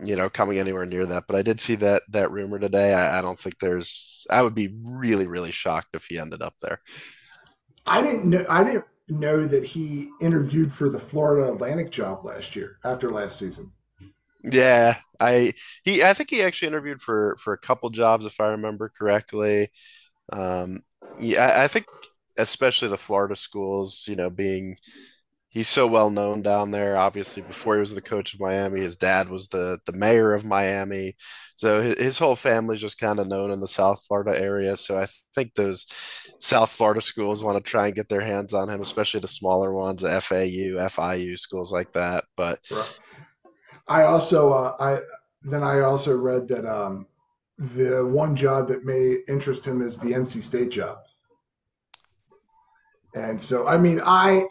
you 0.03 0.15
know, 0.15 0.29
coming 0.29 0.59
anywhere 0.59 0.85
near 0.85 1.05
that. 1.05 1.25
But 1.27 1.35
I 1.35 1.41
did 1.41 1.59
see 1.59 1.75
that 1.75 2.03
that 2.09 2.31
rumor 2.31 2.59
today. 2.59 2.93
I, 2.93 3.19
I 3.19 3.21
don't 3.21 3.39
think 3.39 3.59
there's. 3.59 4.25
I 4.29 4.41
would 4.41 4.55
be 4.55 4.75
really, 4.83 5.27
really 5.27 5.51
shocked 5.51 5.95
if 5.95 6.05
he 6.05 6.19
ended 6.19 6.41
up 6.41 6.55
there. 6.61 6.81
I 7.85 8.01
didn't 8.01 8.25
know. 8.25 8.45
I 8.49 8.63
didn't 8.63 8.85
know 9.07 9.45
that 9.45 9.63
he 9.63 10.09
interviewed 10.19 10.73
for 10.73 10.89
the 10.89 10.99
Florida 10.99 11.51
Atlantic 11.53 11.91
job 11.91 12.25
last 12.25 12.55
year 12.55 12.77
after 12.83 13.11
last 13.11 13.37
season. 13.37 13.71
Yeah, 14.43 14.97
I 15.19 15.53
he 15.83 16.03
I 16.03 16.13
think 16.13 16.29
he 16.29 16.41
actually 16.41 16.67
interviewed 16.67 17.01
for 17.01 17.35
for 17.39 17.53
a 17.53 17.57
couple 17.57 17.89
jobs 17.89 18.25
if 18.25 18.39
I 18.39 18.47
remember 18.47 18.89
correctly. 18.89 19.69
Um, 20.31 20.81
yeah, 21.19 21.47
I, 21.47 21.63
I 21.63 21.67
think 21.67 21.85
especially 22.37 22.89
the 22.89 22.97
Florida 22.97 23.35
schools, 23.35 24.05
you 24.07 24.15
know, 24.15 24.29
being 24.29 24.77
he's 25.55 25.69
so 25.69 25.87
well 25.87 26.11
known 26.11 26.43
down 26.43 26.69
there. 26.69 26.97
Obviously, 26.97 27.41
before 27.41 27.75
he 27.75 27.79
was 27.79 27.95
the 27.95 28.01
coach 28.01 28.33
of 28.35 28.39
Miami, 28.41 28.81
his 28.81 28.97
dad 28.97 29.29
was 29.29 29.47
the 29.47 29.79
the 29.87 29.93
mayor 29.93 30.33
of 30.33 30.45
Miami, 30.45 31.15
so 31.55 31.81
his, 31.81 31.97
his 31.97 32.19
whole 32.19 32.35
family's 32.35 32.81
just 32.81 32.99
kind 32.99 33.17
of 33.17 33.27
known 33.27 33.49
in 33.49 33.61
the 33.61 33.67
South 33.67 34.03
Florida 34.07 34.39
area. 34.39 34.77
So 34.77 34.97
I 34.97 35.07
think 35.33 35.55
those 35.55 35.87
South 36.39 36.69
Florida 36.69 37.01
schools 37.01 37.43
want 37.43 37.57
to 37.57 37.63
try 37.63 37.87
and 37.87 37.95
get 37.95 38.09
their 38.09 38.21
hands 38.21 38.53
on 38.53 38.69
him, 38.69 38.81
especially 38.81 39.21
the 39.21 39.27
smaller 39.27 39.73
ones, 39.73 40.03
FAU, 40.03 40.77
FIU 40.77 41.39
schools 41.39 41.71
like 41.71 41.91
that. 41.93 42.25
But. 42.37 42.59
I 43.87 44.01
also 44.03 44.51
uh, 44.51 44.75
I 44.79 44.99
then 45.43 45.63
I 45.63 45.81
also 45.81 46.17
read 46.17 46.47
that 46.49 46.65
um, 46.65 47.05
the 47.57 48.05
one 48.05 48.35
job 48.35 48.67
that 48.67 48.83
may 48.83 49.17
interest 49.27 49.63
him 49.63 49.81
is 49.81 49.97
the 49.97 50.11
NC 50.11 50.41
State 50.41 50.71
job. 50.71 50.97
And 53.13 53.41
so, 53.41 53.65
I 53.67 53.77
mean, 53.77 54.01
I 54.03 54.45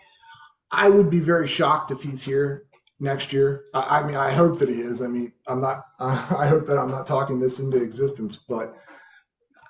I 0.75 0.89
would 0.89 1.09
be 1.09 1.21
very 1.21 1.47
shocked 1.47 1.91
if 1.91 2.03
he's 2.03 2.23
here 2.23 2.67
next 3.01 3.33
year. 3.33 3.65
I, 3.75 4.01
I 4.01 4.07
mean, 4.07 4.17
I 4.17 4.33
hope 4.33 4.59
that 4.59 4.69
he 4.69 4.81
is. 4.81 5.01
I 5.01 5.07
mean, 5.07 5.33
I'm 5.47 5.61
not. 5.61 5.85
I 6.01 6.47
hope 6.47 6.67
that 6.67 6.79
I'm 6.79 6.91
not 6.91 7.07
talking 7.07 7.39
this 7.39 7.59
into 7.61 7.83
existence, 7.83 8.37
but 8.37 8.77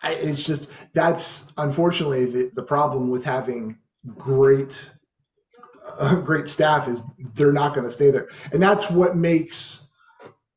I, 0.03 0.13
it's 0.13 0.43
just 0.43 0.71
that's 0.95 1.45
unfortunately 1.59 2.27
the, 2.27 2.51
the 2.55 2.63
problem 2.63 3.11
with 3.11 3.25
having 3.25 3.79
great 4.17 4.91
uh, 5.99 6.15
great 6.31 6.49
staff 6.49 6.89
is 6.89 7.03
they're 7.35 7.53
not 7.53 7.75
going 7.75 7.87
to 7.87 7.93
stay 7.93 8.11
there, 8.11 8.29
and 8.53 8.63
that's 8.63 8.91
what 8.91 9.17
makes 9.17 9.81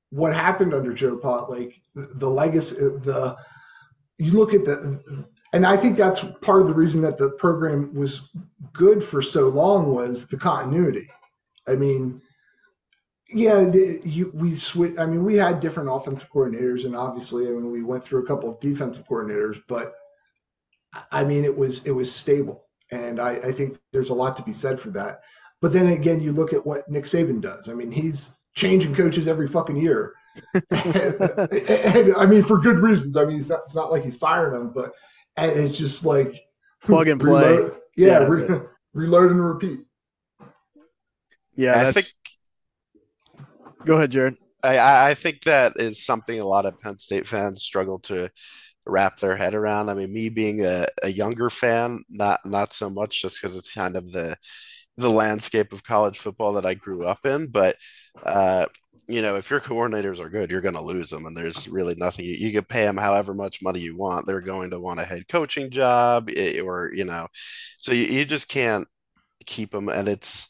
what 0.09 0.33
happened 0.33 0.73
under 0.73 0.93
Joe 0.93 1.17
Pa 1.17 1.45
like 1.45 1.81
the, 1.95 2.09
the 2.15 2.29
legacy 2.29 2.75
the 2.75 3.35
you 4.17 4.31
look 4.31 4.53
at 4.53 4.65
the 4.65 5.25
and 5.57 5.65
I 5.65 5.75
think 5.75 5.97
that's 5.97 6.19
part 6.43 6.61
of 6.61 6.67
the 6.67 6.73
reason 6.75 7.01
that 7.01 7.17
the 7.17 7.31
program 7.31 7.91
was 7.95 8.29
good 8.73 9.03
for 9.03 9.23
so 9.23 9.49
long 9.49 9.91
was 9.91 10.27
the 10.27 10.37
continuity. 10.37 11.09
I 11.67 11.73
mean, 11.73 12.21
yeah, 13.33 13.67
you, 14.03 14.29
we 14.35 14.55
switch. 14.55 14.93
I 14.99 15.07
mean, 15.07 15.25
we 15.25 15.35
had 15.35 15.59
different 15.59 15.89
offensive 15.91 16.29
coordinators, 16.31 16.85
and 16.85 16.95
obviously, 16.95 17.47
I 17.47 17.49
mean, 17.49 17.71
we 17.71 17.81
went 17.81 18.05
through 18.05 18.23
a 18.23 18.27
couple 18.27 18.51
of 18.51 18.59
defensive 18.59 19.07
coordinators, 19.07 19.59
but 19.67 19.95
I 21.11 21.23
mean, 21.23 21.43
it 21.43 21.57
was 21.57 21.83
it 21.87 21.91
was 21.91 22.13
stable, 22.13 22.65
and 22.91 23.19
I, 23.19 23.31
I 23.37 23.51
think 23.51 23.79
there's 23.91 24.11
a 24.11 24.13
lot 24.13 24.37
to 24.37 24.43
be 24.43 24.53
said 24.53 24.79
for 24.79 24.91
that. 24.91 25.21
But 25.59 25.73
then 25.73 25.87
again, 25.87 26.21
you 26.21 26.33
look 26.33 26.53
at 26.53 26.63
what 26.63 26.87
Nick 26.87 27.05
Saban 27.05 27.41
does. 27.41 27.67
I 27.67 27.73
mean, 27.73 27.91
he's 27.91 28.29
changing 28.53 28.93
coaches 28.93 29.27
every 29.27 29.47
fucking 29.47 29.77
year. 29.77 30.13
and, 30.69 31.19
and, 31.19 32.15
I 32.15 32.27
mean, 32.27 32.43
for 32.43 32.59
good 32.59 32.77
reasons. 32.77 33.17
I 33.17 33.25
mean, 33.25 33.39
it's 33.39 33.49
not, 33.49 33.61
it's 33.65 33.73
not 33.73 33.91
like 33.91 34.03
he's 34.03 34.17
firing 34.17 34.53
them, 34.53 34.71
but 34.71 34.93
and 35.37 35.51
it's 35.59 35.77
just 35.77 36.03
like 36.03 36.41
plug 36.83 37.07
and 37.07 37.21
play. 37.21 37.57
Reload, 37.57 37.75
yeah, 37.95 38.07
yeah 38.07 38.27
re, 38.27 38.59
reload 38.93 39.31
and 39.31 39.43
repeat. 39.43 39.79
Yeah, 41.55 41.87
I 41.87 41.91
think. 41.91 42.07
Go 43.85 43.97
ahead, 43.97 44.11
Jaret. 44.11 44.37
I, 44.63 45.11
I 45.11 45.13
think 45.13 45.41
that 45.43 45.73
is 45.77 46.03
something 46.03 46.39
a 46.39 46.45
lot 46.45 46.65
of 46.65 46.79
Penn 46.81 46.97
State 46.97 47.27
fans 47.27 47.63
struggle 47.63 47.99
to 47.99 48.29
wrap 48.85 49.19
their 49.19 49.35
head 49.35 49.53
around. 49.53 49.89
I 49.89 49.93
mean, 49.93 50.13
me 50.13 50.29
being 50.29 50.65
a, 50.65 50.87
a 51.03 51.09
younger 51.09 51.49
fan, 51.49 52.03
not 52.09 52.45
not 52.45 52.73
so 52.73 52.89
much, 52.89 53.21
just 53.21 53.41
because 53.41 53.55
it's 53.55 53.73
kind 53.73 53.95
of 53.95 54.11
the 54.11 54.37
the 54.97 55.11
landscape 55.11 55.73
of 55.73 55.83
college 55.83 56.17
football 56.17 56.53
that 56.53 56.65
I 56.65 56.73
grew 56.73 57.05
up 57.05 57.25
in. 57.25 57.47
But 57.47 57.77
uh, 58.25 58.65
you 59.07 59.21
know, 59.21 59.35
if 59.35 59.49
your 59.49 59.61
coordinators 59.61 60.19
are 60.19 60.29
good, 60.29 60.51
you're 60.51 60.61
going 60.61 60.75
to 60.75 60.81
lose 60.81 61.09
them, 61.09 61.25
and 61.25 61.35
there's 61.35 61.67
really 61.67 61.95
nothing 61.97 62.25
you, 62.25 62.33
you 62.33 62.51
can 62.51 62.65
pay 62.65 62.83
them 62.83 62.97
however 62.97 63.33
much 63.33 63.61
money 63.61 63.79
you 63.79 63.95
want. 63.95 64.25
They're 64.25 64.41
going 64.41 64.71
to 64.71 64.79
want 64.79 64.99
a 64.99 65.05
head 65.05 65.27
coaching 65.27 65.69
job, 65.69 66.29
eh, 66.35 66.59
or 66.61 66.91
you 66.93 67.05
know, 67.05 67.27
so 67.79 67.93
you, 67.93 68.05
you 68.05 68.25
just 68.25 68.49
can't 68.49 68.87
keep 69.45 69.71
them, 69.71 69.89
and 69.89 70.09
it's 70.09 70.49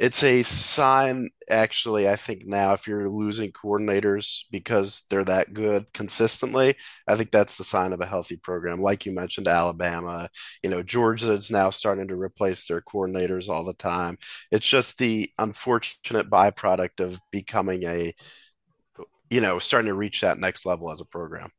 it's 0.00 0.24
a 0.24 0.42
sign 0.42 1.28
actually 1.50 2.08
i 2.08 2.16
think 2.16 2.46
now 2.46 2.72
if 2.72 2.88
you're 2.88 3.08
losing 3.08 3.52
coordinators 3.52 4.44
because 4.50 5.04
they're 5.10 5.24
that 5.24 5.52
good 5.52 5.84
consistently 5.92 6.74
i 7.06 7.14
think 7.14 7.30
that's 7.30 7.58
the 7.58 7.64
sign 7.64 7.92
of 7.92 8.00
a 8.00 8.06
healthy 8.06 8.36
program. 8.36 8.80
Like 8.80 9.04
you 9.04 9.12
mentioned 9.12 9.46
alabama 9.46 10.30
you 10.62 10.70
know 10.70 10.82
georgia 10.82 11.32
is 11.32 11.50
now 11.50 11.68
starting 11.68 12.08
to 12.08 12.16
replace 12.16 12.66
their 12.66 12.80
coordinators 12.80 13.48
all 13.50 13.64
the 13.64 13.74
time. 13.74 14.16
It's 14.50 14.66
just 14.66 14.98
the 14.98 15.30
unfortunate 15.38 16.30
byproduct 16.30 17.00
of 17.00 17.20
becoming 17.30 17.84
a 17.84 18.14
you 19.28 19.40
know 19.42 19.58
starting 19.58 19.88
to 19.88 19.94
reach 19.94 20.22
that 20.22 20.38
next 20.38 20.64
level 20.64 20.90
as 20.90 21.00
a 21.00 21.04
program 21.04 21.50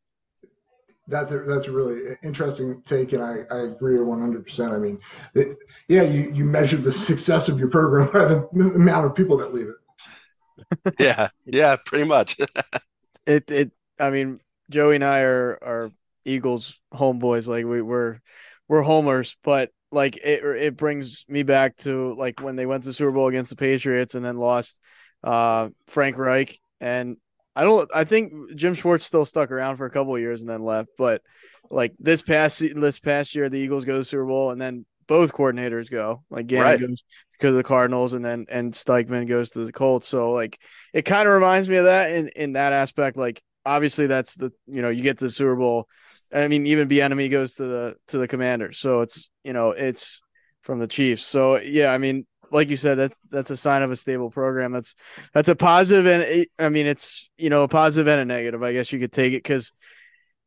that's 1.08 1.32
a, 1.32 1.40
that's 1.40 1.68
a 1.68 1.72
really 1.72 2.16
interesting 2.24 2.82
take, 2.86 3.14
and 3.14 3.24
I, 3.24 3.40
I 3.52 3.62
agree 3.64 3.98
100%. 3.98 4.72
I 4.72 4.78
mean, 4.78 5.00
it, 5.36 5.58
yeah, 5.88 6.04
you, 6.04 6.32
you 6.34 6.46
measure 6.46 6.78
the 6.78 6.92
success 6.92 7.50
of 7.50 7.60
your 7.60 7.70
program 7.70 8.12
by 8.12 8.26
the 8.26 8.48
amount 8.76 9.06
of 9.06 9.16
people 9.16 9.38
that 9.38 9.54
leave 9.54 9.68
it. 9.68 10.96
yeah, 11.00 11.30
yeah, 11.46 11.76
pretty 11.86 12.06
much. 12.06 12.38
it 13.26 13.50
it. 13.50 13.72
I 14.00 14.10
mean, 14.10 14.40
Joey 14.70 14.96
and 14.96 15.04
I 15.04 15.22
are 15.22 15.60
are 15.62 15.92
Eagles 16.26 16.80
homeboys. 16.94 17.48
Like 17.48 17.66
we 17.66 17.82
we're 17.82 18.20
we're 18.68 18.82
homers, 18.82 19.36
but 19.44 19.72
like 19.92 20.18
it 20.18 20.44
it 20.44 20.78
brings 20.78 21.26
me 21.28 21.44
back 21.44 21.78
to 21.78 22.14
like 22.14 22.42
when 22.42 22.56
they 22.56 22.66
went 22.66 22.84
to 22.84 22.90
the 22.90 22.94
Super 22.94 23.12
Bowl 23.12 23.28
against 23.28 23.50
the 23.50 23.56
Patriots 23.56 24.16
and 24.16 24.24
then 24.24 24.38
lost 24.38 24.80
uh 25.24 25.70
Frank 25.88 26.18
Reich 26.18 26.60
and 26.80 27.18
I 27.56 27.64
don't. 27.64 27.90
I 27.94 28.04
think 28.04 28.56
Jim 28.56 28.74
Schwartz 28.74 29.06
still 29.06 29.26
stuck 29.26 29.52
around 29.52 29.78
for 29.78 29.86
a 29.86 29.92
couple 29.92 30.16
of 30.16 30.22
years 30.22 30.42
and 30.42 30.50
then 30.50 30.64
left. 30.64 30.90
But 30.98 31.22
like 31.70 31.94
this 32.00 32.22
past 32.22 32.60
this 32.60 33.00
past 33.00 33.36
year, 33.36 33.50
the 33.50 33.60
Eagles 33.60 33.86
go 33.86 33.98
to 33.98 34.06
Super 34.06 34.26
Bowl, 34.26 34.52
and 34.52 34.62
then 34.62 34.86
both 35.08 35.34
coordinators 35.34 35.92
go. 35.92 36.24
Like 36.30 36.48
Gannon 36.48 36.66
right. 36.66 36.80
goes 36.80 37.04
to 37.40 37.52
the 37.52 37.64
Cardinals, 37.64 38.14
and 38.14 38.24
then 38.24 38.46
and 38.50 38.74
Steichen 38.74 39.28
goes 39.28 39.52
to 39.52 39.66
the 39.66 39.74
Colts. 39.74 40.08
So 40.08 40.32
like 40.32 40.60
it 40.94 41.04
kind 41.04 41.28
of 41.28 41.34
reminds 41.34 41.70
me 41.70 41.78
of 41.78 41.86
that 41.86 42.12
in 42.12 42.30
in 42.30 42.54
that 42.54 42.74
aspect. 42.74 43.18
Like 43.18 43.42
obviously 43.66 44.08
that's 44.08 44.36
the 44.36 44.52
you 44.68 44.82
know 44.82 44.90
you 44.90 45.04
get 45.04 45.20
to 45.20 45.26
the 45.26 45.32
Super 45.32 45.56
Bowl. 45.56 45.88
I 46.34 46.48
mean 46.48 46.66
even 46.68 46.88
Bieniemy 46.88 47.30
goes 47.30 47.56
to 47.56 47.66
the 47.66 47.96
to 48.08 48.18
the 48.18 48.28
Commanders. 48.28 48.80
So 48.80 49.02
it's 49.02 49.30
you 49.44 49.52
know 49.52 49.72
it's 49.72 50.22
from 50.62 50.80
the 50.80 50.88
Chiefs. 50.88 51.26
So 51.26 51.58
yeah, 51.58 51.92
I 51.92 51.98
mean 51.98 52.26
like 52.52 52.70
you 52.70 52.78
said, 52.78 52.96
that's 52.96 53.20
that's 53.30 53.52
a 53.52 53.58
sign 53.58 53.82
of 53.82 53.92
a 53.92 53.96
stable 53.96 54.30
program. 54.30 54.72
That's 54.72 54.96
that's 55.34 55.50
a 55.50 55.56
positive, 55.56 56.06
and 56.06 56.24
it, 56.24 56.50
I 56.60 56.70
mean, 56.70 56.86
it's 56.86 57.30
you 57.38 57.50
know 57.50 57.64
a 57.64 57.68
positive 57.68 58.08
and 58.08 58.22
a 58.22 58.26
negative. 58.26 58.64
I 58.64 58.74
guess 58.74 58.92
you 58.92 59.00
could 59.00 59.12
take 59.12 59.34
it 59.34 59.44
because, 59.44 59.72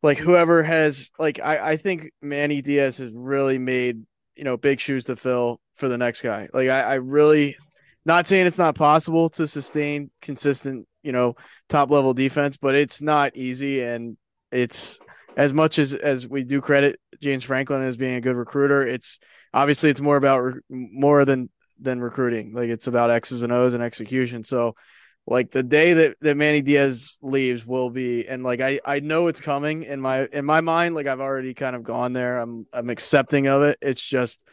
like, 0.03 0.19
whoever 0.19 0.63
has 0.63 1.11
like, 1.19 1.41
I 1.41 1.73
I 1.73 1.77
think 1.77 2.11
Manny 2.23 2.63
Diaz 2.63 2.99
has 2.99 3.11
really 3.13 3.59
made 3.59 4.03
you 4.37 4.45
know 4.45 4.57
big 4.57 4.81
shoes 4.81 5.05
to 5.07 5.17
fill 5.17 5.61
for 5.77 5.89
the 5.89 5.99
next 5.99 6.23
guy. 6.23 6.49
Like, 6.53 6.69
I, 6.69 6.81
I 6.83 6.95
really, 6.95 7.57
not 8.05 8.27
saying 8.27 8.47
it's 8.47 8.59
not 8.59 8.75
possible 8.75 9.29
to 9.31 9.49
sustain 9.49 10.11
consistent, 10.23 10.87
you 11.03 11.13
know, 11.13 11.35
top 11.69 11.91
level 11.91 12.15
defense, 12.15 12.57
but 12.57 12.75
it's 12.75 13.03
not 13.03 13.37
easy, 13.37 13.83
and 13.83 14.17
it's 14.53 14.99
as 15.37 15.53
much 15.53 15.79
as 15.79 15.95
as 15.95 16.29
we 16.29 16.45
do 16.45 16.61
credit 16.61 17.01
James 17.21 17.45
Franklin 17.45 17.83
as 17.83 17.97
being 17.97 18.15
a 18.15 18.21
good 18.21 18.37
recruiter, 18.37 18.87
it's 18.87 19.19
obviously 19.53 19.91
it's 19.91 20.01
more 20.01 20.17
about 20.17 20.41
re- 20.41 20.61
more 20.69 21.25
than 21.25 21.51
than 21.81 22.01
recruiting. 22.01 22.53
Like 22.53 22.71
it's 22.71 22.87
about 22.87 23.11
X's 23.11 23.43
and 23.43 23.53
O's 23.53 23.75
and 23.75 23.83
execution. 23.83 24.45
So 24.45 24.75
like 25.27 25.51
the 25.51 25.63
day 25.63 25.95
that, 25.95 26.17
that 26.21 26.37
Manny 26.37 26.61
Diaz 26.61 27.19
leaves 27.23 27.65
will 27.65 27.91
be 27.91 28.27
and 28.29 28.43
like 28.43 28.61
I, 28.61 28.81
I 28.85 29.01
know 29.01 29.29
it's 29.29 29.41
coming 29.41 29.85
in 29.85 30.01
my 30.01 30.27
in 30.27 30.45
my 30.45 30.61
mind, 30.61 30.95
like 30.95 31.07
I've 31.07 31.21
already 31.21 31.55
kind 31.55 31.75
of 31.75 31.83
gone 31.83 32.13
there. 32.13 32.39
I'm 32.39 32.67
I'm 32.73 32.91
accepting 32.91 33.47
of 33.47 33.63
it. 33.63 33.79
It's 33.81 34.03
just 34.03 34.45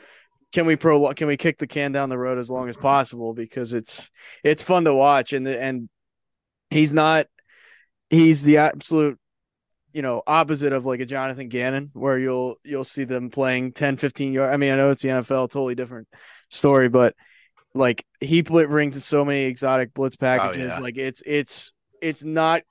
can 0.51 0.65
we 0.65 0.75
pro 0.75 1.13
can 1.13 1.27
we 1.27 1.37
kick 1.37 1.57
the 1.57 1.67
can 1.67 1.91
down 1.91 2.09
the 2.09 2.17
road 2.17 2.37
as 2.37 2.49
long 2.49 2.69
as 2.69 2.77
possible 2.77 3.33
because 3.33 3.73
it's 3.73 4.09
it's 4.43 4.63
fun 4.63 4.85
to 4.85 4.93
watch 4.93 5.33
and 5.33 5.47
and 5.47 5.89
he's 6.69 6.93
not 6.93 7.27
he's 8.09 8.43
the 8.43 8.57
absolute 8.57 9.17
you 9.93 10.01
know 10.01 10.21
opposite 10.25 10.73
of 10.73 10.85
like 10.85 10.99
a 10.99 11.05
Jonathan 11.05 11.49
Gannon 11.49 11.89
where 11.93 12.17
you'll 12.17 12.55
you'll 12.63 12.83
see 12.83 13.03
them 13.03 13.29
playing 13.29 13.73
10 13.73 13.97
15 13.97 14.33
yards 14.33 14.53
I 14.53 14.57
mean 14.57 14.71
I 14.71 14.75
know 14.75 14.89
it's 14.89 15.01
the 15.01 15.09
NFL 15.09 15.51
totally 15.51 15.75
different 15.75 16.07
story, 16.51 16.89
but 16.89 17.15
like 17.73 18.05
he 18.19 18.43
blit 18.43 18.69
brings 18.69 19.03
so 19.03 19.25
many 19.25 19.43
exotic 19.43 19.93
blitz 19.93 20.17
oh, 20.19 20.23
packages. 20.23 20.71
Oh, 20.71 20.75
yeah. 20.75 20.79
Like 20.79 20.97
it's 20.97 21.23
it's 21.25 21.73
it's 22.01 22.23
not 22.23 22.61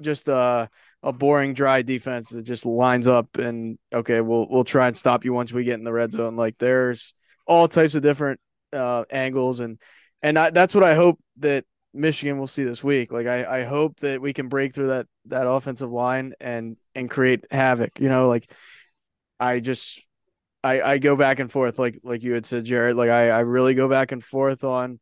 just 0.00 0.28
a 0.28 0.68
a 1.02 1.12
boring 1.12 1.54
dry 1.54 1.82
defense 1.82 2.30
that 2.30 2.42
just 2.42 2.66
lines 2.66 3.06
up 3.08 3.38
and 3.38 3.78
okay, 3.92 4.20
we'll 4.20 4.46
we'll 4.48 4.64
try 4.64 4.86
and 4.86 4.96
stop 4.96 5.24
you 5.24 5.32
once 5.32 5.52
we 5.52 5.64
get 5.64 5.78
in 5.78 5.84
the 5.84 5.92
red 5.92 6.12
zone. 6.12 6.36
Like 6.36 6.56
there's 6.58 7.14
all 7.46 7.66
types 7.68 7.94
of 7.94 8.02
different 8.02 8.38
uh, 8.72 9.04
angles 9.10 9.60
and 9.60 9.78
and 10.22 10.38
I, 10.38 10.50
that's 10.50 10.74
what 10.74 10.84
I 10.84 10.94
hope 10.94 11.18
that 11.38 11.64
Michigan 11.94 12.38
will 12.38 12.46
see 12.46 12.64
this 12.64 12.84
week. 12.84 13.10
Like 13.10 13.26
I, 13.26 13.60
I 13.60 13.64
hope 13.64 13.98
that 14.00 14.20
we 14.20 14.34
can 14.34 14.48
break 14.48 14.74
through 14.74 14.88
that 14.88 15.06
that 15.26 15.48
offensive 15.48 15.90
line 15.90 16.34
and 16.40 16.76
and 16.94 17.10
create 17.10 17.44
havoc. 17.50 17.98
You 17.98 18.10
know, 18.10 18.28
like 18.28 18.50
I 19.38 19.60
just 19.60 20.02
I, 20.62 20.82
I 20.82 20.98
go 20.98 21.16
back 21.16 21.38
and 21.38 21.50
forth 21.50 21.78
like 21.78 22.00
like 22.02 22.22
you 22.22 22.34
had 22.34 22.46
said, 22.46 22.66
Jaret. 22.66 22.96
Like 22.96 23.10
I, 23.10 23.30
I 23.30 23.40
really 23.40 23.74
go 23.74 23.88
back 23.88 24.12
and 24.12 24.22
forth 24.22 24.64
on, 24.64 25.00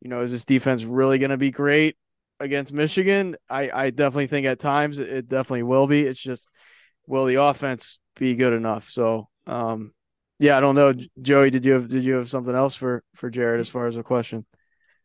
you 0.00 0.10
know, 0.10 0.22
is 0.22 0.30
this 0.30 0.44
defense 0.44 0.84
really 0.84 1.18
going 1.18 1.30
to 1.30 1.36
be 1.36 1.50
great 1.50 1.96
against 2.40 2.72
Michigan? 2.72 3.36
I, 3.48 3.70
I 3.72 3.90
definitely 3.90 4.26
think 4.26 4.46
at 4.46 4.58
times 4.58 4.98
it, 4.98 5.08
it 5.08 5.28
definitely 5.28 5.62
will 5.64 5.86
be. 5.86 6.02
It's 6.02 6.20
just 6.20 6.48
will 7.06 7.24
the 7.24 7.36
offense 7.36 7.98
be 8.16 8.36
good 8.36 8.52
enough? 8.52 8.90
So, 8.90 9.28
um, 9.46 9.92
yeah, 10.38 10.56
I 10.56 10.60
don't 10.60 10.74
know, 10.74 10.94
Joey. 11.20 11.50
Did 11.50 11.64
you 11.64 11.72
have 11.72 11.88
did 11.88 12.04
you 12.04 12.14
have 12.14 12.28
something 12.28 12.54
else 12.54 12.74
for 12.74 13.02
for 13.14 13.30
Jaret 13.30 13.60
as 13.60 13.68
far 13.68 13.86
as 13.86 13.96
a 13.96 14.02
question? 14.02 14.44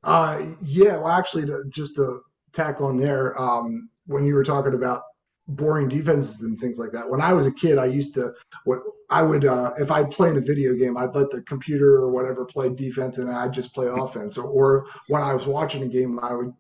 Uh, 0.04 0.48
yeah. 0.62 0.98
Well, 0.98 1.08
actually, 1.08 1.46
to, 1.46 1.64
just 1.70 1.96
to 1.96 2.22
tack 2.52 2.82
on 2.82 2.98
there, 2.98 3.40
um, 3.42 3.90
when 4.06 4.26
you 4.26 4.36
were 4.36 4.44
talking 4.44 4.74
about 4.74 5.04
boring 5.48 5.90
defenses 5.90 6.42
and 6.42 6.60
things 6.60 6.78
like 6.78 6.92
that. 6.92 7.10
When 7.10 7.22
I 7.22 7.34
was 7.34 7.46
a 7.46 7.52
kid, 7.52 7.78
I 7.78 7.86
used 7.86 8.14
to 8.16 8.34
what 8.66 8.80
I 9.10 9.22
would 9.22 9.46
uh, 9.46 9.74
if 9.78 9.92
I'd 9.92 10.12
play 10.12 10.30
in 10.30 10.38
a 10.38 10.42
video 10.42 10.74
game, 10.74 10.98
I'd 10.98 11.16
let 11.16 11.30
the 11.30 11.42
computer 11.44 11.96
or 11.96 12.10
whatever 12.10 12.46
play 12.46 12.70
defense 12.70 13.18
and 13.18 13.30
I'd 13.30 13.54
just 13.54 13.74
play 13.74 13.88
offense. 13.88 14.38
Or, 14.38 14.46
or 14.46 14.86
when 15.08 15.22
I 15.22 15.34
was 15.34 15.46
watching 15.46 15.84
a 15.84 15.88
game, 15.88 16.20
I 16.22 16.34
would 16.34 16.54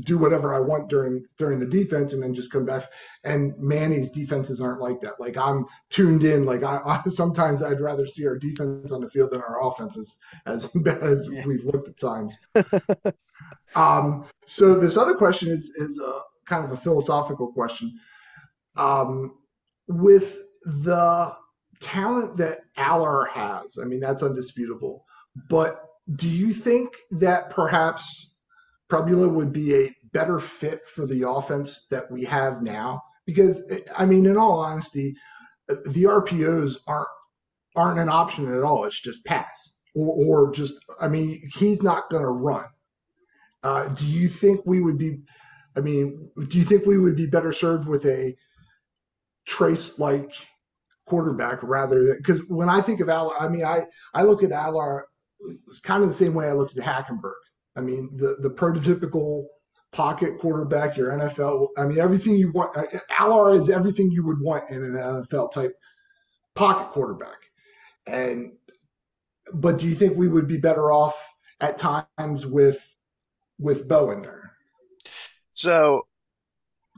do 0.00 0.16
whatever 0.16 0.54
I 0.54 0.60
want 0.60 0.88
during 0.88 1.24
during 1.36 1.58
the 1.58 1.66
defense 1.66 2.12
and 2.12 2.22
then 2.22 2.32
just 2.32 2.50
come 2.50 2.64
back. 2.64 2.90
And 3.24 3.56
Manny's 3.58 4.08
defenses 4.08 4.60
aren't 4.60 4.80
like 4.80 5.00
that. 5.00 5.20
Like 5.20 5.36
I'm 5.36 5.66
tuned 5.90 6.24
in. 6.24 6.46
Like 6.46 6.62
I, 6.62 6.80
I 6.84 7.02
sometimes 7.10 7.62
I'd 7.62 7.80
rather 7.80 8.06
see 8.06 8.26
our 8.26 8.38
defense 8.38 8.92
on 8.92 9.02
the 9.02 9.10
field 9.10 9.32
than 9.32 9.42
our 9.42 9.66
offenses, 9.66 10.16
as 10.46 10.66
bad 10.76 11.02
as 11.02 11.28
yeah. 11.30 11.44
we've 11.46 11.64
looked 11.64 11.88
at 11.88 11.98
times. 11.98 12.34
um, 13.74 14.24
so 14.46 14.74
this 14.78 14.96
other 14.96 15.14
question 15.14 15.48
is 15.48 15.70
is 15.76 15.98
a, 15.98 16.20
kind 16.46 16.64
of 16.64 16.72
a 16.72 16.76
philosophical 16.76 17.52
question 17.52 17.98
um, 18.80 19.34
with 19.88 20.38
the 20.64 21.36
talent 21.80 22.36
that 22.38 22.60
Allar 22.76 23.28
has, 23.30 23.78
I 23.80 23.84
mean, 23.84 24.00
that's 24.00 24.22
undisputable. 24.22 25.04
But 25.48 25.82
do 26.16 26.28
you 26.28 26.52
think 26.52 26.94
that 27.12 27.50
perhaps 27.50 28.34
Pribula 28.90 29.28
would 29.28 29.52
be 29.52 29.74
a 29.74 29.94
better 30.12 30.40
fit 30.40 30.88
for 30.88 31.06
the 31.06 31.28
offense 31.28 31.86
that 31.90 32.10
we 32.10 32.24
have 32.24 32.62
now? 32.62 33.02
Because, 33.26 33.62
I 33.96 34.06
mean, 34.06 34.26
in 34.26 34.36
all 34.36 34.58
honesty, 34.58 35.14
the 35.68 36.04
RPOs 36.04 36.76
aren't 36.86 37.08
aren't 37.76 38.00
an 38.00 38.08
option 38.08 38.52
at 38.52 38.64
all. 38.64 38.84
It's 38.84 39.00
just 39.00 39.24
pass 39.24 39.72
or, 39.94 40.48
or 40.48 40.52
just, 40.52 40.74
I 41.00 41.06
mean, 41.06 41.48
he's 41.54 41.82
not 41.82 42.10
going 42.10 42.24
to 42.24 42.28
run. 42.28 42.64
Uh, 43.62 43.88
do 43.88 44.06
you 44.06 44.28
think 44.28 44.60
we 44.64 44.80
would 44.82 44.98
be, 44.98 45.20
I 45.76 45.80
mean, 45.80 46.30
do 46.48 46.58
you 46.58 46.64
think 46.64 46.84
we 46.84 46.98
would 46.98 47.14
be 47.14 47.26
better 47.26 47.52
served 47.52 47.86
with 47.86 48.04
a 48.06 48.36
trace 49.46 49.98
like 49.98 50.30
quarterback 51.06 51.58
rather 51.62 52.04
than 52.04 52.16
because 52.18 52.40
when 52.48 52.68
I 52.68 52.80
think 52.80 53.00
of 53.00 53.08
Allar, 53.08 53.34
I 53.38 53.48
mean 53.48 53.64
I 53.64 53.84
I 54.14 54.22
look 54.22 54.42
at 54.42 54.50
Allar 54.50 55.02
kind 55.82 56.02
of 56.02 56.08
the 56.08 56.14
same 56.14 56.34
way 56.34 56.48
I 56.48 56.52
looked 56.52 56.76
at 56.76 56.84
Hackenberg. 56.84 57.32
I 57.76 57.80
mean, 57.80 58.10
the 58.16 58.36
the 58.40 58.50
prototypical 58.50 59.46
pocket 59.92 60.38
quarterback, 60.38 60.96
your 60.96 61.12
NFL. 61.12 61.68
I 61.76 61.84
mean, 61.84 61.98
everything 61.98 62.36
you 62.36 62.52
want. 62.52 62.74
Allar 63.18 63.58
is 63.58 63.68
everything 63.68 64.10
you 64.10 64.24
would 64.24 64.40
want 64.40 64.70
in 64.70 64.84
an 64.84 64.92
NFL 64.92 65.52
type 65.52 65.74
pocket 66.54 66.92
quarterback. 66.92 67.38
And 68.06 68.52
but 69.52 69.78
do 69.78 69.86
you 69.88 69.94
think 69.94 70.16
we 70.16 70.28
would 70.28 70.48
be 70.48 70.58
better 70.58 70.92
off 70.92 71.16
at 71.60 71.78
times 71.78 72.46
with 72.46 72.80
with 73.58 73.88
Bo 73.88 74.10
in 74.10 74.22
there? 74.22 74.52
So 75.52 76.06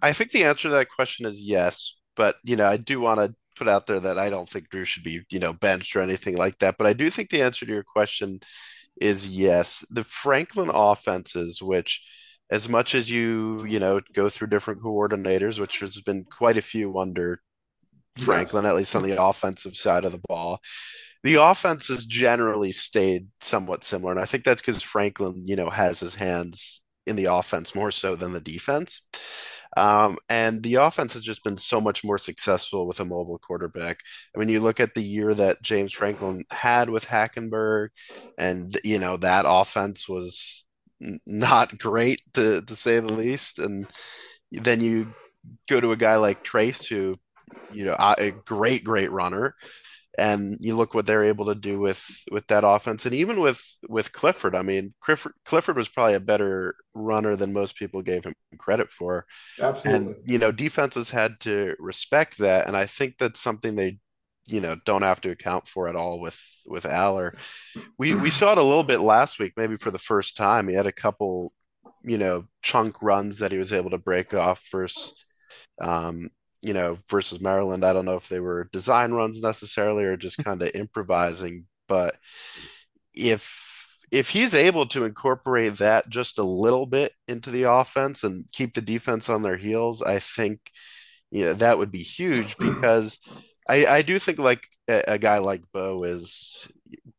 I 0.03 0.13
think 0.13 0.31
the 0.31 0.45
answer 0.45 0.69
to 0.69 0.75
that 0.75 0.91
question 0.91 1.27
is 1.27 1.43
yes, 1.43 1.97
but 2.17 2.37
you 2.45 2.57
know, 2.57 2.67
I 2.67 2.77
do 2.77 3.01
want 3.01 3.21
to 3.21 3.35
put 3.57 3.69
out 3.69 3.87
there 3.87 4.01
that 4.01 4.19
I 4.19 4.31
don't 4.31 4.49
think 4.49 4.69
Drew 4.69 4.85
should 4.85 5.05
be, 5.05 5.23
you 5.31 5.39
know, 5.39 5.53
benched 5.53 5.95
or 5.95 6.01
anything 6.01 6.37
like 6.37 6.59
that. 6.59 6.77
But 6.79 6.87
I 6.87 6.93
do 6.93 7.11
think 7.11 7.31
the 7.31 7.43
answer 7.43 7.67
to 7.67 7.73
your 7.73 7.85
question 7.85 8.41
is 9.01 9.29
yes. 9.29 9.85
The 9.91 10.05
Franklin 10.05 10.71
offenses, 10.73 11.63
which 11.63 12.03
as 12.51 12.69
much 12.69 12.95
as 12.95 13.11
you, 13.11 13.65
you 13.65 13.79
know, 13.79 14.01
go 14.13 14.29
through 14.29 14.49
different 14.49 14.83
coordinators, 14.83 15.59
which 15.59 15.81
has 15.81 16.01
been 16.01 16.25
quite 16.25 16.57
a 16.57 16.63
few 16.63 16.99
under 16.99 17.41
Franklin, 18.19 18.65
yes. 18.65 18.71
at 18.71 18.77
least 18.77 18.97
on 18.97 19.03
the 19.03 19.23
offensive 19.23 19.77
side 19.77 20.05
of 20.05 20.13
the 20.13 20.21
ball. 20.29 20.61
The 21.25 21.37
offense 21.37 21.89
has 21.89 22.05
generally 22.05 22.73
stayed 22.73 23.29
somewhat 23.41 23.85
similar. 23.85 24.13
And 24.13 24.21
I 24.21 24.25
think 24.25 24.45
that's 24.45 24.61
because 24.61 24.83
Franklin, 24.83 25.45
you 25.47 25.57
know, 25.57 25.71
has 25.71 26.01
his 26.01 26.17
hands 26.17 26.83
in 27.07 27.17
the 27.17 27.27
offense 27.27 27.75
more 27.75 27.91
so 27.91 28.17
than 28.17 28.33
the 28.33 28.41
defense. 28.41 29.07
Um, 29.77 30.19
and 30.29 30.63
the 30.63 30.77
offense 30.77 31.15
has 31.15 31.23
just 31.23 31.45
been 31.45 31.57
so 31.57 31.81
much 31.81 32.05
more 32.05 32.19
successful 32.19 32.87
with 32.87 33.01
a 33.01 33.05
mobile 33.05 33.39
quarterback. 33.39 34.01
I 34.35 34.39
mean, 34.39 34.49
you 34.49 34.61
look 34.61 34.81
at 34.81 34.95
the 34.95 35.03
year 35.03 35.33
that 35.35 35.63
James 35.63 35.93
Franklin 35.93 36.45
had 36.51 36.91
with 36.91 37.07
Hackenberg, 37.07 37.89
and 38.39 38.77
you 38.85 38.99
know 38.99 39.17
that 39.19 39.45
offense 39.49 40.09
was 40.09 40.67
not 41.27 41.79
great 41.79 42.21
to 42.35 42.63
to 42.63 42.77
say 42.77 43.01
the 43.01 43.13
least. 43.13 43.59
And 43.59 43.87
then 44.51 44.81
you 44.81 45.15
go 45.69 45.81
to 45.81 45.93
a 45.93 45.97
guy 45.97 46.17
like 46.17 46.43
Trace, 46.45 46.87
who 46.87 47.19
you 47.73 47.85
know 47.85 47.97
a 47.99 48.31
great 48.31 48.85
great 48.85 49.11
runner, 49.11 49.55
and 50.19 50.57
you 50.61 50.77
look 50.77 50.95
what 50.95 51.07
they're 51.07 51.25
able 51.25 51.47
to 51.47 51.55
do 51.55 51.79
with 51.81 52.25
with 52.31 52.47
that 52.49 52.65
offense 52.65 53.07
and 53.07 53.15
even 53.15 53.41
with 53.41 53.79
with 53.89 54.13
clifford 54.13 54.55
i 54.55 54.63
mean 54.63 54.93
clifford, 55.01 55.33
clifford 55.45 55.77
was 55.77 55.89
probably 55.89 56.15
a 56.15 56.21
better 56.21 56.75
runner 56.95 57.35
than 57.35 57.53
most 57.53 57.77
people 57.77 58.03
gave 58.03 58.25
him 58.25 58.35
credit 58.59 58.91
for 58.91 59.25
Absolutely. 59.61 59.93
and 59.93 60.17
you 60.25 60.39
know 60.39 60.53
defenses 60.53 61.11
had 61.11 61.41
to 61.41 61.75
respect 61.79 62.39
that 62.39 62.67
and 62.67 62.77
i 62.77 62.85
think 62.85 63.17
that's 63.19 63.41
something 63.41 63.75
they 63.75 63.99
you 64.47 64.61
know 64.61 64.77
don't 64.85 65.03
have 65.03 65.21
to 65.21 65.31
account 65.31 65.67
for 65.69 65.89
at 65.89 65.97
all 65.97 66.21
with 66.21 66.41
with 66.67 66.85
Allar. 66.85 67.37
We 67.99 68.15
we 68.15 68.31
saw 68.31 68.53
it 68.53 68.59
a 68.59 68.63
little 68.63 68.85
bit 68.85 69.01
last 69.01 69.39
week, 69.39 69.53
maybe 69.57 69.77
for 69.77 69.91
the 69.91 69.99
first 69.99 70.37
time. 70.37 70.69
He 70.69 70.75
had 70.75 70.87
a 70.87 70.93
couple, 70.93 71.53
you 72.03 72.19
know, 72.19 72.47
chunk 72.63 73.01
runs 73.03 73.39
that 73.39 73.53
he 73.53 73.59
was 73.59 73.73
able 73.73 73.91
to 73.91 73.99
break 73.99 74.35
off 74.35 74.67
versus 74.71 75.15
um, 75.81 76.29
you 76.63 76.73
know, 76.75 76.99
versus 77.09 77.41
Maryland. 77.41 77.85
I 77.85 77.93
don't 77.93 78.05
know 78.05 78.17
if 78.17 78.29
they 78.29 78.41
were 78.41 78.69
design 78.73 79.13
runs 79.13 79.43
necessarily 79.43 80.05
or 80.05 80.17
just 80.17 80.43
kind 80.45 80.63
of 80.63 80.71
improvising, 80.75 81.67
but 81.89 82.17
if 83.15 83.99
if 84.11 84.29
he's 84.29 84.55
able 84.55 84.87
to 84.87 85.05
incorporate 85.05 85.79
that 85.79 86.09
just 86.11 86.39
a 86.39 86.43
little 86.43 86.87
bit 86.87 87.13
into 87.29 87.51
the 87.51 87.63
offense 87.65 88.23
and 88.25 88.45
keep 88.53 88.75
the 88.75 88.83
defense 88.83 89.29
on 89.29 89.43
their 89.43 89.57
heels, 89.57 90.03
I 90.03 90.19
think 90.19 90.61
you 91.31 91.45
know 91.45 91.55
that 91.55 91.79
would 91.79 91.91
be 91.91 92.03
huge 92.03 92.57
because 92.59 93.19
I, 93.69 93.87
I 93.87 94.03
do 94.03 94.19
think 94.19 94.39
like 94.39 94.69
a, 94.89 95.03
a 95.09 95.19
guy 95.19 95.39
like 95.39 95.63
Bo 95.73 96.05
is 96.05 96.71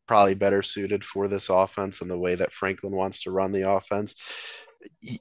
probably 0.06 0.34
better 0.34 0.62
suited 0.62 1.04
for 1.04 1.28
this 1.28 1.48
offense 1.48 2.00
and 2.00 2.10
the 2.10 2.18
way 2.18 2.34
that 2.34 2.52
Franklin 2.52 2.94
wants 2.94 3.22
to 3.22 3.30
run 3.30 3.52
the 3.52 3.68
offense. 3.68 4.14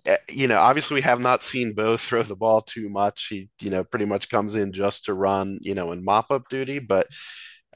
Eh, 0.05 0.17
you 0.29 0.47
know, 0.47 0.57
obviously 0.57 0.95
we 0.95 1.01
have 1.01 1.19
not 1.19 1.43
seen 1.43 1.73
Bo 1.73 1.97
throw 1.97 2.23
the 2.23 2.35
ball 2.35 2.61
too 2.61 2.89
much. 2.89 3.27
He, 3.29 3.49
you 3.61 3.69
know, 3.69 3.83
pretty 3.83 4.05
much 4.05 4.29
comes 4.29 4.55
in 4.55 4.71
just 4.71 5.05
to 5.05 5.13
run, 5.13 5.59
you 5.61 5.75
know, 5.75 5.91
in 5.91 6.03
mop 6.03 6.31
up 6.31 6.49
duty. 6.49 6.79
But 6.79 7.07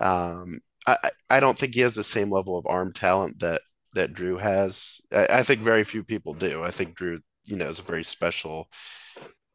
um, 0.01 0.59
I, 0.85 0.97
I 1.29 1.39
don't 1.39 1.57
think 1.57 1.75
he 1.75 1.81
has 1.81 1.95
the 1.95 2.03
same 2.03 2.31
level 2.31 2.57
of 2.57 2.65
arm 2.67 2.93
talent 2.93 3.39
that 3.39 3.61
that 3.93 4.13
Drew 4.13 4.37
has. 4.37 5.01
I, 5.11 5.27
I 5.29 5.43
think 5.43 5.61
very 5.61 5.83
few 5.83 6.03
people 6.03 6.33
do. 6.33 6.63
I 6.63 6.71
think 6.71 6.95
Drew, 6.95 7.19
you 7.45 7.55
know, 7.55 7.65
is 7.65 7.79
a 7.79 7.83
very 7.83 8.03
special 8.03 8.69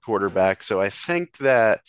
quarterback. 0.05 0.63
So 0.63 0.81
I 0.81 0.89
think 0.89 1.39
that 1.39 1.81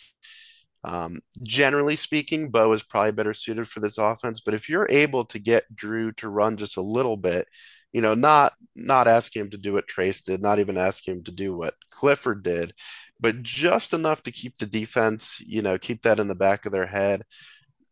um, 0.84 1.20
generally 1.42 1.96
speaking, 1.96 2.50
Bo 2.50 2.72
is 2.72 2.82
probably 2.82 3.12
better 3.12 3.34
suited 3.34 3.68
for 3.68 3.80
this 3.80 3.98
offense. 3.98 4.40
But 4.40 4.54
if 4.54 4.68
you're 4.68 4.86
able 4.90 5.24
to 5.26 5.38
get 5.38 5.64
Drew 5.74 6.12
to 6.12 6.28
run 6.28 6.56
just 6.58 6.76
a 6.76 6.82
little 6.82 7.16
bit, 7.16 7.48
you 7.94 8.02
know, 8.02 8.14
not 8.14 8.52
not 8.74 9.06
asking 9.06 9.42
him 9.42 9.50
to 9.50 9.56
do 9.56 9.72
what 9.72 9.86
Trace 9.86 10.20
did, 10.20 10.42
not 10.42 10.58
even 10.58 10.76
asking 10.76 11.14
him 11.14 11.24
to 11.24 11.30
do 11.30 11.56
what 11.56 11.74
Clifford 11.90 12.42
did, 12.42 12.74
but 13.20 13.42
just 13.42 13.94
enough 13.94 14.20
to 14.24 14.32
keep 14.32 14.58
the 14.58 14.66
defense, 14.66 15.40
you 15.46 15.62
know, 15.62 15.78
keep 15.78 16.02
that 16.02 16.18
in 16.18 16.26
the 16.26 16.34
back 16.34 16.66
of 16.66 16.72
their 16.72 16.86
head. 16.86 17.22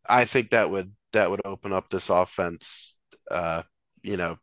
I 0.09 0.25
think 0.25 0.51
that 0.51 0.71
would 0.71 0.93
that 1.13 1.31
would 1.31 1.43
open 1.45 1.73
up 1.73 1.89
this 1.89 2.11
offense, 2.11 2.99
uh, 3.31 3.63
you 4.03 4.17
know, 4.17 4.39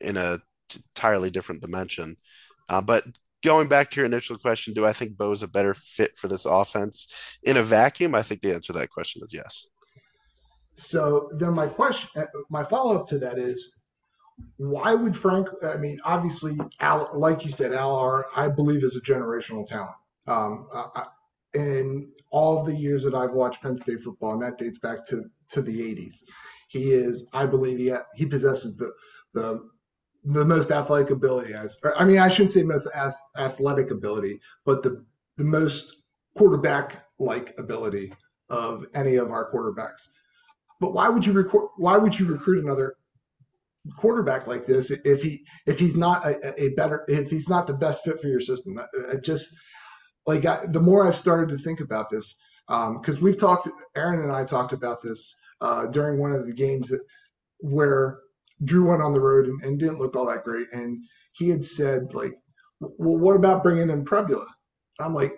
in 0.00 0.16
a 0.16 0.40
entirely 0.74 1.30
different 1.30 1.60
dimension. 1.60 2.16
Uh, 2.70 2.80
but 2.80 3.04
going 3.44 3.68
back 3.68 3.90
to 3.90 3.96
your 3.96 4.06
initial 4.06 4.38
question, 4.38 4.72
do 4.72 4.86
I 4.86 4.94
think 4.94 5.18
Bo's 5.18 5.42
a 5.42 5.48
better 5.48 5.74
fit 5.74 6.16
for 6.16 6.28
this 6.28 6.46
offense 6.46 7.36
in 7.42 7.58
a 7.58 7.62
vacuum? 7.62 8.14
I 8.14 8.22
think 8.22 8.40
the 8.40 8.54
answer 8.54 8.72
to 8.72 8.78
that 8.78 8.90
question 8.90 9.20
is 9.22 9.34
yes. 9.34 9.66
So 10.74 11.28
then 11.34 11.52
my 11.52 11.66
question, 11.66 12.08
my 12.48 12.64
follow 12.64 12.98
up 12.98 13.06
to 13.08 13.18
that 13.18 13.36
is, 13.38 13.72
why 14.56 14.94
would 14.94 15.16
Frank? 15.16 15.48
I 15.62 15.76
mean, 15.76 16.00
obviously, 16.04 16.58
Al, 16.80 17.10
like 17.14 17.44
you 17.44 17.50
said, 17.50 17.72
Allar, 17.72 18.24
I 18.34 18.48
believe 18.48 18.84
is 18.84 18.96
a 18.96 19.00
generational 19.00 19.66
talent. 19.66 19.96
Um, 20.26 20.68
I, 20.72 21.06
in 21.54 22.10
all 22.30 22.64
the 22.64 22.74
years 22.74 23.04
that 23.04 23.14
I've 23.14 23.32
watched 23.32 23.62
Penn 23.62 23.76
State 23.76 24.02
football, 24.02 24.32
and 24.32 24.42
that 24.42 24.58
dates 24.58 24.78
back 24.78 25.04
to 25.06 25.24
to 25.50 25.62
the 25.62 25.80
'80s, 25.80 26.22
he 26.68 26.92
is, 26.92 27.26
I 27.32 27.46
believe, 27.46 27.78
he 27.78 27.92
he 28.14 28.26
possesses 28.26 28.76
the 28.76 28.92
the 29.34 29.68
the 30.24 30.44
most 30.44 30.70
athletic 30.70 31.10
ability. 31.10 31.54
As 31.54 31.76
I 31.96 32.04
mean, 32.04 32.18
I 32.18 32.28
shouldn't 32.28 32.52
say 32.52 32.62
most 32.62 32.88
athletic 33.36 33.90
ability, 33.90 34.40
but 34.64 34.82
the 34.82 35.04
the 35.36 35.44
most 35.44 35.96
quarterback 36.36 37.04
like 37.18 37.54
ability 37.58 38.12
of 38.48 38.86
any 38.94 39.16
of 39.16 39.30
our 39.30 39.50
quarterbacks. 39.52 40.08
But 40.80 40.92
why 40.92 41.08
would 41.08 41.24
you 41.24 41.32
record? 41.32 41.68
Why 41.76 41.96
would 41.96 42.18
you 42.18 42.26
recruit 42.26 42.64
another 42.64 42.96
quarterback 43.98 44.46
like 44.46 44.66
this 44.66 44.90
if 44.90 45.22
he 45.22 45.44
if 45.66 45.78
he's 45.78 45.96
not 45.96 46.24
a, 46.24 46.62
a 46.62 46.68
better 46.70 47.04
if 47.08 47.30
he's 47.30 47.48
not 47.48 47.66
the 47.66 47.74
best 47.74 48.04
fit 48.04 48.20
for 48.20 48.28
your 48.28 48.40
system. 48.40 48.78
I, 48.78 49.12
I 49.12 49.16
just 49.16 49.52
like 50.26 50.44
I, 50.44 50.66
the 50.66 50.80
more 50.80 51.06
I've 51.06 51.16
started 51.16 51.48
to 51.48 51.58
think 51.58 51.80
about 51.80 52.10
this 52.10 52.36
because 52.68 53.16
um, 53.16 53.22
we've 53.22 53.38
talked 53.38 53.68
Aaron 53.96 54.22
and 54.22 54.32
I 54.32 54.44
talked 54.44 54.72
about 54.72 55.02
this 55.02 55.34
uh, 55.60 55.86
during 55.86 56.18
one 56.18 56.32
of 56.32 56.46
the 56.46 56.52
games 56.52 56.88
that 56.88 57.00
where 57.58 58.20
Drew 58.64 58.88
went 58.88 59.02
on 59.02 59.12
the 59.12 59.20
road 59.20 59.46
and, 59.46 59.62
and, 59.64 59.78
didn't 59.78 59.98
look 59.98 60.14
all 60.14 60.26
that 60.26 60.44
great 60.44 60.68
and 60.72 60.98
he 61.32 61.48
had 61.48 61.64
said 61.64 62.14
like 62.14 62.34
well 62.80 63.16
what 63.18 63.36
about 63.36 63.62
bringing 63.62 63.90
in 63.90 64.04
Pribula? 64.04 64.46
I'm 65.00 65.14
like 65.14 65.34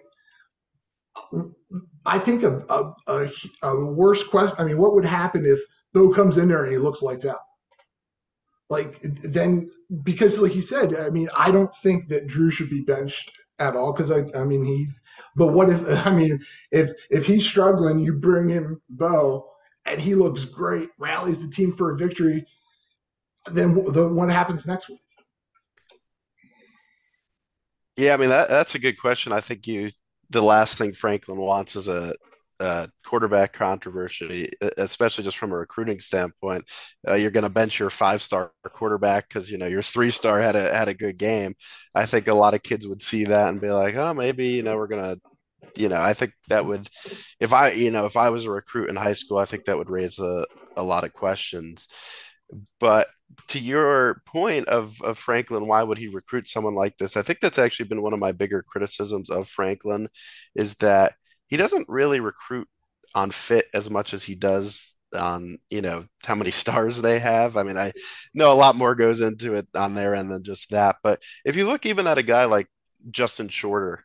I 2.06 2.18
think 2.18 2.42
a, 2.42 2.62
a, 2.68 2.92
a, 3.06 3.30
a 3.62 3.84
worse 3.84 4.22
question. 4.24 4.54
I 4.58 4.64
mean, 4.64 4.78
what 4.78 4.94
would 4.94 5.04
happen 5.04 5.46
if 5.46 5.60
Bo 5.92 6.10
comes 6.10 6.36
in 6.36 6.48
there 6.48 6.64
and 6.64 6.72
he 6.72 6.78
looks 6.78 7.02
lights 7.02 7.24
out? 7.24 7.40
Like 8.74 8.98
then 9.22 9.70
because 10.02 10.38
like 10.38 10.54
you 10.54 10.62
said, 10.62 10.96
I 10.96 11.10
mean, 11.10 11.28
I 11.36 11.50
don't 11.50 11.74
think 11.76 12.08
that 12.08 12.26
Drew 12.26 12.50
should 12.50 12.70
be 12.70 12.80
benched 12.80 13.30
at 13.60 13.76
all 13.76 13.92
because 13.92 14.10
I 14.10 14.24
I 14.38 14.44
mean 14.44 14.64
he's 14.64 15.00
but 15.36 15.48
what 15.48 15.70
if 15.70 15.80
I 16.06 16.10
mean 16.10 16.44
if 16.72 16.90
if 17.10 17.24
he's 17.24 17.46
struggling, 17.46 18.00
you 18.00 18.12
bring 18.14 18.50
in 18.50 18.80
Bo 18.90 19.48
and 19.86 20.00
he 20.00 20.14
looks 20.14 20.44
great, 20.44 20.88
rallies 20.98 21.40
the 21.40 21.48
team 21.48 21.76
for 21.76 21.92
a 21.92 21.96
victory, 21.96 22.46
then 23.52 23.68
then 23.92 24.14
what 24.16 24.30
happens 24.30 24.66
next 24.66 24.88
week? 24.88 25.00
Yeah, 27.96 28.14
I 28.14 28.16
mean 28.16 28.30
that 28.30 28.48
that's 28.48 28.74
a 28.74 28.80
good 28.80 28.98
question. 28.98 29.32
I 29.32 29.40
think 29.40 29.66
you 29.68 29.90
the 30.30 30.42
last 30.42 30.76
thing 30.78 30.92
Franklin 30.92 31.38
wants 31.38 31.76
is 31.76 31.86
a 31.86 32.12
uh, 32.60 32.86
quarterback 33.04 33.52
controversy, 33.52 34.50
especially 34.78 35.24
just 35.24 35.36
from 35.36 35.52
a 35.52 35.56
recruiting 35.56 36.00
standpoint. 36.00 36.64
Uh, 37.06 37.14
you're 37.14 37.30
going 37.30 37.44
to 37.44 37.50
bench 37.50 37.78
your 37.78 37.90
five 37.90 38.22
star 38.22 38.52
quarterback 38.64 39.28
because 39.28 39.50
you 39.50 39.58
know 39.58 39.66
your 39.66 39.82
three 39.82 40.10
star 40.10 40.40
had 40.40 40.56
a 40.56 40.74
had 40.74 40.88
a 40.88 40.94
good 40.94 41.16
game. 41.16 41.54
I 41.94 42.06
think 42.06 42.28
a 42.28 42.34
lot 42.34 42.54
of 42.54 42.62
kids 42.62 42.86
would 42.86 43.02
see 43.02 43.24
that 43.24 43.48
and 43.48 43.60
be 43.60 43.70
like, 43.70 43.96
oh, 43.96 44.14
maybe 44.14 44.48
you 44.48 44.62
know 44.62 44.76
we're 44.76 44.88
gonna. 44.88 45.16
You 45.76 45.88
know, 45.88 46.00
I 46.00 46.12
think 46.12 46.32
that 46.48 46.66
would, 46.66 46.86
if 47.40 47.52
I, 47.52 47.72
you 47.72 47.90
know, 47.90 48.06
if 48.06 48.16
I 48.16 48.28
was 48.30 48.44
a 48.44 48.50
recruit 48.50 48.90
in 48.90 48.96
high 48.96 49.14
school, 49.14 49.38
I 49.38 49.44
think 49.44 49.64
that 49.64 49.76
would 49.76 49.90
raise 49.90 50.20
a, 50.20 50.46
a 50.76 50.84
lot 50.84 51.02
of 51.02 51.12
questions. 51.12 51.88
But 52.78 53.08
to 53.48 53.58
your 53.58 54.22
point 54.26 54.68
of, 54.68 55.00
of 55.02 55.18
Franklin, 55.18 55.66
why 55.66 55.82
would 55.82 55.98
he 55.98 56.08
recruit 56.08 56.46
someone 56.46 56.74
like 56.74 56.96
this? 56.96 57.16
I 57.16 57.22
think 57.22 57.40
that's 57.40 57.58
actually 57.58 57.88
been 57.88 58.02
one 58.02 58.12
of 58.12 58.20
my 58.20 58.32
bigger 58.32 58.62
criticisms 58.62 59.30
of 59.30 59.48
Franklin 59.48 60.08
is 60.54 60.76
that 60.76 61.14
he 61.54 61.58
doesn't 61.58 61.88
really 61.88 62.18
recruit 62.18 62.66
on 63.14 63.30
fit 63.30 63.66
as 63.72 63.88
much 63.88 64.12
as 64.12 64.24
he 64.24 64.34
does 64.34 64.96
on 65.14 65.56
you 65.70 65.80
know 65.82 66.04
how 66.24 66.34
many 66.34 66.50
stars 66.62 67.00
they 67.00 67.20
have. 67.20 67.56
I 67.56 67.62
mean, 67.62 67.78
I 67.78 67.92
know 68.34 68.52
a 68.52 68.58
lot 68.58 68.74
more 68.74 68.96
goes 68.96 69.20
into 69.20 69.54
it 69.54 69.68
on 69.72 69.94
their 69.94 70.16
end 70.16 70.32
than 70.32 70.42
just 70.42 70.70
that. 70.70 70.96
But 71.04 71.22
if 71.44 71.54
you 71.54 71.68
look 71.68 71.86
even 71.86 72.08
at 72.08 72.18
a 72.18 72.24
guy 72.24 72.46
like 72.46 72.66
Justin 73.08 73.46
Shorter, 73.46 74.04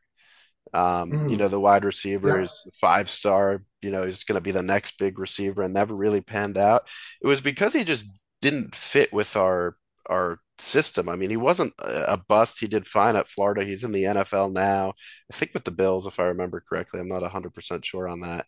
um, 0.76 1.12
mm. 1.12 1.32
you 1.32 1.38
know, 1.38 1.48
the 1.48 1.60
wide 1.60 1.86
receiver 1.86 2.40
is 2.40 2.70
five 2.80 3.10
star, 3.10 3.64
you 3.82 3.90
know, 3.90 4.04
he's 4.04 4.26
going 4.26 4.36
to 4.36 4.42
be 4.42 4.52
the 4.52 4.62
next 4.62 5.00
big 5.00 5.18
receiver 5.18 5.64
and 5.64 5.74
never 5.74 5.96
really 5.96 6.22
panned 6.22 6.56
out. 6.56 6.88
It 7.20 7.26
was 7.26 7.42
because 7.42 7.74
he 7.74 7.84
just 7.84 8.06
didn't 8.42 8.76
fit 8.76 9.12
with 9.12 9.36
our 9.36 9.76
our 10.08 10.40
system. 10.62 11.10
I 11.10 11.16
mean, 11.16 11.30
he 11.30 11.38
wasn't 11.38 11.74
a 11.80 12.18
bust. 12.18 12.60
He 12.60 12.68
did 12.68 12.88
fine 12.88 13.16
at 13.16 13.28
Florida. 13.28 13.64
He's 13.64 13.84
in 13.84 13.92
the 13.92 14.04
NFL 14.04 14.54
now. 14.54 14.94
I 15.32 15.36
think 15.36 15.54
with 15.54 15.64
the 15.64 15.72
Bills, 15.72 16.08
if 16.08 16.20
I 16.20 16.24
remember 16.26 16.64
correctly. 16.68 17.00
I'm 17.00 17.08
not 17.08 17.24
100% 17.24 17.86
sure 17.86 18.08
on 18.08 18.22
that. 18.22 18.46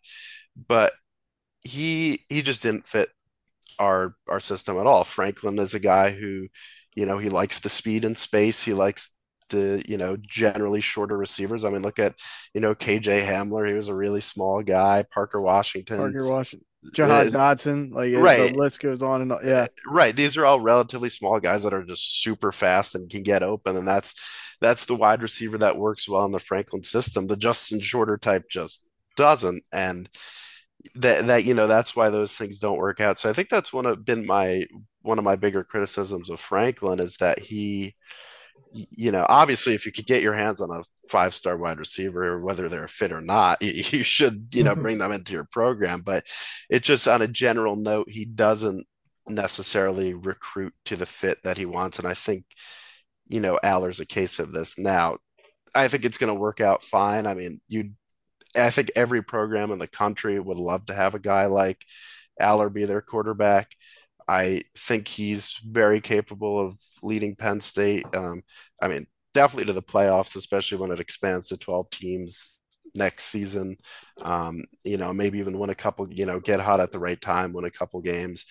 But 0.68 0.92
he 1.62 2.20
he 2.28 2.42
just 2.42 2.62
didn't 2.62 2.86
fit 2.86 3.08
our 3.78 4.14
our 4.28 4.40
system 4.40 4.78
at 4.78 4.86
all. 4.86 5.04
Franklin 5.04 5.58
is 5.58 5.74
a 5.74 5.80
guy 5.80 6.10
who, 6.10 6.48
you 6.94 7.06
know, 7.06 7.18
he 7.18 7.28
likes 7.28 7.60
the 7.60 7.68
speed 7.68 8.04
and 8.04 8.18
space. 8.18 8.62
He 8.62 8.74
likes 8.74 9.10
the 9.52 9.82
you 9.86 9.98
know 9.98 10.16
generally 10.16 10.80
shorter 10.80 11.16
receivers. 11.16 11.64
I 11.64 11.70
mean, 11.70 11.82
look 11.82 11.98
at 11.98 12.14
you 12.52 12.60
know 12.60 12.74
KJ 12.74 13.24
Hamler. 13.24 13.68
He 13.68 13.74
was 13.74 13.88
a 13.88 13.94
really 13.94 14.20
small 14.20 14.62
guy. 14.62 15.04
Parker 15.12 15.40
Washington. 15.40 15.98
Parker 15.98 16.26
Washington. 16.26 16.66
Jahan 16.92 17.28
Dotson, 17.28 17.92
like 17.92 18.12
right. 18.14 18.52
the 18.52 18.58
list 18.58 18.80
goes 18.80 19.02
on 19.02 19.22
and 19.22 19.32
on. 19.32 19.40
yeah, 19.44 19.52
uh, 19.52 19.66
right. 19.86 20.14
These 20.14 20.36
are 20.36 20.44
all 20.44 20.60
relatively 20.60 21.08
small 21.08 21.38
guys 21.38 21.62
that 21.62 21.72
are 21.72 21.84
just 21.84 22.22
super 22.22 22.50
fast 22.50 22.94
and 22.94 23.08
can 23.08 23.22
get 23.22 23.42
open, 23.42 23.76
and 23.76 23.86
that's 23.86 24.14
that's 24.60 24.86
the 24.86 24.96
wide 24.96 25.22
receiver 25.22 25.58
that 25.58 25.76
works 25.76 26.08
well 26.08 26.24
in 26.24 26.32
the 26.32 26.40
Franklin 26.40 26.82
system. 26.82 27.26
The 27.26 27.36
Justin 27.36 27.80
Shorter 27.80 28.18
type 28.18 28.48
just 28.50 28.88
doesn't, 29.16 29.62
and 29.72 30.08
that 30.96 31.26
that 31.26 31.44
you 31.44 31.54
know 31.54 31.68
that's 31.68 31.94
why 31.94 32.10
those 32.10 32.32
things 32.32 32.58
don't 32.58 32.78
work 32.78 33.00
out. 33.00 33.18
So 33.18 33.30
I 33.30 33.32
think 33.32 33.48
that's 33.48 33.72
one 33.72 33.86
of 33.86 34.04
been 34.04 34.26
my 34.26 34.66
one 35.02 35.18
of 35.18 35.24
my 35.24 35.36
bigger 35.36 35.62
criticisms 35.62 36.30
of 36.30 36.40
Franklin 36.40 36.98
is 36.98 37.16
that 37.18 37.38
he 37.38 37.94
you 38.72 39.12
know, 39.12 39.26
obviously, 39.28 39.74
if 39.74 39.86
you 39.86 39.92
could 39.92 40.06
get 40.06 40.22
your 40.22 40.32
hands 40.32 40.60
on 40.60 40.70
a 40.70 40.82
five 41.12 41.34
star 41.34 41.58
wide 41.58 41.78
receiver, 41.78 42.40
whether 42.40 42.70
they're 42.70 42.88
fit 42.88 43.12
or 43.12 43.20
not, 43.20 43.60
you 43.62 44.02
should, 44.02 44.48
you 44.52 44.64
know, 44.64 44.74
bring 44.74 44.98
them 44.98 45.12
into 45.12 45.34
your 45.34 45.44
program. 45.44 46.00
But 46.00 46.24
it's 46.70 46.86
just 46.86 47.06
on 47.06 47.20
a 47.20 47.28
general 47.28 47.76
note, 47.76 48.08
he 48.08 48.24
doesn't 48.24 48.86
necessarily 49.28 50.14
recruit 50.14 50.72
to 50.86 50.96
the 50.96 51.06
fit 51.06 51.38
that 51.44 51.58
he 51.58 51.66
wants. 51.66 51.98
And 51.98 52.08
I 52.08 52.14
think, 52.14 52.46
you 53.28 53.40
know, 53.40 53.60
Allar's 53.62 54.00
a 54.00 54.06
case 54.06 54.38
of 54.38 54.52
this. 54.52 54.78
Now, 54.78 55.18
I 55.74 55.88
think 55.88 56.06
it's 56.06 56.18
going 56.18 56.32
to 56.32 56.40
work 56.40 56.60
out 56.62 56.82
fine. 56.82 57.26
I 57.26 57.34
mean, 57.34 57.60
you, 57.68 57.90
I 58.56 58.70
think 58.70 58.90
every 58.96 59.22
program 59.22 59.70
in 59.70 59.78
the 59.78 59.86
country 59.86 60.40
would 60.40 60.58
love 60.58 60.86
to 60.86 60.94
have 60.94 61.14
a 61.14 61.18
guy 61.20 61.46
like 61.46 61.84
Allar 62.40 62.72
be 62.72 62.86
their 62.86 63.02
quarterback. 63.02 63.70
I 64.26 64.62
think 64.78 65.08
he's 65.08 65.58
very 65.64 66.00
capable 66.00 66.58
of 66.58 66.78
leading 67.02 67.36
Penn 67.36 67.60
State. 67.60 68.06
Um, 68.14 68.42
I 68.80 68.88
mean, 68.88 69.06
definitely 69.34 69.66
to 69.66 69.72
the 69.72 69.82
playoffs, 69.82 70.36
especially 70.36 70.78
when 70.78 70.90
it 70.90 71.00
expands 71.00 71.48
to 71.48 71.56
12 71.56 71.90
teams 71.90 72.60
next 72.94 73.24
season. 73.24 73.76
Um, 74.22 74.64
you 74.84 74.96
know, 74.96 75.12
maybe 75.12 75.38
even 75.38 75.58
win 75.58 75.70
a 75.70 75.74
couple, 75.74 76.12
you 76.12 76.26
know, 76.26 76.40
get 76.40 76.60
hot 76.60 76.80
at 76.80 76.92
the 76.92 76.98
right 76.98 77.20
time, 77.20 77.52
win 77.52 77.64
a 77.64 77.70
couple 77.70 78.00
games 78.00 78.46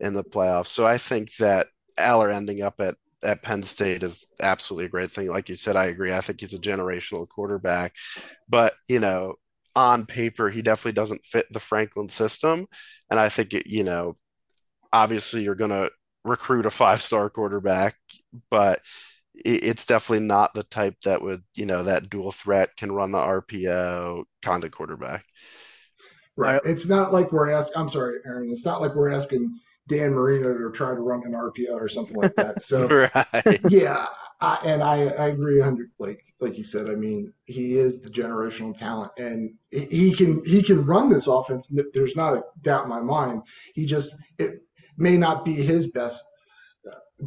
in 0.00 0.14
the 0.14 0.24
playoffs. 0.24 0.68
So 0.68 0.86
I 0.86 0.98
think 0.98 1.36
that 1.36 1.66
Allar 1.98 2.32
ending 2.32 2.62
up 2.62 2.80
at 2.80 2.96
at 3.24 3.42
Penn 3.42 3.62
State 3.62 4.02
is 4.02 4.26
absolutely 4.40 4.86
a 4.86 4.88
great 4.88 5.12
thing. 5.12 5.28
Like 5.28 5.48
you 5.48 5.54
said, 5.54 5.76
I 5.76 5.84
agree. 5.84 6.12
I 6.12 6.20
think 6.20 6.40
he's 6.40 6.54
a 6.54 6.58
generational 6.58 7.28
quarterback, 7.28 7.94
but 8.48 8.72
you 8.88 8.98
know, 8.98 9.34
on 9.74 10.06
paper, 10.06 10.48
he 10.48 10.60
definitely 10.60 10.92
doesn't 10.92 11.24
fit 11.24 11.46
the 11.50 11.60
Franklin 11.60 12.08
system. 12.08 12.66
And 13.10 13.18
I 13.20 13.28
think, 13.28 13.54
it, 13.54 13.66
you 13.66 13.84
know, 13.84 14.16
obviously 14.92 15.42
you're 15.42 15.54
going 15.54 15.70
to 15.70 15.90
recruit 16.24 16.66
a 16.66 16.70
five 16.70 17.02
star 17.02 17.30
quarterback, 17.30 17.96
but 18.50 18.80
it's 19.34 19.86
definitely 19.86 20.26
not 20.26 20.54
the 20.54 20.62
type 20.62 21.00
that 21.02 21.22
would, 21.22 21.42
you 21.56 21.66
know, 21.66 21.82
that 21.82 22.10
dual 22.10 22.32
threat 22.32 22.76
can 22.76 22.92
run 22.92 23.12
the 23.12 23.18
RPO 23.18 24.24
kind 24.42 24.64
of 24.64 24.70
quarterback. 24.70 25.24
Right. 26.36 26.60
It's 26.64 26.86
not 26.86 27.12
like 27.12 27.32
we're 27.32 27.50
asking, 27.50 27.74
I'm 27.76 27.88
sorry, 27.88 28.18
Aaron, 28.24 28.50
it's 28.50 28.64
not 28.64 28.80
like 28.80 28.94
we're 28.94 29.10
asking 29.12 29.58
Dan 29.88 30.12
Marino 30.12 30.56
to 30.56 30.70
try 30.72 30.94
to 30.94 31.00
run 31.00 31.24
an 31.24 31.32
RPO 31.32 31.72
or 31.72 31.88
something 31.88 32.16
like 32.16 32.34
that. 32.36 32.62
So, 32.62 32.86
right. 33.14 33.60
yeah. 33.68 34.06
I, 34.40 34.58
and 34.64 34.82
I, 34.82 35.06
I 35.06 35.28
agree 35.28 35.58
100 35.58 35.92
like 36.00 36.24
like 36.40 36.58
you 36.58 36.64
said 36.64 36.90
I 36.90 36.96
mean 36.96 37.32
he 37.44 37.76
is 37.76 38.00
the 38.00 38.10
generational 38.10 38.76
talent 38.76 39.12
and 39.16 39.54
he 39.70 40.12
can 40.12 40.44
he 40.44 40.64
can 40.64 40.84
run 40.84 41.08
this 41.08 41.28
offense 41.28 41.72
there's 41.94 42.16
not 42.16 42.34
a 42.34 42.42
doubt 42.62 42.82
in 42.82 42.90
my 42.90 43.00
mind 43.00 43.42
he 43.72 43.86
just 43.86 44.16
it 44.38 44.62
may 44.96 45.16
not 45.16 45.44
be 45.44 45.54
his 45.54 45.86
best 45.86 46.24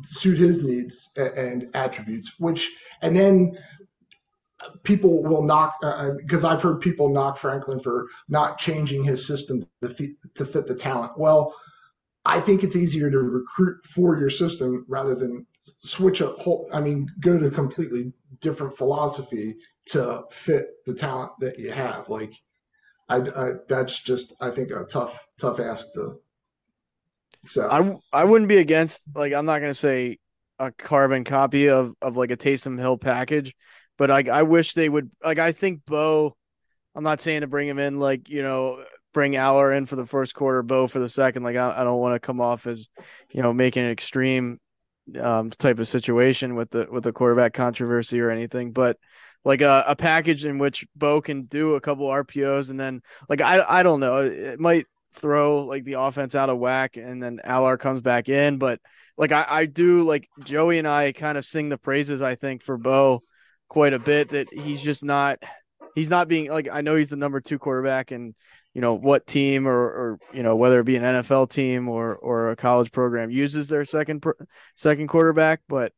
suit 0.03 0.37
his 0.37 0.63
needs 0.63 1.09
and 1.15 1.67
attributes 1.73 2.33
which 2.39 2.71
and 3.01 3.15
then 3.15 3.57
people 4.83 5.23
will 5.23 5.43
knock 5.43 5.75
because 6.17 6.43
uh, 6.43 6.49
uh 6.49 6.53
I've 6.53 6.61
heard 6.61 6.81
people 6.81 7.09
knock 7.09 7.37
Franklin 7.37 7.79
for 7.79 8.07
not 8.29 8.57
changing 8.57 9.03
his 9.03 9.25
system 9.25 9.65
to 9.81 9.89
fit, 9.89 10.11
to 10.35 10.45
fit 10.45 10.67
the 10.67 10.75
talent. 10.75 11.17
Well, 11.17 11.53
I 12.25 12.39
think 12.39 12.63
it's 12.63 12.75
easier 12.75 13.11
to 13.11 13.19
recruit 13.19 13.85
for 13.85 14.17
your 14.17 14.29
system 14.29 14.85
rather 14.87 15.15
than 15.15 15.45
switch 15.83 16.21
a 16.21 16.27
whole. 16.27 16.67
I 16.73 16.79
mean, 16.81 17.07
go 17.21 17.37
to 17.37 17.51
completely 17.51 18.13
different 18.41 18.75
philosophy 18.75 19.55
to 19.87 20.23
fit 20.31 20.67
the 20.85 20.93
talent 20.93 21.31
that 21.39 21.59
you 21.59 21.71
have. 21.71 22.09
Like, 22.09 22.33
I, 23.09 23.17
I 23.17 23.51
that's 23.69 24.01
just 24.01 24.33
I 24.41 24.49
think 24.49 24.71
a 24.71 24.85
tough 24.85 25.19
tough 25.39 25.59
ask 25.59 25.85
to 25.93 26.19
so 27.45 28.01
I 28.11 28.21
I 28.21 28.23
wouldn't 28.25 28.49
be 28.49 28.57
against 28.57 29.01
like 29.15 29.33
I'm 29.33 29.45
not 29.45 29.59
gonna 29.59 29.73
say 29.73 30.17
a 30.59 30.71
carbon 30.71 31.23
copy 31.23 31.69
of 31.69 31.93
of 32.01 32.17
like 32.17 32.31
a 32.31 32.37
Taysom 32.37 32.79
Hill 32.79 32.97
package, 32.97 33.53
but 33.97 34.11
I 34.11 34.23
I 34.31 34.43
wish 34.43 34.73
they 34.73 34.89
would 34.89 35.11
like 35.23 35.39
I 35.39 35.51
think 35.51 35.85
Bo. 35.85 36.35
I'm 36.95 37.03
not 37.03 37.19
saying 37.19 37.41
to 37.41 37.47
bring 37.47 37.67
him 37.67 37.79
in 37.79 37.99
like 37.99 38.29
you 38.29 38.41
know 38.41 38.83
bring 39.13 39.33
Allar 39.33 39.75
in 39.75 39.85
for 39.85 39.95
the 39.95 40.05
first 40.05 40.33
quarter, 40.33 40.63
Bo 40.63 40.87
for 40.87 40.99
the 40.99 41.09
second. 41.09 41.43
Like 41.43 41.55
I, 41.55 41.81
I 41.81 41.83
don't 41.83 41.99
want 41.99 42.15
to 42.15 42.25
come 42.25 42.41
off 42.41 42.67
as 42.67 42.89
you 43.31 43.41
know 43.41 43.53
making 43.53 43.83
an 43.83 43.91
extreme 43.91 44.59
um, 45.19 45.49
type 45.51 45.79
of 45.79 45.87
situation 45.87 46.55
with 46.55 46.69
the 46.71 46.87
with 46.89 47.03
the 47.03 47.13
quarterback 47.13 47.53
controversy 47.53 48.19
or 48.21 48.29
anything, 48.29 48.71
but 48.71 48.97
like 49.43 49.61
a, 49.61 49.83
a 49.87 49.95
package 49.95 50.45
in 50.45 50.57
which 50.57 50.85
Bo 50.95 51.21
can 51.21 51.43
do 51.43 51.75
a 51.75 51.81
couple 51.81 52.07
RPOs 52.07 52.69
and 52.69 52.79
then 52.79 53.01
like 53.29 53.41
I 53.41 53.63
I 53.67 53.83
don't 53.83 53.99
know 53.99 54.17
it 54.17 54.59
might 54.59 54.85
throw 55.15 55.65
like 55.65 55.83
the 55.83 55.93
offense 55.93 56.35
out 56.35 56.49
of 56.49 56.57
whack 56.57 56.97
and 56.97 57.21
then 57.21 57.39
Allar 57.45 57.79
comes 57.79 58.01
back 58.01 58.29
in. 58.29 58.57
But 58.57 58.79
like 59.17 59.31
I, 59.31 59.45
I 59.47 59.65
do 59.65 60.03
like 60.03 60.29
Joey 60.43 60.77
and 60.77 60.87
I 60.87 61.11
kind 61.11 61.37
of 61.37 61.45
sing 61.45 61.69
the 61.69 61.77
praises, 61.77 62.21
I 62.21 62.35
think, 62.35 62.63
for 62.63 62.77
Bo 62.77 63.21
quite 63.67 63.93
a 63.93 63.99
bit 63.99 64.29
that 64.29 64.53
he's 64.53 64.81
just 64.81 65.03
not 65.03 65.39
he's 65.95 66.09
not 66.09 66.27
being 66.27 66.49
like 66.49 66.67
I 66.71 66.81
know 66.81 66.95
he's 66.95 67.09
the 67.09 67.15
number 67.15 67.41
two 67.41 67.57
quarterback 67.57 68.11
and 68.11 68.35
you 68.73 68.81
know 68.81 68.93
what 68.93 69.25
team 69.25 69.67
or 69.67 69.73
or 69.73 70.19
you 70.33 70.43
know 70.43 70.55
whether 70.55 70.79
it 70.79 70.85
be 70.85 70.97
an 70.97 71.03
NFL 71.03 71.49
team 71.49 71.87
or 71.87 72.15
or 72.15 72.51
a 72.51 72.55
college 72.55 72.91
program 72.91 73.31
uses 73.31 73.69
their 73.69 73.85
second 73.85 74.23
second 74.75 75.07
quarterback, 75.07 75.61
but 75.67 75.93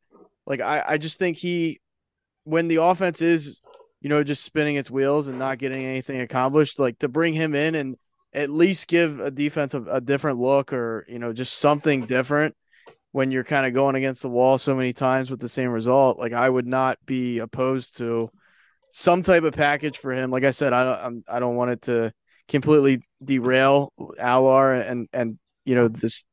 like 0.45 0.61
I 0.61 0.83
I 0.87 0.97
just 0.97 1.19
think 1.19 1.37
he 1.37 1.81
when 2.43 2.67
the 2.67 2.77
offense 2.77 3.21
is 3.21 3.61
you 3.99 4.09
know 4.09 4.23
just 4.23 4.43
spinning 4.43 4.75
its 4.75 4.91
wheels 4.91 5.27
and 5.27 5.39
not 5.39 5.57
getting 5.57 5.83
anything 5.83 6.21
accomplished, 6.21 6.79
like 6.79 6.99
to 6.99 7.07
bring 7.07 7.33
him 7.33 7.55
in 7.55 7.75
and 7.75 7.97
at 8.37 8.51
least 8.51 8.87
give 8.87 9.19
a 9.19 9.31
defense 9.31 9.73
a, 9.73 9.81
a 9.83 9.99
different 9.99 10.39
look 10.39 10.71
or 10.71 11.05
you 11.09 11.17
know 11.17 11.33
just 11.33 11.57
something 11.57 12.05
different 12.05 12.55
when 13.11 13.31
you're 13.31 13.43
kind 13.43 13.65
of 13.65 13.73
going 13.73 13.95
against 13.95 14.21
the 14.21 14.29
wall 14.29 14.59
so 14.59 14.75
many 14.75 14.93
times 14.93 15.31
with 15.31 15.39
the 15.39 15.49
same 15.49 15.69
result. 15.69 16.19
Like 16.19 16.33
i 16.33 16.47
would 16.47 16.67
not 16.67 16.99
be 17.05 17.39
opposed 17.39 17.97
to 17.97 18.29
some 18.91 19.23
type 19.23 19.43
of 19.43 19.53
package 19.53 19.97
for 19.97 20.11
him. 20.13 20.29
Like 20.29 20.43
i 20.43 20.51
said 20.51 20.71
i 20.71 20.83
don't 20.83 21.05
I'm, 21.05 21.23
i 21.27 21.39
do 21.39 21.45
not 21.45 21.53
want 21.55 21.71
it 21.71 21.81
to 21.83 22.13
completely 22.47 23.01
derail 23.23 23.91
Allar 23.99 24.87
and 24.87 25.09
and 25.11 25.39
you 25.65 25.73
know 25.75 25.87
this 25.87 26.23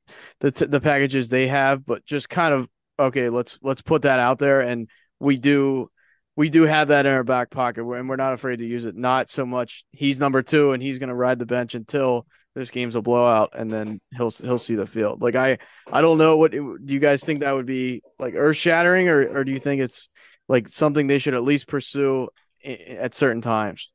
the 0.40 0.50
the 0.50 0.80
packages 0.80 1.28
they 1.28 1.48
have 1.48 1.84
but 1.84 2.04
just 2.04 2.28
kind 2.28 2.54
of 2.54 2.68
okay 2.98 3.30
let's 3.30 3.58
let's 3.62 3.82
put 3.82 4.02
that 4.02 4.20
out 4.20 4.38
there 4.38 4.60
and 4.60 4.88
we 5.18 5.38
do 5.38 5.90
we 6.36 6.50
do 6.50 6.62
have 6.62 6.88
that 6.88 7.06
in 7.06 7.12
our 7.12 7.24
back 7.24 7.50
pocket 7.50 7.84
and 7.84 8.08
we're 8.08 8.16
not 8.16 8.32
afraid 8.32 8.58
to 8.58 8.66
use 8.66 8.84
it. 8.84 8.96
Not 8.96 9.28
so 9.28 9.46
much 9.46 9.84
he's 9.92 10.20
number 10.20 10.42
two 10.42 10.72
and 10.72 10.82
he's 10.82 10.98
going 10.98 11.08
to 11.08 11.14
ride 11.14 11.38
the 11.38 11.46
bench 11.46 11.74
until 11.74 12.26
this 12.54 12.70
game's 12.70 12.94
a 12.94 13.02
blowout 13.02 13.50
and 13.54 13.72
then 13.72 14.00
he'll 14.16 14.30
he'll 14.30 14.58
see 14.58 14.74
the 14.74 14.86
field. 14.86 15.22
Like 15.22 15.36
I 15.36 15.58
I 15.90 16.00
don't 16.00 16.18
know 16.18 16.36
what 16.36 16.52
do 16.52 16.78
you 16.86 17.00
guys 17.00 17.22
think 17.22 17.40
that 17.40 17.54
would 17.54 17.66
be 17.66 18.02
like 18.18 18.34
earth 18.36 18.56
shattering 18.56 19.08
or 19.08 19.38
or 19.38 19.44
do 19.44 19.52
you 19.52 19.60
think 19.60 19.80
it's 19.80 20.08
like 20.48 20.68
something 20.68 21.06
they 21.06 21.18
should 21.18 21.34
at 21.34 21.42
least 21.42 21.68
pursue 21.68 22.28
at 22.64 23.14
certain 23.14 23.40
times? 23.40 23.90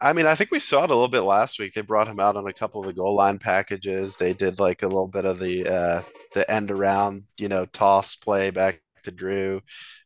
I 0.00 0.12
mean, 0.12 0.26
I 0.26 0.34
think 0.34 0.50
we 0.50 0.58
saw 0.58 0.84
it 0.84 0.90
a 0.90 0.94
little 0.94 1.08
bit 1.08 1.20
last 1.20 1.58
week. 1.58 1.72
They 1.72 1.82
brought 1.82 2.08
him 2.08 2.18
out 2.18 2.36
on 2.36 2.46
a 2.46 2.52
couple 2.52 2.80
of 2.80 2.86
the 2.86 2.92
goal 2.92 3.14
line 3.14 3.38
packages. 3.38 4.16
They 4.16 4.32
did 4.32 4.58
like 4.58 4.82
a 4.82 4.88
little 4.88 5.06
bit 5.06 5.24
of 5.24 5.38
the 5.38 5.66
uh 5.66 6.02
the 6.34 6.50
end 6.50 6.70
around, 6.70 7.24
you 7.38 7.48
know, 7.48 7.64
toss 7.66 8.16
play 8.16 8.50
back 8.50 8.82
to 9.02 9.10
Drew. 9.10 9.60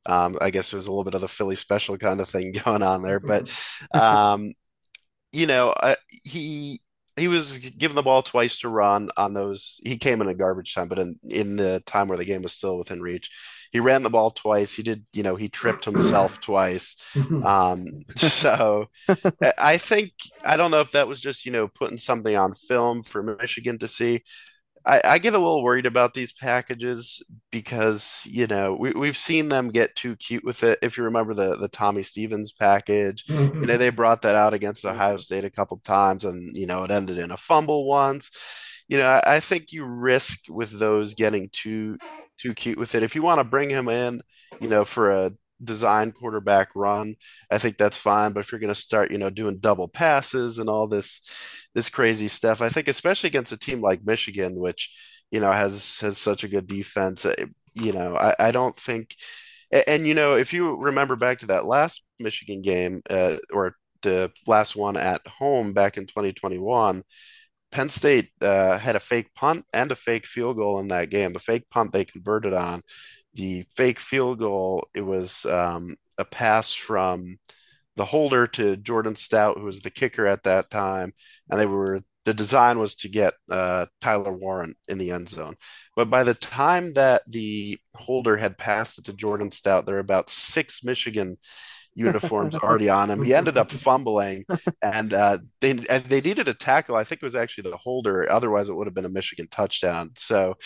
Um, 0.06 0.38
I 0.40 0.50
guess 0.50 0.70
there's 0.70 0.86
a 0.86 0.90
little 0.90 1.04
bit 1.04 1.14
of 1.14 1.20
the 1.20 1.28
Philly 1.28 1.56
special 1.56 1.98
kind 1.98 2.20
of 2.20 2.28
thing 2.28 2.52
going 2.64 2.82
on 2.82 3.02
there, 3.02 3.20
but 3.20 3.54
um, 3.94 4.52
you 5.32 5.46
know, 5.46 5.70
uh, 5.70 5.96
he. 6.24 6.80
he 7.16 7.28
was 7.28 7.58
given 7.58 7.94
the 7.94 8.02
ball 8.02 8.22
twice 8.22 8.60
to 8.60 8.68
run 8.68 9.10
on 9.16 9.34
those. 9.34 9.80
He 9.84 9.98
came 9.98 10.22
in 10.22 10.28
a 10.28 10.34
garbage 10.34 10.74
time, 10.74 10.88
but 10.88 10.98
in 10.98 11.16
in 11.28 11.56
the 11.56 11.82
time 11.86 12.08
where 12.08 12.18
the 12.18 12.24
game 12.24 12.42
was 12.42 12.52
still 12.52 12.78
within 12.78 13.02
reach, 13.02 13.30
he 13.70 13.80
ran 13.80 14.02
the 14.02 14.10
ball 14.10 14.30
twice. 14.30 14.74
He 14.74 14.82
did, 14.82 15.04
you 15.12 15.22
know, 15.22 15.36
he 15.36 15.48
tripped 15.48 15.84
himself 15.84 16.40
twice. 16.40 16.96
Um, 17.44 18.04
so 18.16 18.86
I 19.58 19.78
think 19.78 20.12
I 20.44 20.56
don't 20.56 20.70
know 20.70 20.80
if 20.80 20.92
that 20.92 21.08
was 21.08 21.20
just 21.20 21.44
you 21.44 21.52
know 21.52 21.66
putting 21.68 21.98
something 21.98 22.36
on 22.36 22.54
film 22.54 23.02
for 23.02 23.22
Michigan 23.22 23.78
to 23.80 23.88
see. 23.88 24.22
I, 24.84 25.00
I, 25.04 25.18
get 25.18 25.34
a 25.34 25.38
little 25.38 25.62
worried 25.62 25.86
about 25.86 26.14
these 26.14 26.32
packages 26.32 27.22
because 27.50 28.26
you 28.28 28.46
know 28.46 28.74
we, 28.74 28.90
we've 28.92 29.16
seen 29.16 29.48
them 29.48 29.70
get 29.70 29.94
too 29.94 30.16
cute 30.16 30.44
with 30.44 30.64
it. 30.64 30.78
If 30.82 30.96
you 30.96 31.04
remember 31.04 31.34
the 31.34 31.56
the 31.56 31.68
Tommy 31.68 32.02
Stevens 32.02 32.52
package, 32.52 33.24
mm-hmm. 33.26 33.60
you 33.60 33.66
know 33.66 33.76
they 33.76 33.90
brought 33.90 34.22
that 34.22 34.34
out 34.34 34.54
against 34.54 34.84
Ohio 34.84 35.16
State 35.16 35.44
a 35.44 35.50
couple 35.50 35.78
times, 35.78 36.24
and 36.24 36.56
you 36.56 36.66
know 36.66 36.84
it 36.84 36.90
ended 36.90 37.18
in 37.18 37.30
a 37.30 37.36
fumble 37.36 37.86
once. 37.86 38.30
You 38.88 38.98
know 38.98 39.06
I, 39.06 39.36
I 39.36 39.40
think 39.40 39.72
you 39.72 39.84
risk 39.84 40.44
with 40.48 40.70
those 40.78 41.14
getting 41.14 41.48
too 41.52 41.98
too 42.38 42.54
cute 42.54 42.78
with 42.78 42.94
it. 42.94 43.02
If 43.02 43.14
you 43.14 43.22
want 43.22 43.38
to 43.38 43.44
bring 43.44 43.70
him 43.70 43.88
in, 43.88 44.22
you 44.60 44.68
know 44.68 44.84
for 44.84 45.10
a 45.10 45.32
design 45.64 46.12
quarterback 46.12 46.70
run, 46.74 47.16
I 47.50 47.58
think 47.58 47.78
that's 47.78 47.96
fine. 47.96 48.32
But 48.32 48.40
if 48.40 48.52
you're 48.52 48.60
going 48.60 48.74
to 48.74 48.80
start, 48.80 49.10
you 49.10 49.18
know, 49.18 49.30
doing 49.30 49.58
double 49.58 49.88
passes 49.88 50.58
and 50.58 50.68
all 50.68 50.86
this 50.86 51.20
this 51.74 51.88
crazy 51.88 52.28
stuff. 52.28 52.60
I 52.60 52.68
think 52.68 52.88
especially 52.88 53.28
against 53.28 53.52
a 53.52 53.58
team 53.58 53.80
like 53.80 54.04
Michigan, 54.04 54.56
which 54.56 54.90
you 55.30 55.40
know 55.40 55.52
has 55.52 56.00
has 56.00 56.18
such 56.18 56.44
a 56.44 56.48
good 56.48 56.66
defense. 56.66 57.24
Uh, 57.26 57.34
you 57.74 57.92
know, 57.92 58.16
I, 58.16 58.34
I 58.38 58.50
don't 58.50 58.76
think. 58.76 59.16
And, 59.70 59.84
and, 59.86 60.06
you 60.06 60.14
know, 60.14 60.34
if 60.34 60.52
you 60.52 60.76
remember 60.76 61.16
back 61.16 61.38
to 61.40 61.46
that 61.46 61.64
last 61.64 62.02
Michigan 62.18 62.62
game, 62.62 63.02
uh, 63.08 63.36
or 63.52 63.76
the 64.02 64.30
last 64.46 64.76
one 64.76 64.96
at 64.96 65.26
home 65.26 65.72
back 65.72 65.96
in 65.96 66.06
2021, 66.06 67.02
Penn 67.70 67.88
State 67.88 68.30
uh, 68.42 68.78
had 68.78 68.96
a 68.96 69.00
fake 69.00 69.34
punt 69.34 69.64
and 69.72 69.90
a 69.90 69.96
fake 69.96 70.26
field 70.26 70.56
goal 70.56 70.78
in 70.78 70.88
that 70.88 71.10
game. 71.10 71.32
The 71.32 71.40
fake 71.40 71.70
punt 71.70 71.92
they 71.92 72.04
converted 72.04 72.52
on. 72.52 72.82
The 73.34 73.64
fake 73.74 73.98
field 73.98 74.38
goal, 74.40 74.86
it 74.94 75.00
was 75.00 75.46
um, 75.46 75.96
a 76.18 76.24
pass 76.24 76.74
from 76.74 77.38
the 77.96 78.04
holder 78.04 78.46
to 78.46 78.76
Jordan 78.76 79.14
Stout, 79.14 79.58
who 79.58 79.64
was 79.64 79.80
the 79.80 79.90
kicker 79.90 80.26
at 80.26 80.44
that 80.44 80.70
time, 80.70 81.12
and 81.50 81.60
they 81.60 81.66
were 81.66 82.00
the 82.24 82.34
design 82.34 82.78
was 82.78 82.94
to 82.94 83.08
get 83.08 83.34
uh, 83.50 83.86
Tyler 84.00 84.32
Warren 84.32 84.74
in 84.88 84.98
the 84.98 85.10
end 85.10 85.28
zone. 85.28 85.56
But 85.96 86.08
by 86.08 86.22
the 86.22 86.34
time 86.34 86.92
that 86.92 87.22
the 87.26 87.78
holder 87.96 88.36
had 88.36 88.58
passed 88.58 88.98
it 88.98 89.06
to 89.06 89.12
Jordan 89.12 89.50
Stout, 89.50 89.86
there 89.86 89.96
were 89.96 90.00
about 90.00 90.30
six 90.30 90.84
Michigan 90.84 91.36
uniforms 91.94 92.54
already 92.62 92.88
on 92.88 93.10
him. 93.10 93.22
He 93.22 93.34
ended 93.34 93.58
up 93.58 93.70
fumbling, 93.70 94.44
and 94.82 95.12
uh, 95.12 95.38
they 95.60 95.72
they 95.72 96.20
needed 96.20 96.48
a 96.48 96.54
tackle. 96.54 96.96
I 96.96 97.04
think 97.04 97.22
it 97.22 97.26
was 97.26 97.34
actually 97.34 97.70
the 97.70 97.76
holder. 97.76 98.30
Otherwise, 98.30 98.68
it 98.68 98.74
would 98.74 98.86
have 98.86 98.94
been 98.94 99.04
a 99.04 99.10
Michigan 99.10 99.48
touchdown. 99.50 100.10
So 100.16 100.56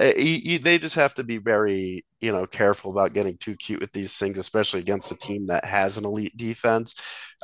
uh, 0.00 0.12
they 0.16 0.78
just 0.80 0.94
have 0.94 1.14
to 1.14 1.24
be 1.24 1.38
very 1.38 2.04
you 2.20 2.32
know 2.32 2.46
careful 2.46 2.90
about 2.90 3.12
getting 3.12 3.36
too 3.38 3.56
cute 3.56 3.80
with 3.80 3.92
these 3.92 4.16
things, 4.16 4.38
especially 4.38 4.80
against 4.80 5.12
a 5.12 5.16
team 5.16 5.46
that 5.48 5.64
has 5.64 5.98
an 5.98 6.04
elite 6.04 6.36
defense. 6.36 6.94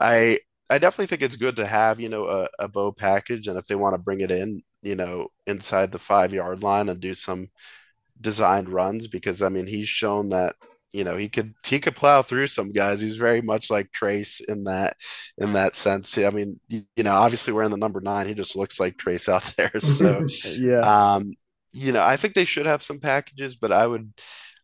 I 0.01 0.39
I 0.71 0.79
definitely 0.79 1.07
think 1.07 1.23
it's 1.23 1.37
good 1.37 1.57
to 1.57 1.67
have 1.67 2.01
you 2.01 2.09
know 2.09 2.25
a, 2.27 2.49
a 2.61 2.69
Bo 2.69 2.93
package, 2.93 3.49
and 3.49 3.59
if 3.59 3.67
they 3.67 3.75
want 3.75 3.95
to 3.95 3.99
bring 3.99 4.21
it 4.21 4.31
in, 4.31 4.63
you 4.83 4.95
know, 4.95 5.29
inside 5.47 5.93
the 5.93 5.99
five 5.99 6.33
yard 6.33 6.63
line 6.63 6.89
and 6.89 7.01
do 7.01 7.15
some 7.15 7.49
designed 8.21 8.69
runs, 8.69 9.09
because 9.09 9.43
I 9.43 9.49
mean 9.51 9.67
he's 9.67 9.89
shown 9.89 10.31
that 10.31 10.55
you 10.93 11.05
know 11.05 11.17
he 11.17 11.29
could 11.29 11.55
he 11.65 11.81
could 11.81 11.97
plow 11.97 12.23
through 12.23 12.47
some 12.49 12.69
guys. 12.69 13.01
He's 13.01 13.17
very 13.17 13.41
much 13.41 13.71
like 13.71 13.93
Trace 13.93 14.41
in 14.41 14.65
that 14.65 14.97
in 15.39 15.55
that 15.55 15.75
sense. 15.75 16.17
I 16.19 16.31
mean, 16.31 16.61
you, 16.69 16.83
you 16.97 17.05
know, 17.05 17.15
obviously 17.15 17.53
wearing 17.53 17.71
the 17.71 17.77
number 17.77 18.01
nine, 18.01 18.27
he 18.27 18.35
just 18.35 18.57
looks 18.57 18.79
like 18.81 18.99
Trace 18.99 19.29
out 19.29 19.45
there. 19.57 19.73
So 19.81 20.27
yeah, 20.45 20.81
um, 20.83 21.33
you 21.73 21.93
know, 21.93 22.03
I 22.03 22.17
think 22.17 22.35
they 22.35 22.45
should 22.45 22.67
have 22.67 22.83
some 22.83 23.01
packages, 23.01 23.57
but 23.57 23.73
I 23.73 23.87
would 23.87 24.13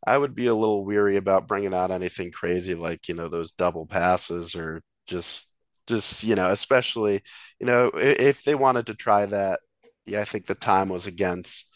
I 0.06 0.16
would 0.18 0.34
be 0.34 0.46
a 0.46 0.54
little 0.54 0.84
weary 0.84 1.16
about 1.16 1.48
bringing 1.48 1.74
out 1.74 1.90
anything 1.90 2.30
crazy 2.32 2.74
like 2.74 3.08
you 3.08 3.14
know 3.14 3.28
those 3.28 3.52
double 3.52 3.86
passes 3.86 4.54
or 4.54 4.82
just 5.06 5.48
just 5.86 6.22
you 6.22 6.34
know 6.34 6.50
especially 6.50 7.22
you 7.60 7.66
know 7.66 7.86
if, 7.94 8.20
if 8.20 8.44
they 8.44 8.54
wanted 8.54 8.86
to 8.86 8.94
try 8.94 9.26
that 9.26 9.60
yeah 10.06 10.20
i 10.20 10.24
think 10.24 10.46
the 10.46 10.54
time 10.54 10.88
was 10.88 11.06
against 11.06 11.74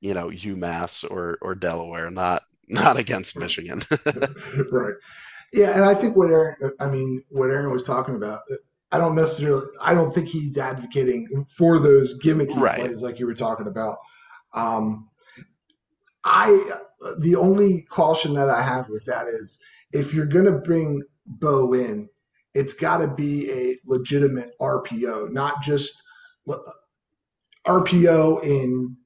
you 0.00 0.14
know 0.14 0.28
umass 0.28 1.08
or 1.08 1.38
or 1.42 1.54
delaware 1.54 2.10
not 2.10 2.42
not 2.72 2.96
against 2.96 3.38
Michigan. 3.38 3.82
right. 4.70 4.94
Yeah, 5.52 5.70
and 5.72 5.84
I 5.84 5.94
think 5.94 6.16
what 6.16 6.30
Aaron, 6.30 6.72
I 6.80 6.86
mean, 6.86 7.22
what 7.28 7.50
Aaron 7.50 7.70
was 7.70 7.82
talking 7.82 8.14
about, 8.14 8.40
I 8.90 8.98
don't 8.98 9.14
necessarily, 9.14 9.66
I 9.80 9.94
don't 9.94 10.14
think 10.14 10.28
he's 10.28 10.56
advocating 10.56 11.46
for 11.56 11.78
those 11.78 12.18
gimmicky 12.20 12.56
right. 12.56 12.80
plays 12.80 13.02
like 13.02 13.18
you 13.18 13.26
were 13.26 13.34
talking 13.34 13.66
about. 13.66 13.98
Um, 14.54 15.08
I, 16.24 16.78
the 17.20 17.36
only 17.36 17.82
caution 17.82 18.34
that 18.34 18.48
I 18.48 18.62
have 18.62 18.88
with 18.88 19.04
that 19.06 19.28
is 19.28 19.58
if 19.92 20.14
you're 20.14 20.26
going 20.26 20.46
to 20.46 20.52
bring 20.52 21.02
Bo 21.26 21.74
in, 21.74 22.08
it's 22.54 22.72
got 22.72 22.98
to 22.98 23.08
be 23.08 23.50
a 23.50 23.78
legitimate 23.86 24.52
RPO, 24.60 25.32
not 25.32 25.62
just 25.62 26.02
RPO 27.66 28.44
in 28.44 28.96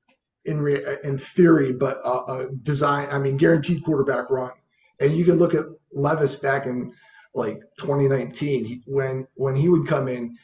in 0.47 0.61
re, 0.61 0.85
uh, 0.85 0.97
in 1.05 1.19
theory, 1.19 1.73
but 1.73 1.99
a, 2.05 2.11
a 2.11 2.49
design. 2.63 3.09
I 3.11 3.19
mean, 3.19 3.37
guaranteed 3.37 3.85
quarterback 3.85 4.31
run. 4.31 4.53
And 5.01 5.17
you 5.17 5.25
can 5.25 5.37
look 5.37 5.55
at 5.55 5.65
Levis 5.93 6.37
back 6.37 6.67
in 6.67 6.93
like 7.35 7.61
2019 7.79 8.65
he, 8.65 8.83
when 8.87 9.27
when 9.35 9.55
he 9.55 9.69
would 9.69 9.87
come 9.87 10.09
in, 10.09 10.37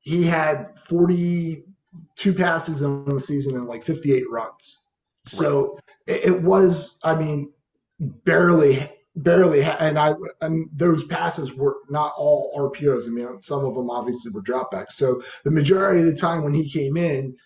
he 0.00 0.24
had 0.24 0.78
42 0.88 2.34
passes 2.34 2.82
in 2.82 3.04
the 3.04 3.20
season 3.20 3.54
and 3.56 3.66
like 3.66 3.84
58 3.84 4.24
runs. 4.30 4.80
So 5.26 5.78
it, 6.06 6.24
it 6.24 6.42
was, 6.42 6.96
I 7.02 7.14
mean, 7.14 7.52
barely 8.00 8.90
barely 9.16 9.62
and 9.62 9.96
i 9.96 10.12
and 10.40 10.68
those 10.74 11.04
passes 11.04 11.52
were 11.52 11.76
not 11.88 12.12
all 12.16 12.52
rpos 12.58 13.06
i 13.06 13.10
mean 13.10 13.40
some 13.40 13.64
of 13.64 13.74
them 13.74 13.88
obviously 13.88 14.32
were 14.32 14.42
dropbacks 14.42 14.92
so 14.92 15.22
the 15.44 15.50
majority 15.50 16.00
of 16.00 16.06
the 16.06 16.14
time 16.16 16.42
when 16.42 16.52
he 16.52 16.68
came 16.68 16.96
in 16.96 17.36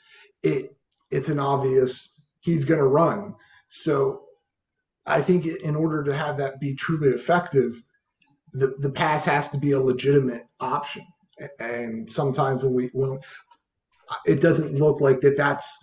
it 0.42 0.74
it's 1.10 1.28
an 1.28 1.38
obvious 1.38 2.10
he's 2.40 2.64
going 2.64 2.80
to 2.80 2.86
run. 2.86 3.34
So 3.68 4.22
I 5.06 5.22
think 5.22 5.46
in 5.46 5.74
order 5.76 6.04
to 6.04 6.14
have 6.14 6.36
that 6.38 6.60
be 6.60 6.74
truly 6.74 7.10
effective, 7.10 7.82
the, 8.52 8.74
the 8.78 8.90
pass 8.90 9.24
has 9.24 9.48
to 9.50 9.58
be 9.58 9.72
a 9.72 9.80
legitimate 9.80 10.46
option. 10.60 11.06
And 11.60 12.10
sometimes 12.10 12.62
when 12.62 12.74
we 12.74 12.90
when 12.92 13.20
it 14.26 14.40
doesn't 14.40 14.74
look 14.74 15.00
like 15.00 15.20
that 15.20 15.36
that's 15.36 15.78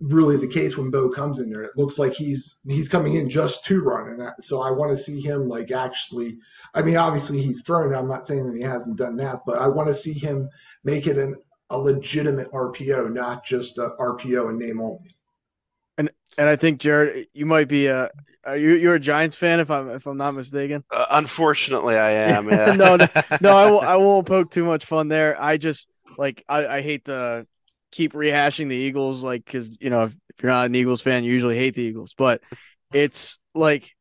really 0.00 0.36
the 0.36 0.46
case 0.46 0.76
when 0.76 0.90
Bo 0.90 1.08
comes 1.08 1.38
in 1.38 1.50
there. 1.50 1.62
It 1.62 1.76
looks 1.76 1.98
like 1.98 2.12
he's 2.12 2.58
he's 2.66 2.88
coming 2.88 3.14
in 3.14 3.30
just 3.30 3.64
to 3.66 3.82
run, 3.82 4.08
and 4.08 4.44
so 4.44 4.60
I 4.60 4.70
want 4.70 4.90
to 4.90 4.96
see 4.96 5.20
him 5.20 5.48
like 5.48 5.70
actually. 5.70 6.38
I 6.74 6.82
mean, 6.82 6.96
obviously 6.96 7.42
he's 7.42 7.62
thrown. 7.62 7.94
I'm 7.94 8.08
not 8.08 8.26
saying 8.26 8.46
that 8.46 8.56
he 8.56 8.62
hasn't 8.62 8.96
done 8.96 9.16
that, 9.16 9.40
but 9.46 9.58
I 9.58 9.68
want 9.68 9.88
to 9.88 9.94
see 9.94 10.12
him 10.12 10.48
make 10.84 11.06
it 11.06 11.16
an 11.16 11.36
a 11.70 11.78
legitimate 11.78 12.50
RPO, 12.52 13.12
not 13.12 13.44
just 13.44 13.78
a 13.78 13.90
RPO 13.98 14.48
and 14.48 14.58
name 14.58 14.80
only. 14.80 15.16
And 15.98 16.10
and 16.38 16.48
I 16.48 16.56
think 16.56 16.80
Jaret, 16.80 17.26
you 17.32 17.46
might 17.46 17.68
be 17.68 17.86
a 17.86 18.10
are 18.44 18.56
you 18.56 18.74
you're 18.74 18.94
a 18.94 19.00
Giants 19.00 19.36
fan 19.36 19.60
if 19.60 19.70
I'm 19.70 19.88
if 19.88 20.06
I'm 20.06 20.16
not 20.16 20.32
mistaken. 20.34 20.84
Uh, 20.90 21.06
unfortunately, 21.10 21.96
I 21.96 22.10
am. 22.10 22.48
Yeah. 22.50 22.74
no, 22.76 22.96
no, 22.96 23.06
no, 23.40 23.56
I 23.56 23.70
won't, 23.70 23.86
I 23.86 23.96
won't 23.96 24.26
poke 24.26 24.50
too 24.50 24.64
much 24.64 24.84
fun 24.84 25.08
there. 25.08 25.40
I 25.40 25.56
just 25.56 25.88
like 26.18 26.44
I, 26.48 26.66
I 26.66 26.82
hate 26.82 27.06
to 27.06 27.46
keep 27.90 28.12
rehashing 28.12 28.68
the 28.68 28.76
Eagles, 28.76 29.24
like 29.24 29.44
because 29.44 29.68
you 29.80 29.90
know 29.90 30.04
if, 30.04 30.12
if 30.28 30.42
you're 30.42 30.52
not 30.52 30.66
an 30.66 30.74
Eagles 30.74 31.00
fan, 31.00 31.24
you 31.24 31.32
usually 31.32 31.56
hate 31.56 31.74
the 31.74 31.82
Eagles, 31.82 32.14
but 32.16 32.42
it's 32.92 33.38
like 33.54 33.95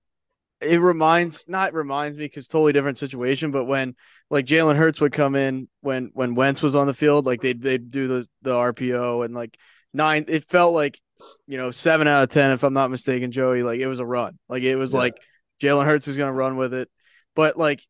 it 0.61 0.79
reminds 0.79 1.43
not 1.47 1.73
reminds 1.73 2.17
me 2.17 2.25
because 2.25 2.47
totally 2.47 2.73
different 2.73 2.97
situation, 2.97 3.51
but 3.51 3.65
when 3.65 3.95
like 4.29 4.45
Jalen 4.45 4.77
Hurts 4.77 5.01
would 5.01 5.13
come 5.13 5.35
in 5.35 5.67
when 5.81 6.11
when 6.13 6.35
Wentz 6.35 6.61
was 6.61 6.75
on 6.75 6.87
the 6.87 6.93
field, 6.93 7.25
like 7.25 7.41
they'd 7.41 7.61
they'd 7.61 7.91
do 7.91 8.07
the 8.07 8.27
the 8.41 8.53
RPO 8.53 9.25
and 9.25 9.33
like 9.33 9.57
nine. 9.93 10.25
It 10.27 10.49
felt 10.49 10.73
like 10.73 10.99
you 11.47 11.57
know 11.57 11.71
seven 11.71 12.07
out 12.07 12.23
of 12.23 12.29
ten, 12.29 12.51
if 12.51 12.63
I'm 12.63 12.73
not 12.73 12.91
mistaken, 12.91 13.31
Joey. 13.31 13.63
Like 13.63 13.79
it 13.79 13.87
was 13.87 13.99
a 13.99 14.05
run. 14.05 14.39
Like 14.47 14.63
it 14.63 14.75
was 14.75 14.93
yeah. 14.93 14.99
like 14.99 15.17
Jalen 15.61 15.85
Hurts 15.85 16.07
is 16.07 16.17
gonna 16.17 16.33
run 16.33 16.55
with 16.57 16.73
it, 16.73 16.89
but 17.35 17.57
like 17.57 17.81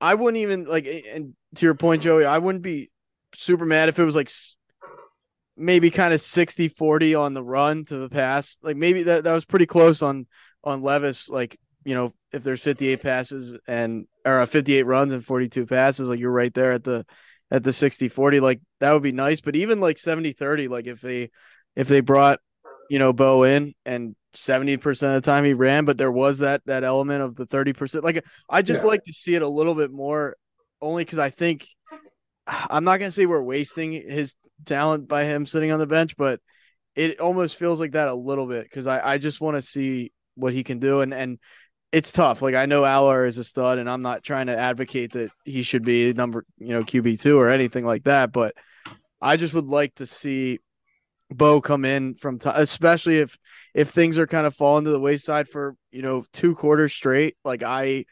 I 0.00 0.14
wouldn't 0.14 0.42
even 0.42 0.64
like. 0.64 0.86
And 0.86 1.34
to 1.56 1.66
your 1.66 1.74
point, 1.74 2.02
Joey, 2.02 2.24
I 2.24 2.38
wouldn't 2.38 2.62
be 2.62 2.90
super 3.34 3.64
mad 3.64 3.88
if 3.88 3.98
it 3.98 4.04
was 4.04 4.16
like 4.16 4.30
maybe 5.56 5.90
kind 5.90 6.14
of 6.14 6.20
60 6.20 6.68
40 6.68 7.14
on 7.14 7.34
the 7.34 7.42
run 7.42 7.84
to 7.86 7.98
the 7.98 8.08
pass. 8.08 8.56
Like 8.62 8.76
maybe 8.76 9.02
that, 9.04 9.24
that 9.24 9.32
was 9.32 9.44
pretty 9.44 9.66
close 9.66 10.02
on 10.02 10.26
on 10.64 10.82
Levis, 10.82 11.28
like 11.28 11.58
you 11.84 11.94
know, 11.94 12.12
if 12.32 12.42
there's 12.42 12.62
58 12.62 13.02
passes 13.02 13.56
and 13.66 14.06
or 14.24 14.40
uh, 14.40 14.46
58 14.46 14.82
runs 14.82 15.12
and 15.12 15.24
42 15.24 15.66
passes, 15.66 16.08
like 16.08 16.20
you're 16.20 16.30
right 16.30 16.52
there 16.52 16.72
at 16.72 16.84
the 16.84 17.06
at 17.50 17.64
the 17.64 17.72
60 17.72 18.08
40, 18.08 18.40
like 18.40 18.60
that 18.80 18.92
would 18.92 19.02
be 19.02 19.12
nice. 19.12 19.40
But 19.40 19.56
even 19.56 19.80
like 19.80 19.98
70 19.98 20.32
30, 20.32 20.68
like 20.68 20.86
if 20.86 21.00
they 21.00 21.30
if 21.76 21.88
they 21.88 22.00
brought 22.00 22.40
you 22.90 22.98
know 22.98 23.12
Bo 23.12 23.44
in 23.44 23.74
and 23.84 24.16
70% 24.34 24.86
of 24.86 24.98
the 25.14 25.20
time 25.20 25.44
he 25.44 25.54
ran, 25.54 25.84
but 25.84 25.98
there 25.98 26.12
was 26.12 26.40
that 26.40 26.62
that 26.66 26.84
element 26.84 27.22
of 27.22 27.36
the 27.36 27.46
30%. 27.46 28.02
Like 28.02 28.24
I 28.48 28.62
just 28.62 28.82
yeah. 28.82 28.88
like 28.88 29.04
to 29.04 29.12
see 29.12 29.34
it 29.34 29.42
a 29.42 29.48
little 29.48 29.74
bit 29.74 29.90
more 29.90 30.36
only 30.80 31.04
because 31.04 31.18
I 31.18 31.30
think 31.30 31.66
I'm 32.46 32.84
not 32.84 32.98
gonna 32.98 33.10
say 33.10 33.26
we're 33.26 33.42
wasting 33.42 33.92
his 33.92 34.34
talent 34.64 35.08
by 35.08 35.24
him 35.24 35.46
sitting 35.46 35.70
on 35.70 35.78
the 35.78 35.86
bench, 35.86 36.16
but 36.16 36.40
it 36.94 37.20
almost 37.20 37.56
feels 37.56 37.80
like 37.80 37.92
that 37.92 38.08
a 38.08 38.14
little 38.14 38.46
bit 38.46 38.64
because 38.64 38.86
I, 38.86 39.14
I 39.14 39.18
just 39.18 39.40
want 39.40 39.56
to 39.56 39.62
see 39.62 40.12
what 40.38 40.52
he 40.52 40.64
can 40.64 40.78
do 40.78 41.00
and 41.00 41.12
and 41.12 41.38
it's 41.92 42.12
tough. 42.12 42.42
Like 42.42 42.54
I 42.54 42.66
know 42.66 42.82
Allar 42.82 43.26
is 43.26 43.38
a 43.38 43.44
stud, 43.44 43.78
and 43.78 43.88
I'm 43.88 44.02
not 44.02 44.22
trying 44.22 44.46
to 44.46 44.56
advocate 44.56 45.12
that 45.12 45.30
he 45.44 45.62
should 45.62 45.84
be 45.84 46.12
number 46.12 46.44
you 46.58 46.68
know 46.68 46.82
QB 46.82 47.20
two 47.20 47.38
or 47.38 47.48
anything 47.48 47.84
like 47.84 48.04
that, 48.04 48.32
but 48.32 48.54
I 49.20 49.36
just 49.36 49.54
would 49.54 49.66
like 49.66 49.94
to 49.96 50.06
see 50.06 50.60
Bo 51.30 51.60
come 51.60 51.84
in 51.84 52.14
from 52.14 52.38
time, 52.38 52.54
especially 52.56 53.18
if 53.18 53.36
if 53.74 53.90
things 53.90 54.18
are 54.18 54.26
kind 54.26 54.46
of 54.46 54.54
falling 54.54 54.84
to 54.84 54.90
the 54.90 55.00
wayside 55.00 55.48
for 55.48 55.76
you 55.90 56.02
know 56.02 56.24
two 56.32 56.54
quarters 56.54 56.92
straight. 56.92 57.36
Like 57.44 57.62
I 57.62 58.04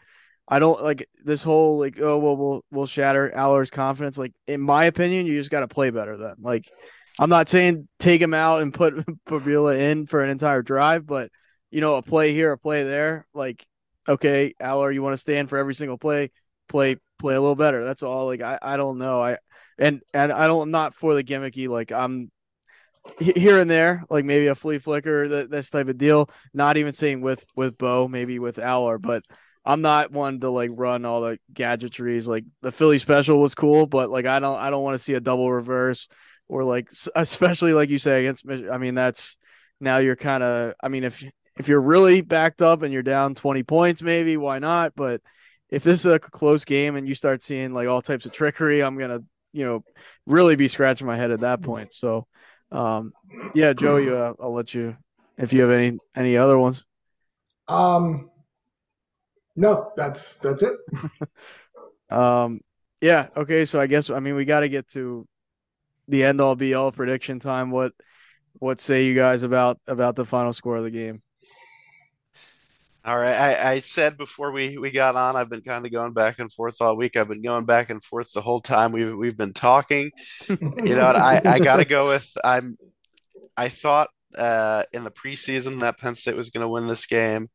I 0.49 0.59
don't 0.59 0.83
like 0.83 1.07
this 1.25 1.43
whole 1.43 1.79
like 1.79 1.99
oh 2.01 2.19
well 2.19 2.37
we'll 2.37 2.65
we'll 2.71 2.87
shatter 2.87 3.31
Allar's 3.35 3.71
confidence. 3.71 4.17
Like 4.17 4.33
in 4.47 4.61
my 4.61 4.85
opinion, 4.85 5.27
you 5.27 5.39
just 5.39 5.51
got 5.51 5.61
to 5.61 5.69
play 5.69 5.91
better 5.91 6.17
then. 6.17 6.37
Like 6.41 6.71
I'm 7.19 7.31
not 7.31 7.49
saying 7.49 7.89
take 7.99 8.21
him 8.23 8.35
out 8.35 8.63
and 8.63 8.73
put 8.73 8.95
Pribula 9.27 9.79
in 9.79 10.07
for 10.07 10.23
an 10.23 10.31
entire 10.31 10.63
drive, 10.63 11.07
but 11.07 11.31
you 11.77 11.83
know 11.83 11.97
a 11.97 12.03
play 12.03 12.33
here, 12.33 12.53
a 12.53 12.59
play 12.59 12.85
there. 12.85 13.27
Like 13.35 13.67
okay, 14.09 14.55
Allar, 14.59 14.95
you 14.95 15.03
want 15.03 15.13
to 15.13 15.19
stand 15.19 15.51
for 15.51 15.59
every 15.59 15.75
single 15.75 15.99
play, 15.99 16.31
play 16.71 16.97
play 17.19 17.35
a 17.35 17.41
little 17.41 17.55
better. 17.55 17.85
That's 17.85 18.03
all. 18.03 18.25
Like 18.25 18.41
I 18.41 18.59
I 18.63 18.79
don't 18.79 18.97
know. 18.97 19.21
I 19.21 19.37
and 19.79 20.01
and 20.15 20.33
I 20.33 20.47
don't 20.47 20.63
I'm 20.63 20.71
not 20.71 20.95
for 20.95 21.13
the 21.13 21.23
gimmicky. 21.23 21.69
Like 21.69 21.93
I'm 21.93 22.31
here 23.21 23.59
and 23.59 23.71
there, 23.71 24.05
like 24.09 24.25
maybe 24.25 24.47
a 24.47 24.55
flea 24.55 24.79
flicker, 24.79 25.29
that 25.29 25.51
this 25.51 25.69
type 25.69 25.89
of 25.89 25.99
deal. 25.99 26.31
Not 26.55 26.79
even 26.79 26.95
saying 26.95 27.21
with 27.21 27.45
with 27.55 27.77
Bo, 27.77 28.09
maybe 28.09 28.39
with 28.39 28.57
Allar, 28.57 28.99
but 28.99 29.23
I'm 29.63 29.83
not 29.83 30.11
one 30.11 30.41
to 30.41 30.49
like 30.49 30.71
run 30.73 31.05
all 31.05 31.21
the 31.21 31.39
gadgetries. 31.53 32.27
Like 32.27 32.47
the 32.63 32.73
Philly 32.73 32.97
special 32.97 33.39
was 33.39 33.55
cool, 33.55 33.87
but 33.87 34.09
like 34.09 34.25
I 34.25 34.41
don't 34.41 34.59
I 34.59 34.71
don't 34.71 34.83
want 34.83 34.95
to 34.95 35.05
see 35.05 35.13
a 35.13 35.21
double 35.21 35.53
reverse 35.53 36.09
or 36.49 36.65
like 36.65 36.89
especially 37.15 37.75
like 37.75 37.91
you 37.91 37.99
say 37.99 38.21
against. 38.21 38.47
I 38.49 38.79
mean 38.79 38.95
that's 38.95 39.37
now 39.79 39.99
you're 39.99 40.17
kind 40.17 40.43
of. 40.43 40.73
I 40.83 40.89
mean 40.89 41.05
if 41.05 41.23
if 41.59 41.69
you're 41.69 41.81
really 41.81 42.21
backed 42.21 42.63
up 42.63 42.83
and 42.83 42.93
you're 42.93 43.03
down 43.03 43.35
20 43.35 43.63
points, 43.63 44.03
maybe 44.03 44.37
why 44.37 44.59
not? 44.59 44.95
But 44.95 45.21
if 45.71 45.83
this 45.83 46.05
is 46.05 46.13
a 46.13 46.19
close 46.19 46.65
game 46.65 46.97
and 46.97 47.09
you 47.09 47.15
start 47.15 47.43
seeing 47.43 47.73
like 47.73 47.89
all 47.89 48.03
types 48.03 48.27
of 48.27 48.33
trickery, 48.33 48.83
I'm 48.83 48.99
gonna 48.99 49.21
you 49.53 49.65
know 49.65 49.85
really 50.27 50.57
be 50.57 50.69
scratching 50.69 51.07
my 51.07 51.17
head 51.17 51.31
at 51.31 51.41
that 51.41 51.63
point. 51.63 51.95
So 51.95 52.27
um 52.71 53.13
yeah, 53.55 53.73
Joey, 53.73 54.11
uh, 54.11 54.35
I'll 54.41 54.53
let 54.53 54.75
you 54.75 54.97
if 55.39 55.53
you 55.53 55.63
have 55.63 55.71
any 55.71 55.99
any 56.15 56.37
other 56.37 56.59
ones. 56.59 56.85
Um 57.69 58.31
no, 59.57 59.93
that's 59.97 60.35
that's 60.37 60.63
it. 60.63 60.75
um, 62.11 62.61
yeah. 63.01 63.29
Okay. 63.37 63.65
So 63.65 63.81
I 63.81 63.87
guess 63.87 64.11
I 64.11 64.21
mean 64.21 64.35
we 64.35 64.45
got 64.45 64.61
to 64.61 64.69
get 64.69 64.89
to 64.89 65.27
the 66.09 66.25
end 66.25 66.41
all 66.41 66.55
be 66.55 66.75
all 66.75 66.93
prediction 66.93 67.41
time. 67.41 67.71
What 67.71 67.93
what 68.59 68.81
say 68.81 69.07
you 69.07 69.15
guys 69.15 69.43
about 69.43 69.79
about 69.87 70.15
the 70.15 70.27
final 70.27 70.53
score 70.53 70.77
of 70.77 70.85
the 70.85 70.91
game? 70.91 71.23
All 73.07 73.17
right. 73.17 73.37
I, 73.37 73.71
I 73.71 73.79
said 73.79 74.17
before 74.17 74.51
we, 74.51 74.79
we 74.79 74.91
got 74.91 75.15
on, 75.15 75.37
I've 75.37 75.49
been 75.49 75.63
kind 75.63 75.87
of 75.87 75.93
going 75.93 76.13
back 76.13 76.41
and 76.41 76.53
forth 76.53 76.83
all 76.83 76.97
week. 76.97 77.17
I've 77.17 77.29
been 77.29 77.41
going 77.41 77.65
back 77.65 77.89
and 77.89 78.03
forth 78.03 78.33
the 78.33 78.41
whole 78.41 78.61
time 78.61 78.91
we've 78.91 79.17
we've 79.17 79.37
been 79.37 79.53
talking. 79.53 80.11
you 80.49 80.67
know, 80.97 81.07
I, 81.07 81.41
I 81.45 81.59
gotta 81.61 81.85
go 81.85 82.09
with 82.09 82.29
I'm 82.43 82.75
I 83.57 83.69
thought 83.69 84.11
uh, 84.37 84.83
in 84.93 85.05
the 85.05 85.13
preseason 85.13 85.81
that 85.81 85.99
Penn 85.99 86.17
State 86.17 86.35
was 86.35 86.51
gonna 86.51 86.69
win 86.69 86.89
this 86.89 87.07
game. 87.07 87.49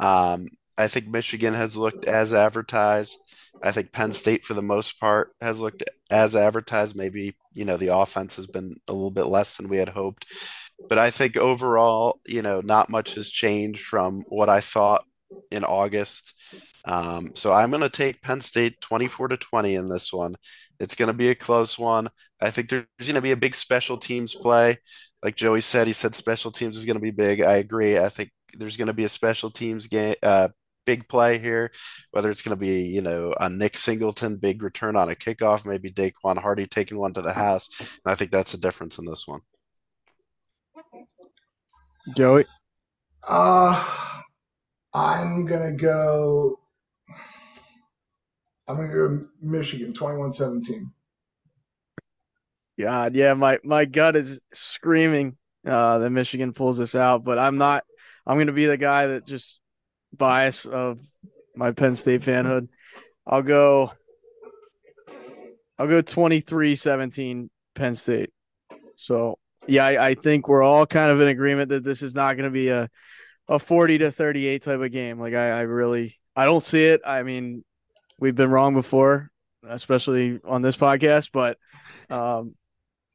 Um, 0.00 0.48
I 0.76 0.88
think 0.88 1.06
Michigan 1.06 1.54
has 1.54 1.76
looked 1.76 2.04
as 2.04 2.34
advertised. 2.34 3.16
I 3.62 3.70
think 3.70 3.92
Penn 3.92 4.12
State, 4.12 4.44
for 4.44 4.54
the 4.54 4.62
most 4.62 4.98
part, 4.98 5.34
has 5.40 5.60
looked 5.60 5.84
as 6.10 6.34
advertised. 6.34 6.96
Maybe, 6.96 7.36
you 7.54 7.64
know, 7.64 7.76
the 7.76 7.96
offense 7.96 8.36
has 8.36 8.48
been 8.48 8.74
a 8.88 8.92
little 8.92 9.12
bit 9.12 9.26
less 9.26 9.56
than 9.56 9.68
we 9.68 9.78
had 9.78 9.88
hoped. 9.90 10.26
But 10.88 10.98
I 10.98 11.10
think 11.10 11.36
overall, 11.36 12.20
you 12.26 12.42
know, 12.42 12.60
not 12.60 12.90
much 12.90 13.14
has 13.14 13.28
changed 13.28 13.82
from 13.82 14.24
what 14.28 14.48
I 14.48 14.60
thought 14.60 15.04
in 15.50 15.64
August. 15.64 16.34
Um, 16.84 17.32
so 17.34 17.52
I'm 17.52 17.70
going 17.70 17.82
to 17.82 17.88
take 17.88 18.22
Penn 18.22 18.40
State 18.40 18.80
24 18.80 19.28
to 19.28 19.36
20 19.36 19.74
in 19.74 19.88
this 19.88 20.12
one. 20.12 20.36
It's 20.78 20.94
going 20.94 21.08
to 21.08 21.14
be 21.14 21.30
a 21.30 21.34
close 21.34 21.78
one. 21.78 22.08
I 22.40 22.50
think 22.50 22.68
there's 22.68 22.84
going 23.00 23.14
to 23.14 23.22
be 23.22 23.32
a 23.32 23.36
big 23.36 23.54
special 23.54 23.96
teams 23.96 24.34
play. 24.34 24.78
Like 25.22 25.34
Joey 25.34 25.60
said, 25.60 25.86
he 25.86 25.92
said 25.92 26.14
special 26.14 26.52
teams 26.52 26.76
is 26.76 26.84
going 26.84 26.96
to 26.96 27.00
be 27.00 27.10
big. 27.10 27.40
I 27.40 27.56
agree. 27.56 27.98
I 27.98 28.08
think 28.08 28.30
there's 28.56 28.76
going 28.76 28.86
to 28.86 28.92
be 28.92 29.04
a 29.04 29.08
special 29.08 29.50
teams 29.50 29.86
game 29.86 30.14
uh, 30.22 30.48
big 30.86 31.08
play 31.08 31.38
here, 31.38 31.70
whether 32.12 32.30
it's 32.30 32.42
going 32.42 32.56
to 32.56 32.60
be, 32.60 32.82
you 32.82 33.02
know, 33.02 33.34
a 33.40 33.50
Nick 33.50 33.76
Singleton 33.76 34.36
big 34.36 34.62
return 34.62 34.96
on 34.96 35.10
a 35.10 35.14
kickoff, 35.14 35.66
maybe 35.66 35.90
Daequan 35.90 36.38
Hardy 36.38 36.66
taking 36.66 36.98
one 36.98 37.12
to 37.14 37.22
the 37.22 37.32
house. 37.32 37.68
And 37.80 37.98
I 38.06 38.14
think 38.14 38.30
that's 38.30 38.52
the 38.52 38.58
difference 38.58 38.98
in 38.98 39.04
this 39.04 39.26
one. 39.26 39.40
Joey? 42.14 42.44
Uh, 43.26 43.84
I'm 44.94 45.46
going 45.46 45.62
to 45.62 45.82
go. 45.82 46.60
I'm 48.68 48.76
going 48.76 48.88
to 48.88 48.94
go 48.94 49.26
Michigan 49.40 49.92
21 49.92 50.32
17. 50.32 50.90
God, 52.78 53.14
yeah, 53.14 53.34
my, 53.34 53.58
my 53.64 53.86
gut 53.86 54.16
is 54.16 54.38
screaming 54.52 55.36
uh, 55.66 55.98
that 55.98 56.10
Michigan 56.10 56.52
pulls 56.52 56.78
this 56.78 56.94
out, 56.94 57.24
but 57.24 57.38
I'm 57.38 57.58
not. 57.58 57.84
I'm 58.26 58.36
going 58.36 58.48
to 58.48 58.52
be 58.52 58.66
the 58.66 58.76
guy 58.76 59.06
that 59.06 59.26
just 59.26 59.60
bias 60.12 60.66
of 60.66 61.00
my 61.54 61.72
Penn 61.72 61.96
State 61.96 62.22
fanhood. 62.22 62.68
I'll 63.26 63.42
go 63.42 63.92
I'll 65.78 65.86
go 65.86 66.02
23-17 66.02 67.48
Penn 67.74 67.96
State. 67.96 68.30
So 68.96 69.38
yeah, 69.66 69.84
I, 69.84 70.08
I, 70.08 70.14
think 70.14 70.48
we're 70.48 70.62
all 70.62 70.86
kind 70.86 71.10
of 71.10 71.20
in 71.20 71.28
agreement 71.28 71.70
that 71.70 71.84
this 71.84 72.02
is 72.02 72.14
not 72.14 72.36
going 72.36 72.44
to 72.44 72.50
be 72.50 72.68
a 72.68 72.88
a 73.48 73.58
40 73.58 73.98
to 73.98 74.10
38 74.10 74.62
type 74.62 74.80
of 74.80 74.90
game. 74.90 75.20
Like 75.20 75.34
I, 75.34 75.50
I 75.50 75.60
really 75.62 76.18
I 76.34 76.44
don't 76.44 76.64
see 76.64 76.84
it. 76.84 77.00
I 77.04 77.22
mean, 77.22 77.64
we've 78.18 78.34
been 78.34 78.50
wrong 78.50 78.74
before, 78.74 79.30
especially 79.66 80.40
on 80.44 80.62
this 80.62 80.76
podcast, 80.76 81.30
but 81.32 81.58
um 82.10 82.54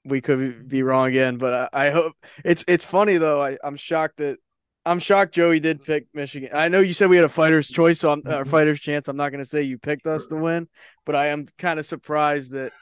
we 0.03 0.19
could 0.19 0.67
be 0.67 0.83
wrong 0.83 1.09
again. 1.09 1.37
But 1.37 1.69
I, 1.73 1.87
I 1.87 1.89
hope 1.91 2.13
it's 2.43 2.63
it's 2.67 2.85
funny 2.85 3.17
though. 3.17 3.41
I, 3.41 3.57
I'm 3.63 3.75
shocked 3.75 4.17
that 4.17 4.39
I'm 4.85 4.99
shocked 4.99 5.33
Joey 5.33 5.59
did 5.59 5.83
pick 5.83 6.07
Michigan. 6.13 6.49
I 6.53 6.67
know 6.67 6.79
you 6.79 6.93
said 6.93 7.09
we 7.09 7.15
had 7.15 7.25
a 7.25 7.29
fighter's 7.29 7.67
choice, 7.67 7.99
so 7.99 8.11
I'm, 8.11 8.23
uh, 8.25 8.43
fighter's 8.45 8.81
chance. 8.81 9.07
I'm 9.07 9.17
not 9.17 9.29
going 9.29 9.43
to 9.43 9.49
say 9.49 9.61
you 9.61 9.77
picked 9.77 10.07
us 10.07 10.25
to 10.27 10.35
win, 10.35 10.67
but 11.05 11.15
I 11.15 11.27
am 11.27 11.47
kind 11.59 11.79
of 11.79 11.85
surprised 11.85 12.53
that 12.53 12.73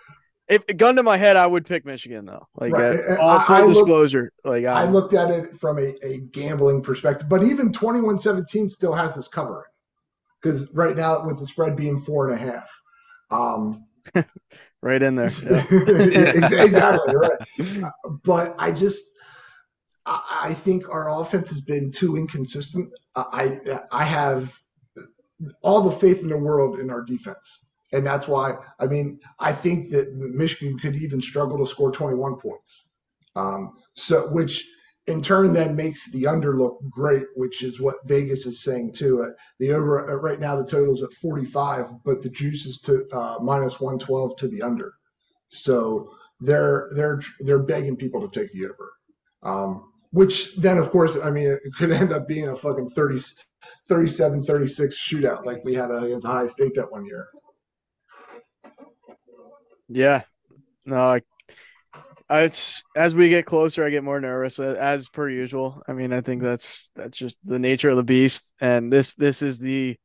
if 0.49 0.65
gun 0.77 0.95
to 0.95 1.03
my 1.03 1.17
head, 1.17 1.37
I 1.37 1.47
would 1.47 1.65
pick 1.65 1.85
Michigan 1.85 2.25
though. 2.25 2.47
Like 2.55 2.73
right. 2.73 2.99
uh, 2.99 3.21
all 3.21 3.39
full 3.41 3.55
I 3.55 3.67
disclosure, 3.67 4.31
looked, 4.43 4.45
like 4.45 4.65
I, 4.65 4.81
I, 4.81 4.85
looked 4.85 5.13
at 5.13 5.29
it 5.29 5.57
from 5.57 5.77
a, 5.77 5.95
a 6.05 6.19
gambling 6.31 6.81
perspective, 6.81 7.29
but 7.29 7.43
even 7.43 7.71
21-17 7.71 8.69
still 8.69 8.93
has 8.93 9.15
this 9.15 9.27
covering 9.27 9.69
because 10.41 10.73
right 10.73 10.95
now 10.95 11.25
with 11.25 11.39
the 11.39 11.45
spread 11.45 11.75
being 11.75 11.99
four 11.99 12.29
and 12.29 12.39
a 12.39 12.51
half. 12.51 12.69
Um, 13.31 13.85
right 14.81 15.01
in 15.01 15.15
there. 15.15 15.31
Yeah. 15.43 15.65
exactly 16.63 17.15
right. 17.15 17.91
But 18.23 18.55
I 18.57 18.71
just 18.71 19.03
I 20.05 20.55
think 20.63 20.89
our 20.89 21.21
offense 21.21 21.49
has 21.49 21.61
been 21.61 21.91
too 21.91 22.17
inconsistent. 22.17 22.89
I 23.15 23.59
I 23.91 24.03
have 24.03 24.51
all 25.61 25.83
the 25.87 25.95
faith 25.95 26.21
in 26.21 26.29
the 26.29 26.37
world 26.37 26.79
in 26.79 26.89
our 26.89 27.03
defense, 27.03 27.68
and 27.91 28.05
that's 28.05 28.27
why 28.27 28.55
I 28.79 28.87
mean 28.87 29.19
I 29.39 29.53
think 29.53 29.91
that 29.91 30.13
Michigan 30.13 30.77
could 30.79 30.95
even 30.95 31.21
struggle 31.21 31.57
to 31.57 31.65
score 31.65 31.91
21 31.91 32.37
points. 32.37 32.85
Um, 33.35 33.73
so 33.95 34.27
which 34.29 34.67
in 35.07 35.21
turn 35.21 35.53
then 35.53 35.75
makes 35.75 36.09
the 36.11 36.27
under 36.27 36.57
look 36.57 36.79
great, 36.89 37.25
which 37.35 37.63
is 37.63 37.79
what 37.79 37.95
Vegas 38.05 38.45
is 38.45 38.63
saying 38.63 38.93
too. 38.93 39.23
Uh, 39.23 39.29
the 39.59 39.71
over 39.71 40.09
uh, 40.09 40.15
right 40.15 40.39
now 40.39 40.55
the 40.55 40.65
total 40.65 40.93
is 40.93 41.03
at 41.03 41.13
45, 41.13 42.03
but 42.03 42.21
the 42.21 42.29
juice 42.29 42.65
is 42.65 42.79
to 42.81 43.07
uh, 43.11 43.39
minus 43.41 43.79
112 43.79 44.37
to 44.37 44.47
the 44.47 44.61
under. 44.61 44.93
So 45.49 46.11
they're 46.39 46.89
they're 46.95 47.21
they're 47.39 47.59
begging 47.59 47.95
people 47.95 48.27
to 48.27 48.39
take 48.39 48.51
the 48.53 48.65
over. 48.65 48.91
Um, 49.41 49.89
which 50.11 50.55
then 50.55 50.77
of 50.77 50.89
course 50.89 51.17
i 51.23 51.29
mean 51.29 51.47
it 51.47 51.61
could 51.77 51.91
end 51.91 52.11
up 52.11 52.27
being 52.27 52.47
a 52.47 52.55
fucking 52.55 52.89
30 52.89 53.19
37 53.87 54.43
36 54.43 54.97
shootout 54.97 55.45
like 55.45 55.63
we 55.63 55.75
had 55.75 55.91
against 55.91 56.25
ohio 56.25 56.47
state 56.47 56.73
that 56.75 56.91
one 56.91 57.05
year 57.05 57.27
yeah 59.89 60.21
no 60.85 61.19
it's 62.31 62.83
as 62.95 63.15
we 63.15 63.29
get 63.29 63.45
closer 63.45 63.83
i 63.83 63.89
get 63.89 64.03
more 64.03 64.21
nervous 64.21 64.59
as 64.59 65.09
per 65.09 65.27
usual 65.29 65.81
i 65.87 65.93
mean 65.93 66.13
i 66.13 66.21
think 66.21 66.41
that's 66.41 66.91
that's 66.95 67.17
just 67.17 67.37
the 67.43 67.59
nature 67.59 67.89
of 67.89 67.97
the 67.97 68.03
beast 68.03 68.53
and 68.61 68.93
this 68.93 69.15
this 69.15 69.41
is 69.41 69.59
the 69.59 69.97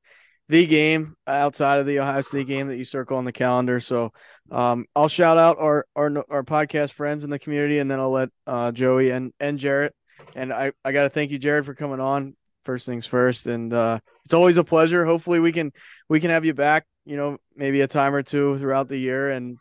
the 0.49 0.67
game 0.67 1.17
outside 1.27 1.79
of 1.79 1.87
the 1.87 2.01
Ohio 2.01 2.21
State 2.21 2.47
game 2.47 2.69
that 2.69 2.77
you 2.77 2.85
circle 2.85 3.17
on 3.17 3.25
the 3.25 3.33
calendar. 3.33 3.81
So 3.81 4.13
um, 4.51 4.87
I'll 4.95 5.09
shout 5.09 5.39
out 5.39 5.57
our, 5.59 5.87
our 5.97 6.25
our 6.29 6.43
podcast 6.43 6.93
friends 6.93 7.25
in 7.25 7.31
the 7.31 7.39
community, 7.39 7.79
and 7.79 7.91
then 7.91 8.01
I'll 8.01 8.11
let 8.11 8.29
uh, 8.47 8.73
Joey 8.73 9.11
and 9.11 9.33
and 9.41 9.59
Jaret. 9.59 9.91
And 10.35 10.53
I 10.53 10.73
I 10.85 10.93
got 10.93 11.05
to 11.05 11.09
thank 11.09 11.31
you, 11.31 11.39
Jaret, 11.39 11.65
for 11.65 11.75
coming 11.75 12.01
on. 12.01 12.37
First 12.65 12.87
things 12.87 13.07
first, 13.07 13.47
and 13.47 13.73
uh, 13.73 13.99
it's 14.25 14.33
always 14.33 14.57
a 14.57 14.65
pleasure. 14.65 15.05
Hopefully, 15.05 15.39
we 15.39 15.53
can 15.53 15.73
we 16.09 16.21
can 16.21 16.31
have 16.31 16.45
you 16.45 16.55
back. 16.55 16.87
You 17.05 17.17
know, 17.17 17.37
maybe 17.55 17.83
a 17.83 17.87
time 17.87 18.15
or 18.15 18.23
two 18.23 18.57
throughout 18.59 18.89
the 18.89 18.97
year, 18.97 19.31
and 19.31 19.59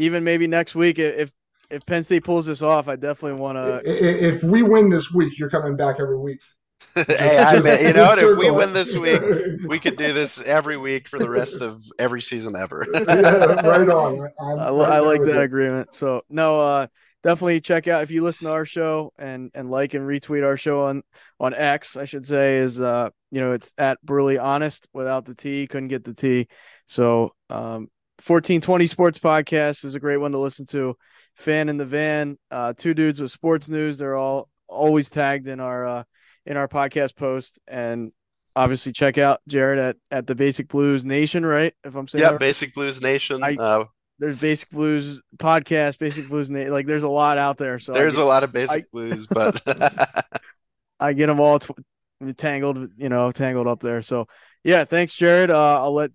even 0.00 0.24
maybe 0.24 0.46
next 0.46 0.74
week 0.74 0.98
if 0.98 1.30
if 1.70 1.86
Penn 1.86 2.02
State 2.02 2.24
pulls 2.24 2.46
this 2.46 2.62
off, 2.62 2.88
I 2.88 2.96
definitely 2.96 3.40
want 3.40 3.56
to. 3.56 3.80
If 3.84 4.42
we 4.42 4.62
win 4.62 4.90
this 4.90 5.12
week, 5.12 5.38
you're 5.38 5.50
coming 5.50 5.76
back 5.76 6.00
every 6.00 6.18
week. 6.18 6.40
hey, 6.94 7.38
I 7.38 7.60
bet 7.60 7.82
you 7.82 7.92
know 7.92 8.06
what? 8.06 8.18
If 8.18 8.38
we 8.38 8.50
win 8.50 8.72
this 8.72 8.96
week, 8.96 9.22
we 9.68 9.78
could 9.78 9.96
do 9.96 10.12
this 10.12 10.42
every 10.42 10.76
week 10.76 11.06
for 11.06 11.18
the 11.18 11.30
rest 11.30 11.60
of 11.60 11.80
every 11.98 12.22
season 12.22 12.56
ever. 12.56 12.84
yeah, 12.94 13.66
right 13.66 13.88
on. 13.88 14.28
I'm, 14.40 14.58
I, 14.58 14.68
I 14.68 14.98
like 15.00 15.20
that 15.22 15.42
agreement. 15.42 15.94
So 15.94 16.22
no, 16.28 16.60
uh, 16.60 16.86
definitely 17.22 17.60
check 17.60 17.86
out 17.86 18.02
if 18.02 18.10
you 18.10 18.22
listen 18.22 18.46
to 18.46 18.52
our 18.52 18.64
show 18.64 19.12
and 19.18 19.50
and 19.54 19.70
like 19.70 19.94
and 19.94 20.08
retweet 20.08 20.44
our 20.44 20.56
show 20.56 20.86
on 20.86 21.02
on 21.38 21.54
X. 21.54 21.96
I 21.96 22.06
should 22.06 22.26
say 22.26 22.56
is 22.58 22.80
uh 22.80 23.10
you 23.30 23.40
know 23.40 23.52
it's 23.52 23.74
at 23.78 24.00
Brutally 24.02 24.38
Honest 24.38 24.88
without 24.92 25.26
the 25.26 25.34
T. 25.34 25.66
Couldn't 25.68 25.88
get 25.88 26.02
the 26.02 26.14
T. 26.14 26.48
So 26.86 27.34
um, 27.50 27.88
1420 28.26 28.86
Sports 28.86 29.18
Podcast 29.18 29.84
is 29.84 29.94
a 29.94 30.00
great 30.00 30.18
one 30.18 30.32
to 30.32 30.38
listen 30.38 30.66
to. 30.66 30.96
Fan 31.36 31.70
in 31.70 31.78
the 31.78 31.86
van, 31.86 32.36
uh, 32.50 32.74
two 32.76 32.92
dudes 32.92 33.20
with 33.20 33.30
sports 33.30 33.68
news. 33.70 33.96
They're 33.96 34.16
all 34.16 34.48
always 34.68 35.08
tagged 35.08 35.48
in 35.48 35.58
our 35.58 35.86
uh, 35.86 36.02
in 36.44 36.58
our 36.58 36.68
podcast 36.68 37.16
post, 37.16 37.58
and 37.66 38.12
obviously 38.54 38.92
check 38.92 39.16
out 39.16 39.40
Jaret 39.48 39.78
at 39.78 39.96
at 40.10 40.26
the 40.26 40.34
Basic 40.34 40.68
Blues 40.68 41.04
Nation, 41.06 41.46
right? 41.46 41.72
If 41.82 41.94
I'm 41.94 42.08
saying 42.08 42.22
yeah, 42.22 42.30
right. 42.32 42.40
Basic 42.40 42.74
Blues 42.74 43.00
Nation. 43.00 43.42
I, 43.42 43.54
uh, 43.54 43.84
there's 44.18 44.38
Basic 44.38 44.68
Blues 44.68 45.22
podcast, 45.38 45.98
Basic 45.98 46.28
Blues 46.28 46.50
Nation. 46.50 46.72
Like 46.72 46.86
there's 46.86 47.04
a 47.04 47.08
lot 47.08 47.38
out 47.38 47.56
there. 47.56 47.78
So 47.78 47.92
there's 47.92 48.16
get, 48.16 48.22
a 48.22 48.26
lot 48.26 48.44
of 48.44 48.52
Basic 48.52 48.84
I, 48.84 48.88
Blues, 48.92 49.26
but 49.26 49.62
I 51.00 51.14
get 51.14 51.28
them 51.28 51.40
all 51.40 51.58
t- 51.60 51.72
tangled, 52.36 52.90
you 52.96 53.08
know, 53.08 53.32
tangled 53.32 53.66
up 53.66 53.80
there. 53.80 54.02
So 54.02 54.26
yeah, 54.62 54.84
thanks, 54.84 55.16
Jaret. 55.16 55.48
Uh, 55.48 55.82
I'll 55.82 55.94
let 55.94 56.10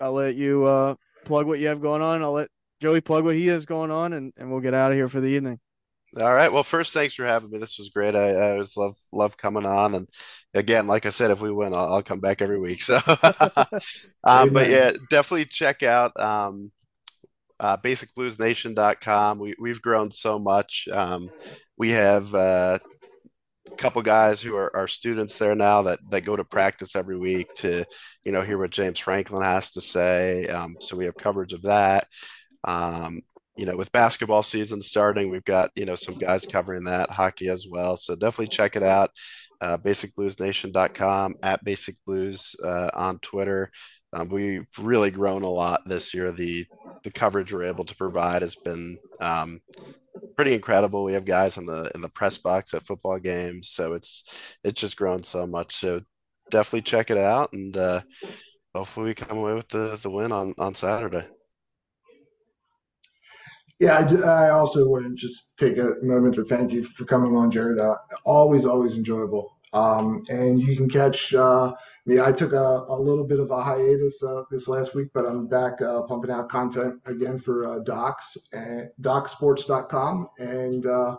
I'll 0.00 0.14
let 0.14 0.36
you 0.36 0.64
uh, 0.64 0.94
plug 1.24 1.46
what 1.46 1.58
you 1.58 1.68
have 1.68 1.80
going 1.80 2.02
on. 2.02 2.22
I'll 2.22 2.32
let 2.32 2.48
Joey 2.80 3.00
plug 3.00 3.24
what 3.24 3.34
he 3.36 3.46
has 3.48 3.66
going 3.66 3.90
on, 3.90 4.12
and, 4.12 4.32
and 4.36 4.50
we'll 4.50 4.60
get 4.60 4.74
out 4.74 4.92
of 4.92 4.96
here 4.96 5.08
for 5.08 5.20
the 5.20 5.28
evening. 5.28 5.60
All 6.20 6.34
right. 6.34 6.52
Well, 6.52 6.64
first, 6.64 6.92
thanks 6.92 7.14
for 7.14 7.24
having 7.24 7.50
me. 7.50 7.58
This 7.58 7.78
was 7.78 7.90
great. 7.90 8.16
I, 8.16 8.30
I 8.30 8.50
always 8.52 8.76
love 8.76 8.96
love 9.12 9.36
coming 9.36 9.64
on, 9.64 9.94
and 9.94 10.08
again, 10.54 10.88
like 10.88 11.06
I 11.06 11.10
said, 11.10 11.30
if 11.30 11.40
we 11.40 11.52
win, 11.52 11.72
I'll, 11.72 11.94
I'll 11.94 12.02
come 12.02 12.20
back 12.20 12.42
every 12.42 12.58
week. 12.58 12.82
So, 12.90 12.98
um, 14.24 14.52
but 14.52 14.68
yeah, 14.68 14.92
definitely 15.08 15.44
check 15.44 15.84
out 15.84 16.18
um, 16.18 16.72
uh, 17.60 17.76
basicbluesnation.com. 17.76 19.38
We 19.38 19.54
we've 19.60 19.80
grown 19.80 20.10
so 20.10 20.40
much. 20.40 20.88
Um, 20.92 21.30
we 21.76 21.90
have 21.90 22.34
uh, 22.34 22.80
couple 23.76 24.02
guys 24.02 24.42
who 24.42 24.56
are, 24.56 24.74
are 24.76 24.88
students 24.88 25.38
there 25.38 25.54
now 25.54 25.82
that 25.82 25.98
that 26.10 26.22
go 26.22 26.36
to 26.36 26.44
practice 26.44 26.96
every 26.96 27.18
week 27.18 27.52
to 27.54 27.84
you 28.24 28.32
know 28.32 28.42
hear 28.42 28.58
what 28.58 28.70
James 28.70 28.98
Franklin 28.98 29.42
has 29.42 29.72
to 29.72 29.80
say. 29.80 30.46
Um, 30.46 30.76
so 30.80 30.96
we 30.96 31.06
have 31.06 31.16
coverage 31.16 31.52
of 31.52 31.62
that. 31.62 32.06
Um, 32.64 33.22
you 33.56 33.66
know, 33.66 33.76
with 33.76 33.92
basketball 33.92 34.42
season 34.42 34.80
starting, 34.80 35.30
we've 35.30 35.44
got 35.44 35.70
you 35.74 35.84
know 35.84 35.94
some 35.94 36.14
guys 36.16 36.46
covering 36.46 36.84
that 36.84 37.10
hockey 37.10 37.48
as 37.48 37.66
well. 37.70 37.96
So 37.96 38.16
definitely 38.16 38.48
check 38.48 38.76
it 38.76 38.82
out. 38.82 39.10
Uh, 39.60 39.76
basicbluesnation.com 39.76 41.34
at 41.42 41.62
Basic 41.62 41.96
Blues 42.06 42.56
uh, 42.64 42.90
on 42.94 43.18
Twitter. 43.18 43.70
Um, 44.12 44.28
we've 44.28 44.66
really 44.78 45.10
grown 45.10 45.42
a 45.42 45.48
lot 45.48 45.82
this 45.86 46.14
year. 46.14 46.32
The 46.32 46.64
the 47.02 47.10
coverage 47.10 47.52
we're 47.52 47.64
able 47.64 47.84
to 47.84 47.96
provide 47.96 48.42
has 48.42 48.56
been 48.56 48.98
um, 49.20 49.60
pretty 50.40 50.54
incredible. 50.56 51.04
We 51.04 51.12
have 51.12 51.26
guys 51.26 51.58
in 51.58 51.66
the 51.66 51.92
in 51.94 52.00
the 52.00 52.08
press 52.08 52.38
box 52.38 52.72
at 52.72 52.86
football 52.86 53.18
games, 53.18 53.68
so 53.68 53.92
it's 53.92 54.56
it's 54.64 54.80
just 54.80 54.96
grown 54.96 55.22
so 55.22 55.46
much. 55.46 55.76
So 55.76 56.00
definitely 56.50 56.80
check 56.80 57.10
it 57.10 57.18
out, 57.18 57.52
and 57.52 57.76
uh, 57.76 58.00
hopefully 58.74 59.08
we 59.08 59.14
come 59.14 59.36
away 59.36 59.52
with 59.52 59.68
the 59.68 60.00
the 60.02 60.08
win 60.08 60.32
on 60.32 60.54
on 60.56 60.72
Saturday. 60.72 61.26
Yeah, 63.80 63.98
I, 63.98 64.46
I 64.46 64.50
also 64.50 64.88
want 64.88 65.04
to 65.04 65.14
just 65.14 65.58
take 65.58 65.76
a 65.76 65.96
moment 66.00 66.36
to 66.36 66.44
thank 66.44 66.72
you 66.72 66.84
for 66.84 67.04
coming 67.04 67.36
on, 67.36 67.52
Jaret. 67.52 67.78
Uh, 67.78 67.98
always, 68.24 68.64
always 68.64 68.96
enjoyable. 68.96 69.59
Um, 69.72 70.22
and 70.28 70.60
you 70.60 70.76
can 70.76 70.88
catch 70.88 71.32
uh, 71.32 71.72
me. 72.04 72.20
I 72.20 72.32
took 72.32 72.52
a, 72.52 72.84
a, 72.88 72.98
little 72.98 73.24
bit 73.24 73.38
of 73.38 73.52
a 73.52 73.62
hiatus 73.62 74.20
uh, 74.22 74.42
this 74.50 74.66
last 74.66 74.94
week, 74.96 75.08
but 75.14 75.24
I'm 75.24 75.46
back 75.46 75.80
uh, 75.80 76.02
pumping 76.02 76.30
out 76.30 76.48
content 76.48 77.00
again 77.06 77.38
for 77.38 77.66
uh, 77.66 77.78
Docs 77.80 78.36
and 78.52 78.88
DocSports.com. 79.00 80.28
And 80.38 80.86
uh, 80.86 81.16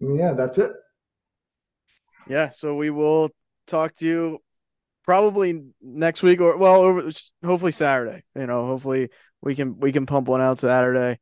yeah, 0.00 0.32
that's 0.32 0.56
it. 0.56 0.72
Yeah, 2.28 2.50
so 2.50 2.74
we 2.74 2.90
will 2.90 3.30
talk 3.66 3.94
to 3.96 4.06
you 4.06 4.38
probably 5.04 5.62
next 5.82 6.22
week 6.22 6.40
or 6.40 6.56
well, 6.56 6.80
over, 6.80 7.10
hopefully 7.44 7.72
Saturday. 7.72 8.24
You 8.34 8.46
know, 8.46 8.66
hopefully 8.66 9.10
we 9.42 9.54
can 9.54 9.78
we 9.78 9.92
can 9.92 10.06
pump 10.06 10.28
one 10.28 10.40
out 10.40 10.58
Saturday. 10.58 11.18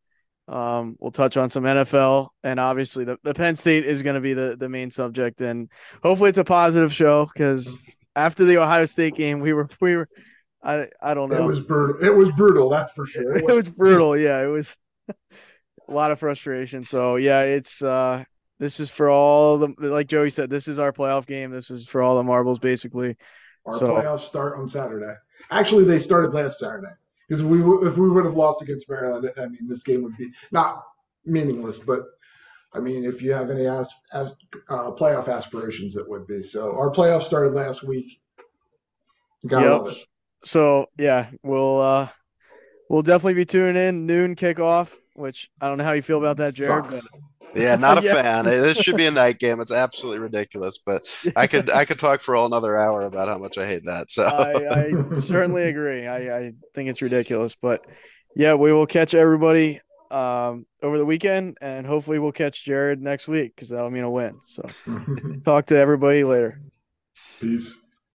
Um, 0.47 0.97
we'll 1.01 1.11
touch 1.11 1.37
on 1.37 1.49
some 1.49 1.65
NFL, 1.65 2.29
and 2.43 2.61
obviously 2.61 3.05
the, 3.05 3.19
the 3.23 3.33
Penn 3.33 3.57
State 3.57 3.87
is 3.87 4.03
going 4.03 4.15
to 4.15 4.21
be 4.21 4.35
the, 4.35 4.57
the 4.59 4.69
main 4.69 4.91
subject, 4.91 5.41
and 5.41 5.71
hopefully 6.03 6.29
it's 6.29 6.39
a 6.39 6.45
positive 6.45 6.93
show 6.93 7.27
because 7.33 7.79
after 8.15 8.45
the 8.45 8.59
Ohio 8.59 8.85
State 8.85 9.15
game, 9.15 9.41
we 9.41 9.55
were 9.55 9.69
we 9.81 9.97
were 9.97 10.09
I 10.63 10.87
I 11.01 11.15
don't 11.15 11.31
know. 11.31 11.45
It 11.45 11.47
was 11.47 11.61
brutal. 11.61 12.05
It 12.05 12.15
was 12.15 12.31
brutal. 12.33 12.69
That's 12.69 12.93
for 12.93 13.07
sure. 13.07 13.39
It 13.49 13.55
was 13.55 13.71
brutal. 13.71 14.17
Yeah, 14.19 14.43
it 14.43 14.49
was 14.49 14.77
a 15.09 15.15
lot 15.89 16.11
of 16.11 16.19
frustration. 16.19 16.83
So 16.83 17.17
yeah, 17.17 17.43
it's 17.43 17.83
uh 17.83 18.25
this 18.59 18.81
is 18.81 18.91
for 18.91 19.11
all 19.11 19.59
the 19.59 19.75
like 19.79 20.09
Joey 20.09 20.31
said. 20.31 20.51
This 20.51 20.69
is 20.69 20.79
our 20.79 20.93
playoff 20.93 21.27
game. 21.27 21.51
This 21.51 21.71
is 21.71 21.87
for 21.87 22.03
all 22.03 22.17
the 22.17 22.23
marbles, 22.23 22.59
basically. 22.59 23.17
Our 23.67 23.79
so, 23.79 23.89
playoffs 23.89 24.21
start 24.21 24.59
on 24.59 24.69
Saturday. 24.69 25.15
Actually, 25.51 25.85
they 25.85 25.99
started 25.99 26.35
last 26.35 26.59
Saturday 26.59 26.93
because 27.29 27.43
we 27.43 27.59
if 27.87 27.97
we 27.97 28.09
would 28.09 28.25
have 28.25 28.37
lost 28.37 28.63
against 28.63 28.89
Maryland, 28.89 29.31
I 29.37 29.47
mean, 29.47 29.67
this 29.67 29.83
game 29.83 30.03
would 30.03 30.17
be 30.17 30.31
not 30.51 30.85
meaningless, 31.25 31.79
but 31.79 32.05
I 32.75 32.81
mean, 32.81 33.05
if 33.05 33.23
you 33.23 33.33
have 33.33 33.51
any 33.51 33.67
as, 33.67 33.89
as 34.13 34.31
uh, 34.69 34.91
playoff 34.91 35.29
aspirations, 35.29 35.97
it 35.97 36.09
would 36.09 36.27
be. 36.27 36.43
So 36.43 36.77
our 36.77 36.91
playoff 36.91 37.23
started 37.23 37.55
last 37.55 37.85
week. 37.85 38.21
Got 39.47 39.87
yep. 39.87 39.97
So 40.45 40.89
yeah, 40.99 41.29
we'll 41.43 41.81
uh, 41.81 42.09
we'll 42.89 43.03
definitely 43.03 43.35
be 43.35 43.45
tuning 43.45 43.77
in 43.77 44.07
noon 44.07 44.35
kickoff. 44.35 44.89
Which 45.15 45.51
I 45.61 45.69
don't 45.69 45.79
know 45.79 45.85
how 45.85 45.93
you 45.93 46.03
feel 46.03 46.19
about 46.19 46.39
that, 46.39 46.55
Jaret. 46.55 46.91
But 46.91 47.05
yeah, 47.57 47.77
not 47.77 47.99
a 47.99 48.03
yeah. 48.05 48.15
fan. 48.15 48.45
This 48.45 48.79
should 48.79 48.97
be 48.97 49.07
a 49.07 49.11
night 49.11 49.39
game. 49.39 49.61
It's 49.61 49.73
absolutely 49.73 50.21
ridiculous, 50.21 50.79
but 50.79 51.03
I 51.37 51.47
could 51.47 51.71
I 51.71 51.85
could 51.85 51.99
talk 51.99 52.21
for 52.21 52.37
all 52.37 52.47
another 52.47 52.79
hour 52.79 53.03
about 53.03 53.29
how 53.29 53.39
much 53.39 53.59
I 53.59 53.67
hate 53.67 53.85
that. 53.85 54.11
So 54.11 54.25
I, 54.25 54.87
I 54.87 55.15
certainly 55.17 55.65
agree. 55.65 56.07
I, 56.07 56.39
I 56.39 56.53
think 56.75 56.89
it's 56.89 57.03
ridiculous, 57.03 57.57
but 57.61 57.85
yeah, 58.37 58.55
we 58.55 58.73
will 58.73 58.87
catch 58.87 59.15
everybody 59.15 59.81
um, 60.11 60.67
over 60.83 60.99
the 60.99 61.07
weekend, 61.07 61.59
and 61.61 61.87
hopefully 61.87 62.19
we'll 62.19 62.33
catch 62.33 62.65
Jaret 62.65 63.01
next 63.01 63.29
week 63.29 63.55
because 63.55 63.69
that'll 63.69 63.91
mean 63.91 64.05
a 64.05 64.11
win. 64.11 64.39
So 64.47 64.63
talk 65.45 65.67
to 65.67 65.77
everybody 65.77 66.25
later. 66.25 66.61
Peace. 67.41 67.77